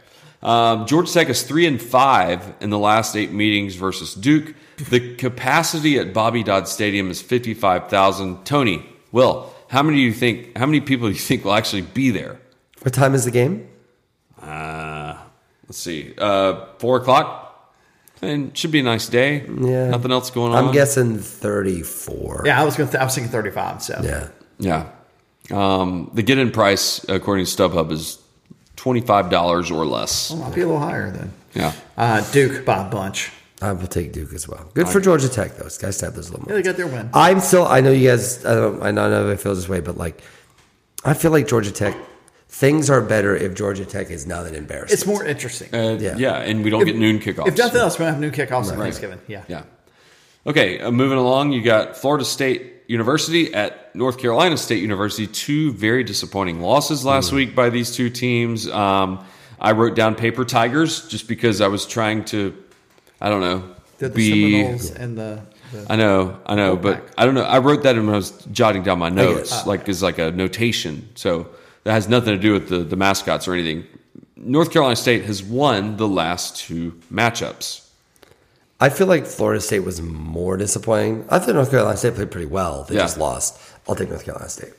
[0.43, 4.53] Um, Georgia Tech is three and five in the last eight meetings versus Duke.
[4.89, 8.43] The capacity at Bobby Dodd Stadium is fifty-five thousand.
[8.45, 10.57] Tony, Will, how many do you think?
[10.57, 12.39] How many people do you think will actually be there?
[12.81, 13.69] What time is the game?
[14.41, 15.15] Uh,
[15.67, 16.13] let's see.
[16.17, 17.39] Uh, four o'clock.
[18.21, 19.45] And should be a nice day.
[19.47, 19.89] Yeah.
[19.89, 20.65] Nothing else going on.
[20.65, 22.43] I'm guessing 34.
[22.45, 22.89] Yeah, I was going.
[22.89, 23.83] Th- I was thinking thirty-five.
[23.83, 24.27] So Yeah.
[24.59, 24.89] Yeah.
[25.51, 28.17] Um, the get in price, according to StubHub, is
[28.77, 30.31] $25 or less.
[30.31, 31.31] Well, might be a little higher then.
[31.53, 31.73] Yeah.
[31.97, 33.31] Uh, Duke by a bunch.
[33.61, 34.69] I will take Duke as well.
[34.73, 35.63] Good for Georgia Tech, though.
[35.63, 37.09] Those guys have those little Yeah, they got their win.
[37.13, 37.65] I'm still.
[37.65, 38.43] I know you guys.
[38.45, 38.81] I don't.
[38.81, 40.21] I don't know if it feels this way, but like,
[41.05, 41.95] I feel like Georgia Tech.
[42.49, 44.91] Things are better if Georgia Tech is not an embarrassment.
[44.91, 45.73] It's more interesting.
[45.73, 46.15] Uh, Yeah.
[46.17, 46.35] yeah.
[46.37, 47.47] And we don't get noon kickoffs.
[47.47, 49.19] If nothing else, we're gonna have new kickoffs on Thanksgiving.
[49.27, 49.43] Yeah.
[49.47, 49.63] Yeah.
[50.45, 55.25] Okay, uh, moving along, you got Florida State University at North Carolina State University.
[55.27, 57.35] Two very disappointing losses last Mm.
[57.35, 58.67] week by these two teams.
[58.69, 59.19] Um,
[59.59, 62.53] I wrote down paper tigers just because I was trying to,
[63.19, 63.63] I don't know,
[63.97, 64.29] They're the be.
[64.61, 65.41] Seminoles and the.
[65.71, 67.13] the I know, I know, but Wolfpack.
[67.17, 67.43] I don't know.
[67.43, 69.67] I wrote that when I was jotting down my notes, it.
[69.67, 71.09] like as like a notation.
[71.15, 71.47] So
[71.85, 73.85] that has nothing to do with the, the mascots or anything.
[74.35, 77.82] North Carolina State has won the last two matchups.
[78.83, 81.25] I feel like Florida State was more disappointing.
[81.29, 82.83] I thought North Carolina State played pretty well.
[82.83, 83.01] They Yeah.
[83.03, 83.57] just lost.
[83.87, 84.73] I'll take North Carolina State.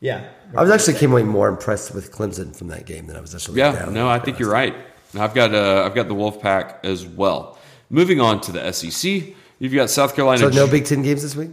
[0.00, 0.24] yeah.
[0.56, 3.32] I was actually came away more impressed with Clemson from that game than I was
[3.34, 3.58] actually.
[3.58, 4.74] Yeah, down no, I think you're right.
[5.16, 7.56] I've got uh, I've got the Wolfpack as well.
[7.90, 10.40] Moving on to the SEC, you've got South Carolina.
[10.40, 11.50] So no Big Ten games this week.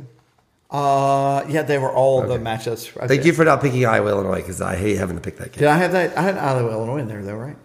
[0.71, 2.81] Uh, yeah, they were all the matchups.
[3.01, 5.51] I Thank you for not picking Iowa Illinois because I hate having to pick that
[5.51, 5.59] game.
[5.59, 6.17] Did I have that?
[6.17, 7.57] I had Iowa, Illinois in there though, right?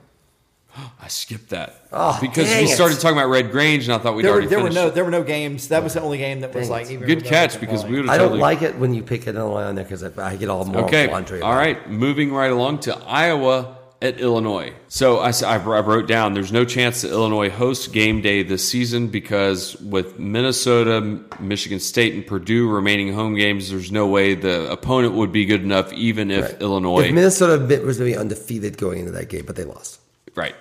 [1.01, 2.75] I skipped that Oh, because dang we it.
[2.75, 4.85] started talking about Red Grange, and I thought we'd There were, already there were finished.
[4.87, 5.69] no there were no games.
[5.69, 7.91] That was the only game that was Dang like even Good catch the because we
[7.91, 8.01] volume.
[8.03, 8.41] would have I don't totally.
[8.41, 10.87] like it when you pick an Illinois on there because I, I get all moral
[10.87, 11.41] Okay, laundry.
[11.43, 11.89] all about it.
[11.91, 14.73] Moving right along to Iowa at Illinois.
[14.89, 19.07] So I, I wrote down there's no chance that Illinois hosts game day this season
[19.09, 25.15] because with Minnesota, Michigan State, and Purdue remaining home games, there's no way the opponent
[25.15, 27.05] would be good enough, even if Illinois.
[27.05, 30.01] If Minnesota was maybe undefeated going into that game, but they lost.
[30.35, 30.55] Right.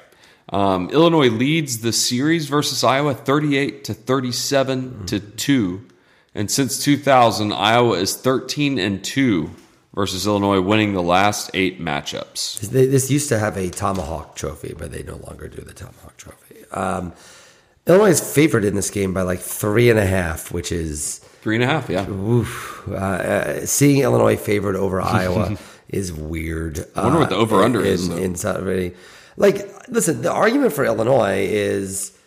[0.49, 5.87] Um, Illinois leads the series versus Iowa 38 to 37 to 2.
[6.35, 9.49] And since 2000, Iowa is 13 and 2
[9.93, 12.59] versus Illinois, winning the last eight matchups.
[12.61, 16.65] This used to have a Tomahawk Trophy, but they no longer do the Tomahawk Trophy.
[16.71, 17.13] Um,
[17.85, 21.55] Illinois is favored in this game by like three and a half, which is Three
[21.55, 22.09] and a half, yeah.
[22.09, 22.87] oof.
[22.87, 25.57] Uh, uh, seeing Illinois favored over Iowa
[25.89, 26.85] is weird.
[26.95, 28.15] I wonder what the over-under in, is, though.
[28.15, 28.95] in Saturday.
[29.37, 32.17] Like, listen, the argument for Illinois is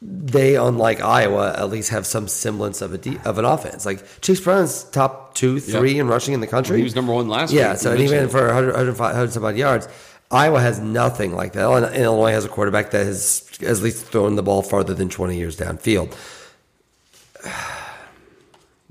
[0.00, 3.86] they, unlike Iowa, at least have some semblance of a de- of an offense.
[3.86, 6.78] Like Chase Brown's top two, three in rushing in the country.
[6.78, 7.62] He was number one last year.
[7.62, 7.80] Yeah, week.
[7.80, 9.88] so You and he ran for 100, 105, 100 some odd yards.
[10.30, 11.70] Iowa has nothing like that.
[11.70, 15.36] And Illinois has a quarterback that has at least thrown the ball farther than 20
[15.36, 16.16] years downfield.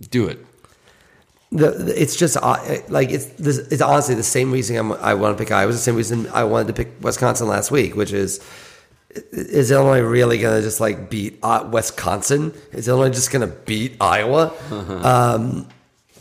[0.10, 0.46] Do it.
[1.52, 2.58] The, it's just uh,
[2.88, 5.70] like it's this, it's honestly the same reason I'm, I want to pick Iowa.
[5.70, 8.40] It's the same reason I wanted to pick Wisconsin last week, which is
[9.32, 12.54] is Illinois really going to just like beat uh, Wisconsin?
[12.72, 14.54] Is Illinois just going to beat Iowa?
[15.06, 15.68] Um,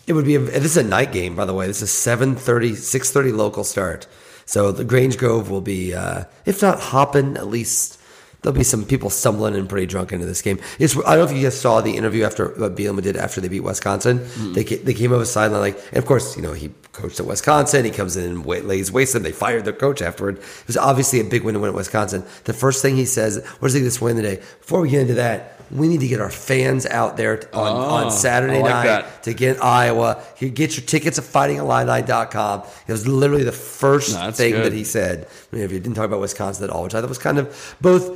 [0.07, 1.69] it would be a, this is a night game, by the way.
[1.69, 4.09] This is 7.30, 6.30 local start.
[4.44, 7.99] So the Grange Grove will be, uh, if not hopping, at least
[8.43, 10.59] there'll be some people stumbling and pretty drunk into this game.
[10.79, 13.41] It's, I don't know if you guys saw the interview after what Bielema did after
[13.41, 14.21] they beat Wisconsin.
[14.21, 14.53] Mm-hmm.
[14.55, 17.27] They ca- they came over sideline like, and of course, you know he coached at
[17.27, 17.85] Wisconsin.
[17.85, 19.23] He comes in and wa- lays waste them.
[19.23, 20.39] They fired their coach afterward.
[20.39, 22.25] It was obviously a big win to win at Wisconsin.
[22.45, 25.15] The first thing he says, "What is he this win today?" Before we get into
[25.15, 25.57] that.
[25.73, 29.23] We need to get our fans out there on, Oh, on Saturday like night that.
[29.23, 30.21] to get Iowa.
[30.41, 32.62] You get your tickets at fightingillini.com.
[32.89, 34.65] It was literally the first No, thing good.
[34.65, 35.29] that he said.
[35.53, 37.39] I mean, if you didn't talk about Wisconsin at all, which I thought was kind
[37.39, 38.11] of both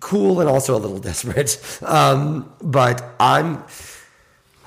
[0.00, 1.58] cool and also a little desperate.
[1.82, 3.62] Um, but I'm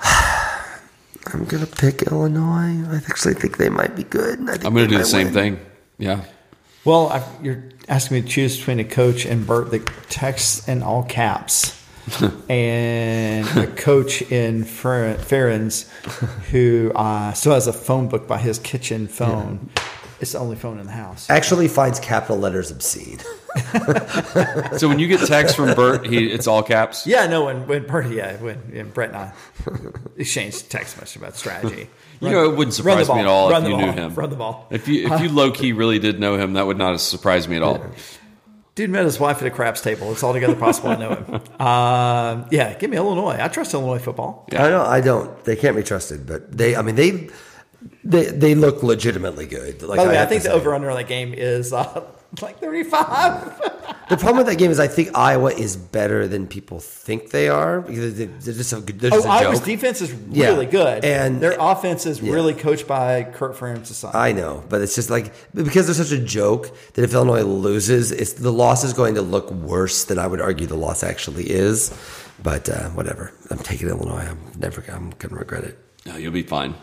[0.02, 2.84] I'm gonna pick Illinois.
[2.90, 4.38] I actually think they might be good.
[4.38, 5.34] and I think I'm gonna do the same win.
[5.34, 5.60] thing.
[5.98, 6.24] Yeah.
[6.84, 10.82] Well, I, you're asking me to choose between a coach and Bret that texts in
[10.84, 11.74] all caps,
[12.48, 15.88] and a coach in Fer- Ferentz
[16.52, 19.68] who uh, still has a phone book by his kitchen phone.
[20.20, 21.28] It's the only phone in the house.
[21.28, 23.18] Actually, finds capital letters obscene.
[24.78, 27.06] So when you get text from Bret, he it's all caps.
[27.06, 29.32] Yeah, no, when when Bret, yeah, when, when Bret and I
[30.16, 31.88] exchanged text messages about strategy.
[32.20, 34.14] You know, it wouldn't surprise me at all run if you ball, knew him.
[34.14, 34.66] Run the ball.
[34.70, 37.48] If you if you low key really did know him, that would not have surprised
[37.48, 37.84] me at all.
[38.74, 40.12] Dude met his wife at a craps table.
[40.12, 41.40] It's altogether possible I know him.
[41.66, 43.38] Um, yeah, give me Illinois.
[43.40, 44.46] I trust Illinois football.
[44.52, 44.86] I don't.
[44.86, 45.42] I don't.
[45.44, 46.26] They can't be trusted.
[46.26, 46.76] But they.
[46.76, 47.30] I mean, they.
[48.04, 49.82] They, they look legitimately good.
[49.82, 50.54] Like By the way, I have think the say.
[50.54, 52.04] over under on that game is uh,
[52.42, 53.62] like 35.
[54.08, 57.48] The problem with that game is I think Iowa is better than people think they
[57.48, 60.50] are because they're just a, they're just oh, a Iowa's defense is Yeah.
[60.50, 61.04] really good.
[61.04, 64.08] And- their offense is really coached by Kirk Ferentz.
[64.14, 68.12] I know, but it's just like because they're such a joke that if Illinois loses,
[68.12, 71.50] it's the loss is going to look worse than I would argue the loss actually
[71.50, 71.92] is.
[72.40, 74.24] But uh, whatever, I'm taking Illinois.
[74.30, 74.84] I'm never.
[74.88, 75.78] I'm gonna regret it.
[76.06, 76.74] No, you'll be fine.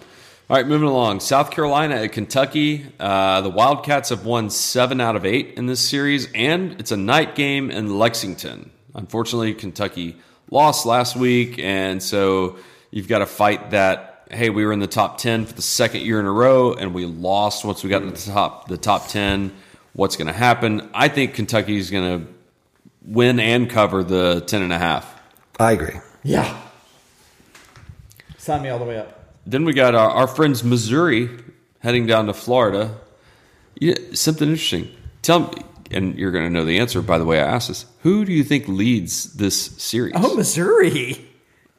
[0.54, 1.22] All right, moving along.
[1.22, 2.86] South Carolina at Kentucky.
[3.00, 6.96] Uh, the Wildcats have won seven out of eight in this series, and it's a
[6.96, 8.70] night game in Lexington.
[8.94, 10.16] Unfortunately, Kentucky
[10.52, 12.58] lost last week, and so
[12.92, 14.28] you've got to fight that.
[14.30, 16.94] Hey, we were in the top ten for the second year in a row, and
[16.94, 19.52] we lost once we got to the top the top ten.
[19.94, 20.88] What's going to happen?
[20.94, 22.28] I think Kentucky is going to
[23.04, 25.20] win and cover the ten and a half.
[25.60, 26.00] I agree.
[26.22, 26.62] Yeah.
[28.38, 29.23] Sign me all the way up.
[29.46, 31.30] Then we got our, our friends Missouri
[31.80, 32.98] heading down to Florida.
[33.80, 34.90] Yeah, something interesting.
[35.22, 37.86] Tell me, and you're going to know the answer by the way I asked this.
[38.02, 40.14] Who do you think leads this series?
[40.16, 41.30] Oh, Missouri.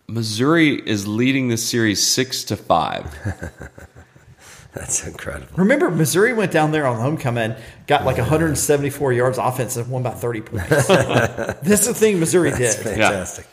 [0.07, 3.15] Missouri is leading this series six to five.
[4.74, 5.57] That's incredible.
[5.57, 7.55] Remember, Missouri went down there on homecoming,
[7.86, 10.69] got like 174 yards offense, and won by 30 points.
[11.62, 12.74] this is the thing Missouri did.
[12.74, 13.47] Fantastic.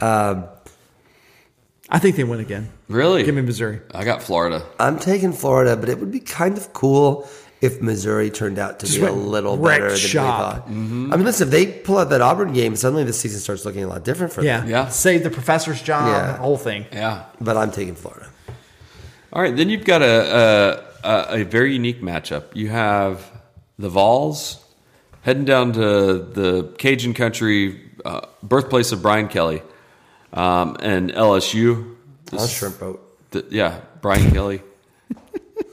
[0.00, 0.48] Um,
[1.90, 2.70] I think they win again.
[2.88, 3.24] Really?
[3.24, 3.80] Give me Missouri.
[3.94, 4.64] I got Florida.
[4.78, 7.28] I'm taking Florida, but it would be kind of cool
[7.60, 10.68] if Missouri turned out to Just be a little better than shop.
[10.68, 11.12] we thought.
[11.12, 13.84] I mean, listen, if they pull out that Auburn game, suddenly the season starts looking
[13.84, 14.60] a lot different for Yeah.
[14.60, 14.70] them.
[14.70, 14.88] Yeah.
[14.88, 16.32] Save the professor's job, Yeah.
[16.32, 16.86] the whole thing.
[16.92, 17.24] Yeah.
[17.40, 18.28] But I'm taking Florida.
[19.32, 19.54] All right.
[19.54, 22.44] Then you've got a a, a, a very unique matchup.
[22.54, 23.30] You have
[23.78, 24.64] the Vols
[25.22, 25.80] heading down to
[26.18, 29.62] the Cajun country, uh, birthplace of Brian Kelly,
[30.32, 31.96] um, and LSU.
[32.32, 33.30] On a shrimp boat.
[33.30, 34.62] The, yeah, Brian Kelly.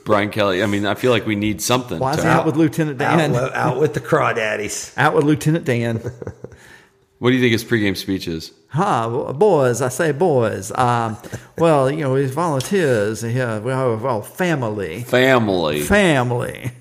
[0.06, 0.64] Brian Kelly.
[0.64, 2.00] I mean, I feel like we need something.
[2.00, 3.34] Why is to- out with Lieutenant Dan?
[3.34, 4.98] wi- out with the crawdaddies.
[4.98, 5.98] Out with Lieutenant Dan.
[7.20, 8.54] what do you think his pregame speech is?
[8.70, 10.72] Huh, boys, I say boys.
[10.78, 11.18] Um,
[11.58, 13.60] well, you know, he's volunteers here.
[13.62, 15.02] We're all family.
[15.04, 15.82] Family.
[15.82, 16.72] Family.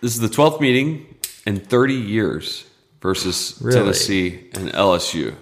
[0.00, 1.14] This is the 12th meeting
[1.46, 2.64] in 30 years
[3.00, 3.78] versus Really?
[3.78, 5.34] Tennessee and LSU.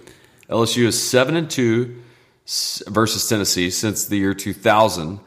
[0.49, 1.95] LSU is 7 and 2
[2.45, 5.19] s- versus Tennessee since the year 2000.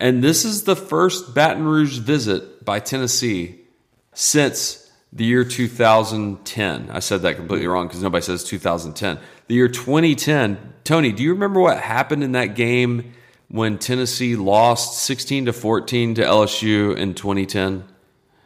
[0.00, 3.60] And this is the first Baton Rouge visit by Tennessee
[4.12, 6.90] since the year 2010.
[6.90, 9.18] I said that completely wrong because nobody says 2010.
[9.46, 10.72] The year 2010.
[10.84, 13.12] Tony, do you remember what happened in that game
[13.48, 17.84] when Tennessee lost 16 to 14 to LSU in 2010?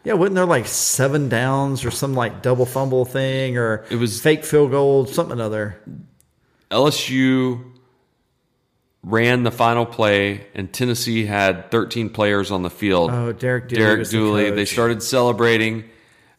[0.05, 4.21] Yeah, wasn't there like seven downs or some like double fumble thing or It was-
[4.21, 5.79] fake field goal, something other?
[6.71, 7.65] LSU
[9.03, 13.11] ran the final play, and Tennessee had 13 players on the field.
[13.11, 13.81] Oh, Derek Dooley.
[13.81, 14.51] Derek was the Dooley.
[14.51, 15.85] They started celebrating,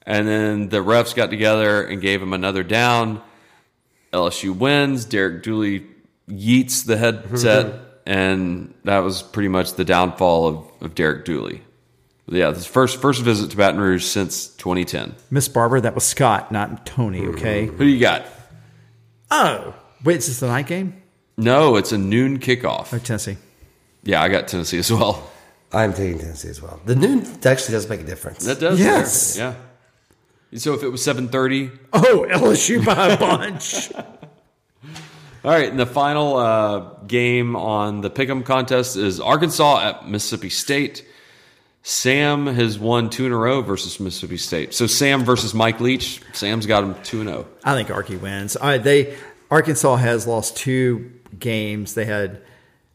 [0.06, 3.22] and then the refs got together and gave him another down.
[4.14, 5.06] LSU wins.
[5.06, 5.86] Derek Dooley
[6.28, 11.62] yeets the headset, and that was pretty much the downfall of, of Derek Dooley.
[12.32, 15.16] Yeah, this first first visit to Baton Rouge since 2010.
[15.32, 17.66] Miss Barber, that was Scott, not Tony, okay?
[17.66, 18.26] Who do you got?
[19.32, 19.74] Oh,
[20.04, 21.02] wait, is this the night game?
[21.38, 22.94] No, it's a noon kickoff.
[22.94, 23.38] Oh, Tennessee.
[24.04, 25.30] Yeah, I got Tennessee as well.
[25.72, 26.82] I'm taking Tennessee as well.
[26.86, 28.46] The noon actually does make a difference.
[28.46, 28.80] That does.
[28.80, 29.38] Yes.
[29.38, 29.56] Yeah.
[30.56, 33.94] So if it was seven thirty, Oh, LSU by a bunch.
[33.96, 34.06] all
[35.44, 35.70] right.
[35.70, 41.06] And the final uh, game on the Pick'em contest is Arkansas at Mississippi State.
[41.84, 44.74] Sam has won two in a row versus Mississippi State.
[44.74, 46.22] So Sam versus Mike Leach.
[46.34, 47.34] Sam's got him two and oh.
[47.34, 47.48] zero.
[47.64, 48.56] I think Arky wins.
[48.56, 49.18] All right, they
[49.52, 51.94] Arkansas has lost two games.
[51.96, 52.42] They had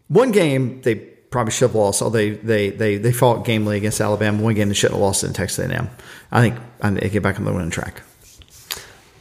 [0.09, 2.01] one game they probably should have lost.
[2.03, 4.43] Oh, they they they they fought gamely against Alabama.
[4.43, 5.91] One game they shouldn't have lost in Texas A&M.
[6.31, 8.03] I think I think they get back on the winning track.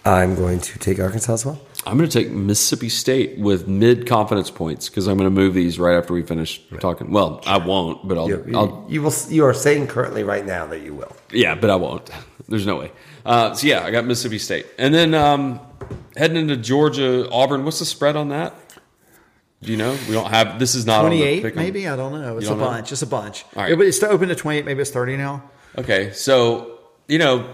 [0.05, 1.61] I'm going to take Arkansas as well.
[1.85, 5.53] I'm going to take Mississippi State with mid confidence points because I'm going to move
[5.53, 7.11] these right after we finish talking.
[7.11, 9.13] Well, I won't, but I'll, You, you- I'll you will.
[9.29, 11.15] You are saying currently right now that you will.
[11.31, 12.09] Yeah, but I won't.
[12.49, 12.91] There's no way.
[13.25, 15.59] Uh, so yeah, I got Mississippi State, and then um,
[16.17, 17.65] heading into Georgia, Auburn.
[17.65, 18.53] What's the spread on that?
[19.61, 19.91] Do you know?
[20.07, 20.59] We don't have.
[20.59, 21.61] This is not Twenty eight, pick 'em.
[21.63, 22.37] maybe I don't know.
[22.37, 22.65] It's a don't know?
[22.65, 22.91] bunch.
[22.91, 23.45] It's a bunch.
[23.55, 23.71] All right.
[23.71, 24.65] It- it's open to twenty eight.
[24.65, 25.43] Maybe it's thirty now.
[25.77, 27.49] Okay, so you know,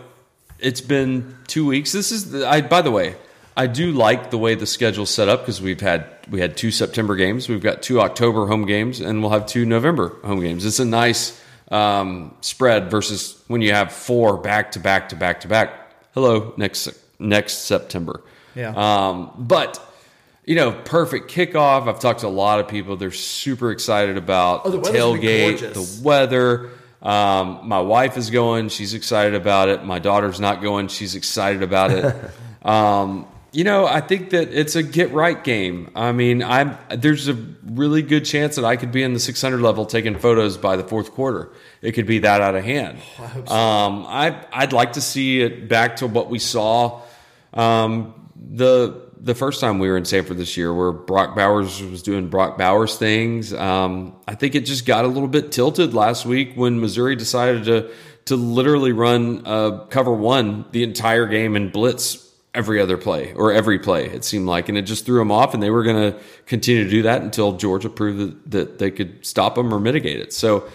[0.60, 1.91] it's been two weeks.
[1.91, 2.31] This is.
[2.31, 3.15] The, I by the way,
[3.56, 6.72] I do like the way the schedule's set up because we've had we had two
[6.72, 10.65] September games, we've got two October home games, and we'll have two November home games.
[10.65, 11.40] It's a nice
[11.72, 15.91] um, spread versus when you have four back to back to back to back.
[16.15, 18.23] Hello, next next September.
[18.56, 18.74] Yeah.
[18.76, 19.86] Um, but
[20.46, 21.88] you know, perfect kickoff.
[21.88, 22.98] I've talked to a lot of people.
[22.98, 26.70] They're super excited about Oh, the the weather's gonna be tailgate, the weather.
[27.02, 29.84] Um, my wife is going; she's excited about it.
[29.84, 32.16] My daughter's not going; she's excited about it.
[32.68, 35.92] um, you know, I think that it's a get right game.
[35.96, 37.34] I mean, I'm there's a
[37.66, 40.84] really good chance that I could be in the 600 level taking photos by the
[40.84, 41.50] fourth quarter.
[41.82, 43.00] It could be that out of hand.
[43.20, 43.54] I hope so.
[43.56, 47.02] Um, I I'd like to see it back to what we saw
[47.54, 52.02] um, the the first time we were in Sanford this year, where Brock Bowers was
[52.02, 53.53] doing Brock Bowers things.
[53.53, 57.66] Um, I think it just got a little bit tilted last week when Missouri decided
[57.66, 57.91] to
[58.26, 63.52] to literally run uh, cover one the entire game and blitz every other play or
[63.52, 66.11] every play it seemed like and it just threw them off and they were going
[66.11, 69.80] to continue to do that until georgia proved that, that they could stop them or
[69.80, 70.68] mitigate it so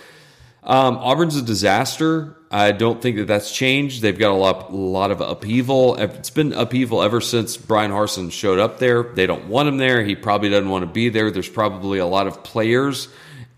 [0.65, 4.77] um, auburn's a disaster i don't think that that's changed they've got a lot, a
[4.77, 9.47] lot of upheaval it's been upheaval ever since Bryan Harsin showed up there they don't
[9.47, 12.43] want him there he probably doesn't want to be there there's probably a lot of
[12.43, 13.09] players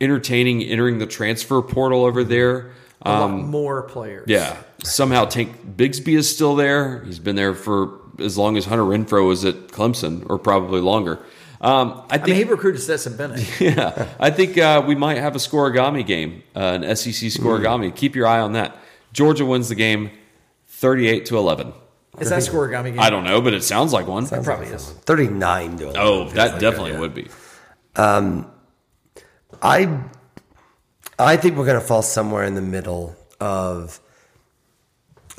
[0.01, 2.73] entertaining entering the transfer portal over there
[3.03, 4.25] a lot um, more players.
[4.27, 4.57] Yeah.
[4.83, 7.05] Somehow Tank Bigsby is still there.
[7.05, 11.19] He's been there for as long as Hunter Renfrow was at Clemson, or probably longer.
[11.61, 13.61] Um, I, think, I mean, he recruited Stetson Bennett.
[13.61, 17.91] Yeah, I think uh, we might have a scorigami game, uh, an SEC scorigami.
[17.91, 17.97] Mm.
[17.97, 18.77] Keep your eye on that.
[19.13, 20.11] Georgia wins the game,
[20.67, 21.73] thirty-eight to eleven.
[22.19, 23.01] Is that scorigami game?
[23.01, 24.27] I don't know, but it sounds like one.
[24.27, 24.91] Sounds it probably like is.
[24.91, 26.01] Thirty-nine to 11.
[26.01, 27.01] Oh, that like definitely yeah.
[27.01, 27.29] would be.
[27.97, 28.51] Um,
[29.63, 30.01] I,
[31.19, 34.01] I think we're going to fall somewhere in the middle of.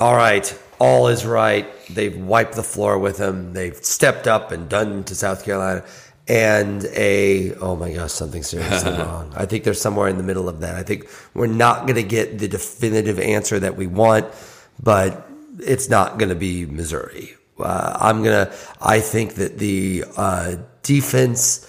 [0.00, 1.66] All right, all is right.
[1.88, 3.52] They've wiped the floor with them.
[3.52, 5.84] They've stepped up and done to South Carolina.
[6.28, 9.32] And a, oh my gosh, something seriously wrong.
[9.34, 10.74] I think they're somewhere in the middle of that.
[10.74, 14.26] I think we're not going to get the definitive answer that we want,
[14.82, 15.26] but
[15.58, 17.34] it's not going to be Missouri.
[17.58, 21.68] Uh, I'm going to, I think that the uh, defense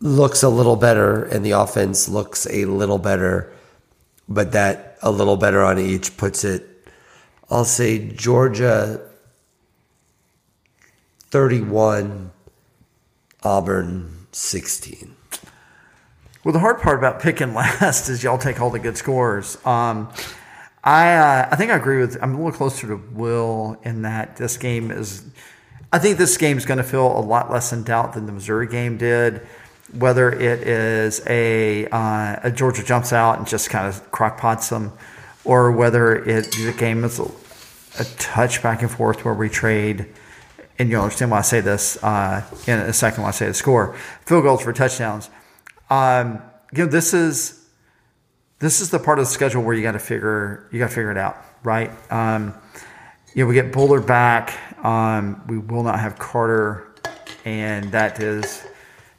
[0.00, 3.52] looks a little better and the offense looks a little better,
[4.28, 6.72] but that a little better on each puts it
[7.52, 8.98] I'll say Georgia
[11.30, 12.30] 31,
[13.42, 15.16] Auburn 16.
[16.44, 19.64] Well, the hard part about picking last is y'all take all the good scores.
[19.64, 20.12] Um,
[20.84, 22.18] I uh, I think I agree with.
[22.20, 25.24] I'm a little closer to Will in that this game is.
[25.92, 28.32] I think this game is going to feel a lot less in doubt than the
[28.32, 29.46] Missouri game did.
[29.96, 34.92] Whether it is a uh, a Georgia jumps out and just kind of crockpots them,
[35.44, 40.06] or whether it the game is a touch back and forth where we trade,
[40.82, 43.54] and you'll understand why I say this uh, in a second when I say the
[43.54, 43.94] score.
[44.26, 45.30] Field goals for touchdowns.
[45.88, 46.42] Um,
[46.72, 47.64] you know, this is
[48.58, 50.94] this is the part of the schedule where you got to figure you got to
[50.94, 51.90] figure it out, right?
[52.10, 52.54] Um,
[53.32, 54.58] you know, we get Bullard back.
[54.84, 56.92] Um, we will not have Carter,
[57.44, 58.66] and that is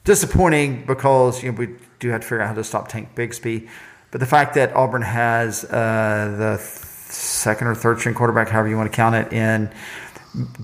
[0.04, 3.70] disappointing because you know we do have to figure out how to stop Tank Bigsby.
[4.10, 8.76] But the fact that Auburn has uh, the second or third string quarterback, however you
[8.76, 9.70] want to count it, and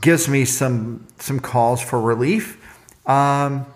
[0.01, 2.59] gives me some some calls for relief.
[3.06, 3.66] Um,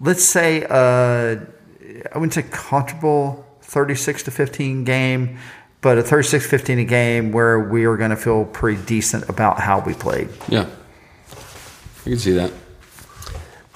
[0.00, 1.36] let's say uh,
[2.12, 5.38] I wouldn't say comfortable 36 to 15 game,
[5.80, 9.60] but a 36 15 a game where we are going to feel pretty decent about
[9.60, 10.28] how we played.
[10.48, 10.68] Yeah,
[12.04, 12.52] you can see that.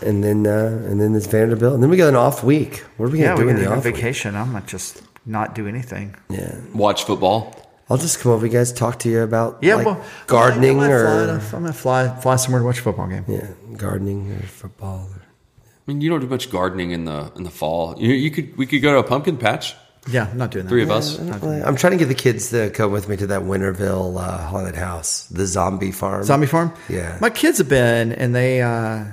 [0.03, 2.79] And then uh, and then this Vanderbilt, and then we got an off week.
[2.97, 4.35] What are we going to yeah, do in the off vacation?
[4.35, 4.43] Week?
[4.43, 6.15] I'm not just not do anything.
[6.29, 7.64] Yeah, watch football.
[7.95, 10.91] I'll just come over, you guys, talk to you about yeah, like well, gardening I
[10.91, 13.25] or I'm gonna fly fly somewhere to watch a football game.
[13.29, 13.47] Yeah,
[13.77, 15.09] gardening or football.
[15.13, 15.23] Or,
[15.63, 17.97] I mean, you don't do much gardening in the in the fall.
[17.97, 19.77] You, you could we could go to a pumpkin patch.
[20.11, 20.71] Yeah, I'm not doing that.
[20.71, 21.21] Three of yeah, us.
[21.21, 24.75] I'm trying to get the kids to come with me to that Winterville uh, haunted
[24.75, 26.25] house, the zombie farm.
[26.25, 26.75] Zombie farm.
[26.89, 29.05] Yeah, my kids have been, and they uh,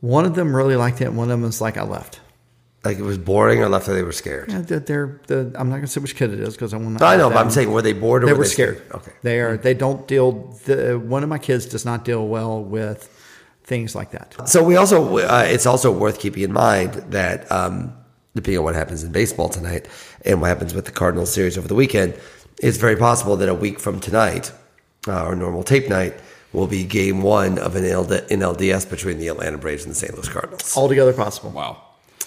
[0.00, 1.08] one of them really liked it.
[1.08, 2.18] and One of them was like, I left
[2.84, 4.50] like it was boring or left that they were scared?
[4.50, 6.78] Yeah, they're, they're, they're I'm not going to say which kid it is because I
[6.78, 7.00] want.
[7.02, 8.78] I know, but I'm saying were they bored or they were, were they scared?
[8.78, 8.92] scared?
[8.92, 9.56] Okay, they are.
[9.56, 10.32] They don't deal.
[10.64, 13.16] The, one of my kids does not deal well with
[13.64, 14.48] things like that.
[14.48, 17.92] So we also, uh, it's also worth keeping in mind that um,
[18.34, 19.86] depending on what happens in baseball tonight
[20.24, 22.14] and what happens with the Cardinals series over the weekend,
[22.58, 24.52] it's very possible that a week from tonight,
[25.06, 26.14] uh, our normal tape night,
[26.52, 30.12] will be game one of an NLDS between the Atlanta Braves and the St.
[30.14, 30.76] Louis Cardinals.
[30.76, 31.50] Altogether possible.
[31.50, 31.80] Wow.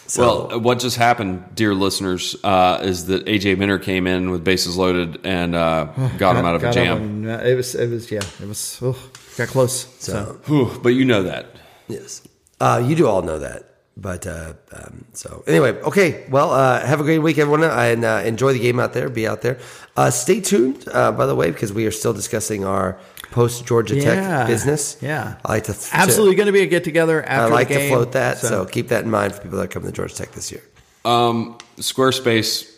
[0.07, 4.43] So, well, what just happened, dear listeners, uh, is that AJ Minter came in with
[4.43, 7.25] bases loaded and uh, got, got, him out of a jam.
[7.25, 8.97] it was, it was, yeah, it was, oh,
[9.37, 9.87] got close.
[10.03, 10.79] So, so.
[10.83, 11.47] but you know that.
[11.87, 12.21] Yes,
[12.59, 13.69] uh, you do all know that.
[13.95, 16.25] But uh, um, so anyway, okay.
[16.29, 19.07] Well, uh, have a great week, everyone, and uh, enjoy the game out there.
[19.07, 19.59] Be out there.
[19.95, 22.99] Uh, stay tuned, uh, by the way, because we are still discussing our
[23.33, 24.03] post Georgia yeah.
[24.03, 24.97] Tech business.
[25.01, 27.27] Yeah, I like to absolutely going to be a get together.
[27.27, 28.47] I like to float that, so.
[28.47, 28.65] so.
[28.65, 30.61] keep that in mind for people that come to Georgia Tech this year.
[31.03, 32.71] Um, Squarespace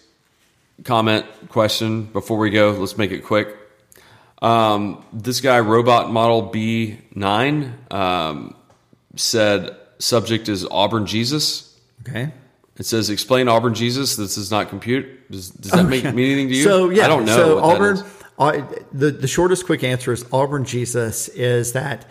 [0.83, 2.71] comment question before we go.
[2.71, 3.55] Let's make it quick.
[4.41, 8.55] Um, this guy, Robot Model B9, um,
[9.15, 11.77] said subject is Auburn Jesus.
[12.07, 12.31] Okay.
[12.77, 14.15] It says explain Auburn Jesus.
[14.15, 15.31] This does not compute.
[15.31, 16.63] Does, does that make mean anything to you?
[16.63, 17.35] So yeah, I don't know.
[17.35, 18.03] So Auburn,
[18.37, 22.05] uh, the the shortest quick answer is Auburn Jesus is that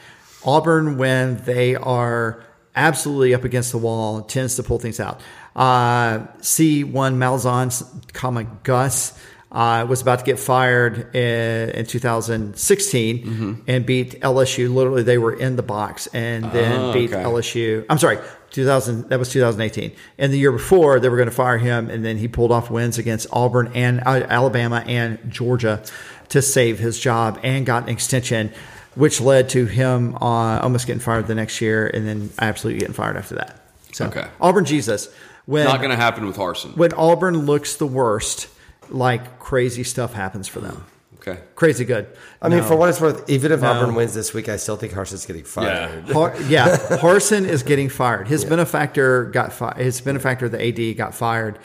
[0.44, 2.44] Auburn when they are
[2.76, 5.20] absolutely up against the wall tends to pull things out.
[5.54, 9.18] Uh, C1 Malzahn, comma Gus,
[9.52, 13.54] uh, was about to get fired in, in 2016 mm-hmm.
[13.68, 14.74] and beat LSU.
[14.74, 17.22] Literally, they were in the box and then oh, beat okay.
[17.22, 17.86] LSU.
[17.88, 18.18] I'm sorry,
[18.50, 19.10] 2000.
[19.10, 19.92] That was 2018.
[20.18, 22.68] And the year before, they were going to fire him, and then he pulled off
[22.68, 25.84] wins against Auburn and uh, Alabama and Georgia
[26.30, 28.52] to save his job and got an extension.
[28.94, 32.94] Which led to him uh, almost getting fired the next year, and then absolutely getting
[32.94, 33.60] fired after that.
[33.92, 34.28] So okay.
[34.40, 35.12] Auburn Jesus.
[35.46, 36.76] When, Not going to happen with Harsin.
[36.76, 38.48] When Auburn looks the worst,
[38.88, 40.84] like crazy stuff happens for them.
[41.26, 41.40] Okay.
[41.54, 42.06] Crazy good.
[42.42, 42.56] I no.
[42.56, 43.72] mean, for what it's worth, even if no.
[43.72, 46.06] Auburn wins this week, I still think Harsin's getting fired.
[46.06, 48.28] Yeah, Har- yeah Harsin is getting fired.
[48.28, 48.50] His yeah.
[48.50, 49.78] benefactor got fired.
[49.78, 51.58] His benefactor, the AD, got fired.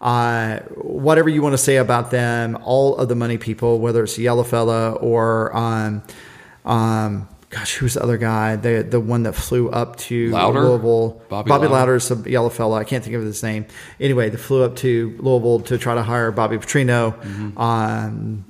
[0.00, 4.18] Uh, whatever you want to say about them, all of the money people, whether it's
[4.18, 6.02] Yella Fella or um,
[6.66, 8.56] um, gosh, who's the other guy?
[8.56, 10.60] The the one that flew up to Louder?
[10.60, 11.22] Louisville.
[11.28, 11.96] Bobby, Bobby Lowder.
[11.96, 12.78] is a yellow fella.
[12.78, 13.66] I can't think of his name.
[13.98, 17.18] Anyway, they flew up to Louisville to try to hire Bobby Petrino.
[17.22, 17.58] Mm-hmm.
[17.58, 18.44] Um,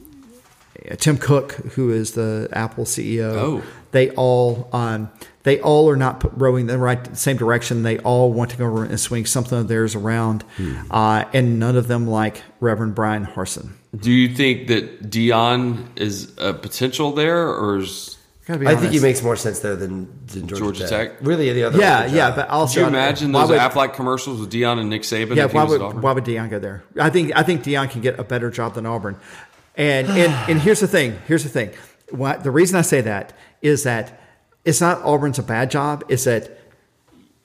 [0.99, 3.35] Tim Cook, who is the Apple CEO.
[3.35, 3.63] Oh.
[3.97, 5.11] They all um,
[5.45, 7.83] they all are not rowing the right same direction.
[7.83, 10.83] They all want to go and swing something of theirs around, hmm.
[10.91, 13.71] uh, and none of them like Reverend Bryan Harsin.
[13.99, 19.23] Do you think that Deion is a potential there, or is I think he makes
[19.23, 21.13] more sense there than, than Georgia, Georgia Tech.
[21.13, 21.27] Tech.
[21.27, 21.79] Really, the other.
[21.79, 22.75] Yeah, yeah, but also.
[22.75, 25.37] Could you imagine those would, Aflac commercials with Deion and Nick Saban?
[25.37, 26.85] Yeah, why would why would Deion go there?
[27.01, 29.17] I think I think Deion can get a better job than Auburn.
[29.75, 31.19] And and, and here's the thing.
[31.27, 31.71] Here's the thing.
[32.11, 33.33] What, the reason I say that
[33.67, 34.21] is that
[34.65, 36.05] it's not Auburn's a bad job.
[36.09, 36.59] It's that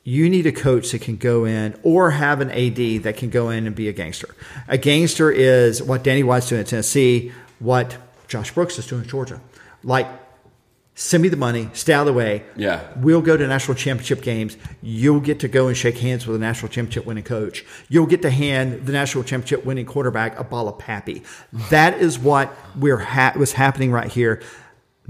[0.03, 3.49] you need a coach that can go in or have an AD that can go
[3.49, 4.34] in and be a gangster.
[4.68, 9.07] A gangster is what Danny White's doing at Tennessee, what Josh Brooks is doing at
[9.07, 9.39] Georgia.
[9.84, 10.07] Like
[10.95, 12.43] send me the money, stay out of the way.
[12.56, 12.88] Yeah.
[12.98, 14.57] We'll go to national championship games.
[14.81, 17.65] You'll get to go and shake hands with a national championship winning coach.
[17.89, 21.23] You'll get to hand the national championship winning quarterback a ball of pappy.
[21.69, 24.41] That is what we're ha- was happening right here.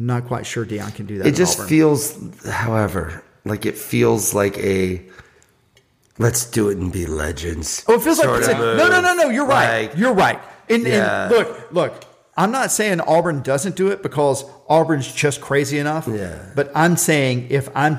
[0.02, 1.28] Not quite sure Deion can do that.
[1.28, 1.69] It just Auburn.
[1.69, 5.06] feels, however, like it feels like a
[6.18, 7.86] let's do it and be legends.
[7.88, 9.30] Oh, it feels like no, no, no, no.
[9.30, 9.90] You're right.
[9.90, 10.40] Like, you're right.
[10.69, 11.26] And, yeah.
[11.26, 12.06] and look, look.
[12.36, 16.07] I'm not saying Auburn doesn't do it because Auburn's just crazy enough.
[16.07, 16.49] Yeah.
[16.56, 17.95] But I'm saying if I'm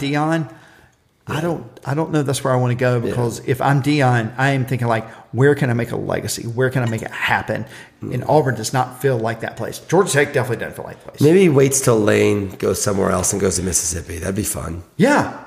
[1.27, 3.53] Deion, I don't I don't know that's where I want to go because yeah.
[3.53, 6.47] if I'm Deion, I am thinking like, where can I make a legacy?
[6.47, 7.65] Where can I make it happen?
[8.03, 8.15] Mm.
[8.15, 9.79] And Auburn does not feel like that place.
[9.79, 11.21] Georgia Tech definitely doesn't feel like that place.
[11.21, 14.19] Maybe he waits till Lane goes somewhere else and goes to Mississippi.
[14.19, 14.83] That'd be fun.
[14.97, 15.45] Yeah.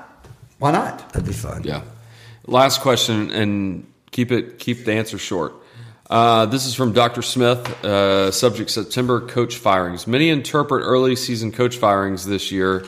[0.58, 1.12] Why not?
[1.12, 1.62] That'd be fun.
[1.64, 1.82] Yeah.
[2.46, 5.54] Last question and keep it keep the answer short.
[6.08, 7.20] Uh, this is from Dr.
[7.20, 7.84] Smith.
[7.84, 10.06] Uh, subject September coach firings.
[10.06, 12.86] Many interpret early season coach firings this year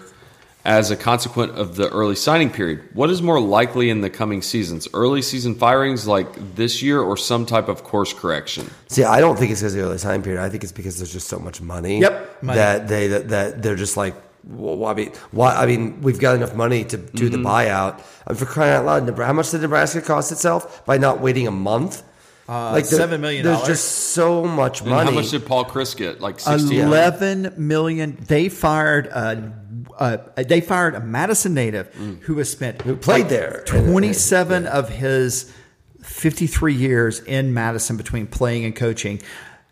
[0.68, 2.86] as a consequence of the early signing period.
[2.92, 4.86] What is more likely in the coming seasons?
[4.92, 8.70] Early season firings like this year or some type of course correction?
[8.88, 10.42] See, I don't think it's because of the early signing period.
[10.42, 12.00] I think it's because there's just so much money.
[12.00, 12.42] Yep.
[12.42, 12.58] Money.
[12.58, 14.14] That they that, that they're just like
[14.44, 15.54] well, I mean, why?
[15.54, 17.42] I mean, we've got enough money to do mm-hmm.
[17.42, 18.00] the buyout.
[18.26, 21.20] I mean, for crying out loud, Nebraska, how much did Nebraska cost itself by not
[21.20, 22.02] waiting a month?
[22.48, 23.44] Uh, like seven million.
[23.44, 23.84] There's just
[24.14, 25.00] so much money.
[25.00, 26.22] And how much did Paul Chryst get?
[26.22, 26.80] Like 16?
[26.80, 28.16] eleven million.
[28.26, 29.52] They fired a,
[29.98, 32.20] a, they fired a Madison native mm.
[32.20, 34.70] who has spent who played like there twenty seven yeah.
[34.70, 35.52] of his
[36.02, 39.20] fifty three years in Madison between playing and coaching.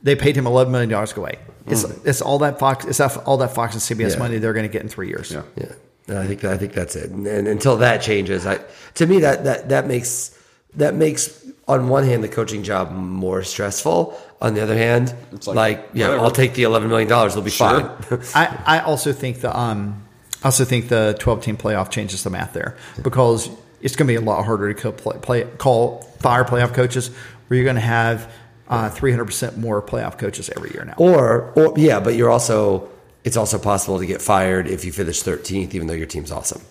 [0.03, 1.39] They paid him eleven million dollars away.
[1.67, 2.07] It's, mm.
[2.07, 2.85] it's all that Fox.
[2.85, 4.19] It's all that Fox and CBS yeah.
[4.19, 5.33] money they're going to get in three years.
[5.33, 6.21] Yeah, yeah.
[6.21, 7.11] I think I think that's it.
[7.11, 8.61] And, and until that changes, I
[8.95, 10.39] to me that that that makes
[10.75, 14.17] that makes on one hand the coaching job more stressful.
[14.41, 16.25] On the other hand, it's like, like yeah, whatever.
[16.25, 17.33] I'll take the eleven million dollars.
[17.33, 17.81] It'll be sure.
[17.81, 18.21] fine.
[18.35, 20.06] I, I also think the um,
[20.43, 23.49] I also think the twelve team playoff changes the math there because
[23.81, 27.09] it's going to be a lot harder to play, play, call fire playoff coaches
[27.49, 28.33] where you're going to have
[28.69, 30.95] uh, three hundred percent more playoff coaches every year now.
[30.99, 32.89] Or, or yeah, but you're also
[33.25, 36.63] it's also possible to get fired if you finish thirteenth, even though your team's awesome,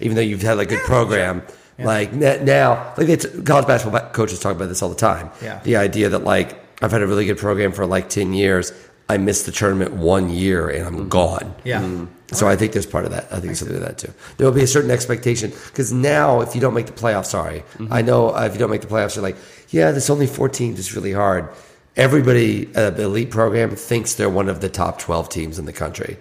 [0.00, 1.42] even though you've had a good program.
[1.78, 1.86] Yeah.
[1.86, 5.30] Like now, like it's, college basketball coaches talk about this all the time.
[5.42, 5.60] Yeah.
[5.64, 8.72] The idea that like I've had a really good program for like ten years.
[9.08, 11.08] I missed the tournament one year and I'm mm-hmm.
[11.08, 11.54] gone.
[11.64, 11.82] Yeah.
[11.82, 12.06] Mm-hmm.
[12.34, 12.52] So right.
[12.52, 13.24] I think there's part of that.
[13.26, 14.12] I think there's something to that too.
[14.36, 17.60] There will be a certain expectation because now, if you don't make the playoffs, sorry,
[17.60, 17.92] mm-hmm.
[17.92, 19.36] I know uh, if you don't make the playoffs, you're like,
[19.68, 21.48] yeah, there's only 14, it's really hard.
[21.96, 25.72] everybody at the elite program thinks they're one of the top 12 teams in the
[25.72, 26.16] country.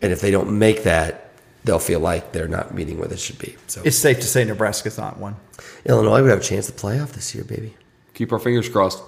[0.00, 1.30] And if they don't make that,
[1.64, 3.56] they'll feel like they're not meeting where they should be.
[3.68, 5.36] So it's safe to say Nebraska's not one.
[5.84, 7.76] Illinois would have a chance to playoff this year, baby.
[8.14, 9.02] Keep our fingers crossed.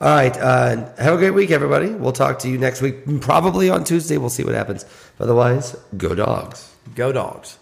[0.00, 0.36] All right.
[0.36, 1.88] Uh, have a great week, everybody.
[1.88, 4.16] We'll talk to you next week, probably on Tuesday.
[4.16, 4.84] We'll see what happens.
[5.18, 6.72] Otherwise, go dogs.
[6.94, 7.58] Go dogs.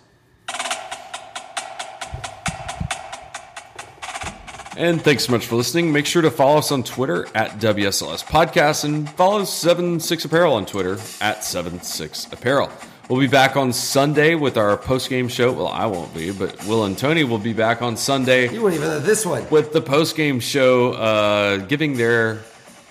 [4.77, 5.91] And thanks so much for listening.
[5.91, 10.67] Make sure to follow us on Twitter at WSLS Podcast and follow 76 Apparel on
[10.67, 12.71] Twitter at 76 Apparel.
[13.09, 15.53] We'll be back on Sunday with our post game show.
[15.53, 18.53] Well, I won't be, but Will and Tony will be back on Sunday.
[18.53, 19.49] You weren't even at this one.
[19.49, 22.39] With the post game show, uh, giving their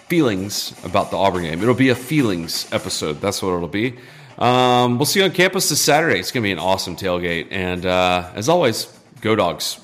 [0.07, 1.61] feelings about the Auburn game.
[1.61, 3.19] It'll be a feelings episode.
[3.19, 3.97] That's what it'll be.
[4.37, 6.21] Um, we'll see you on campus this Saturday.
[6.21, 7.47] It's going to be an awesome tailgate.
[7.51, 8.87] And uh, as always,
[9.19, 9.81] go dogs.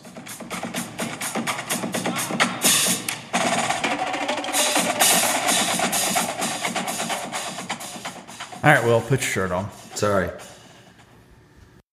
[8.63, 9.69] All right, Will, put your shirt on.
[10.01, 10.31] Sorry.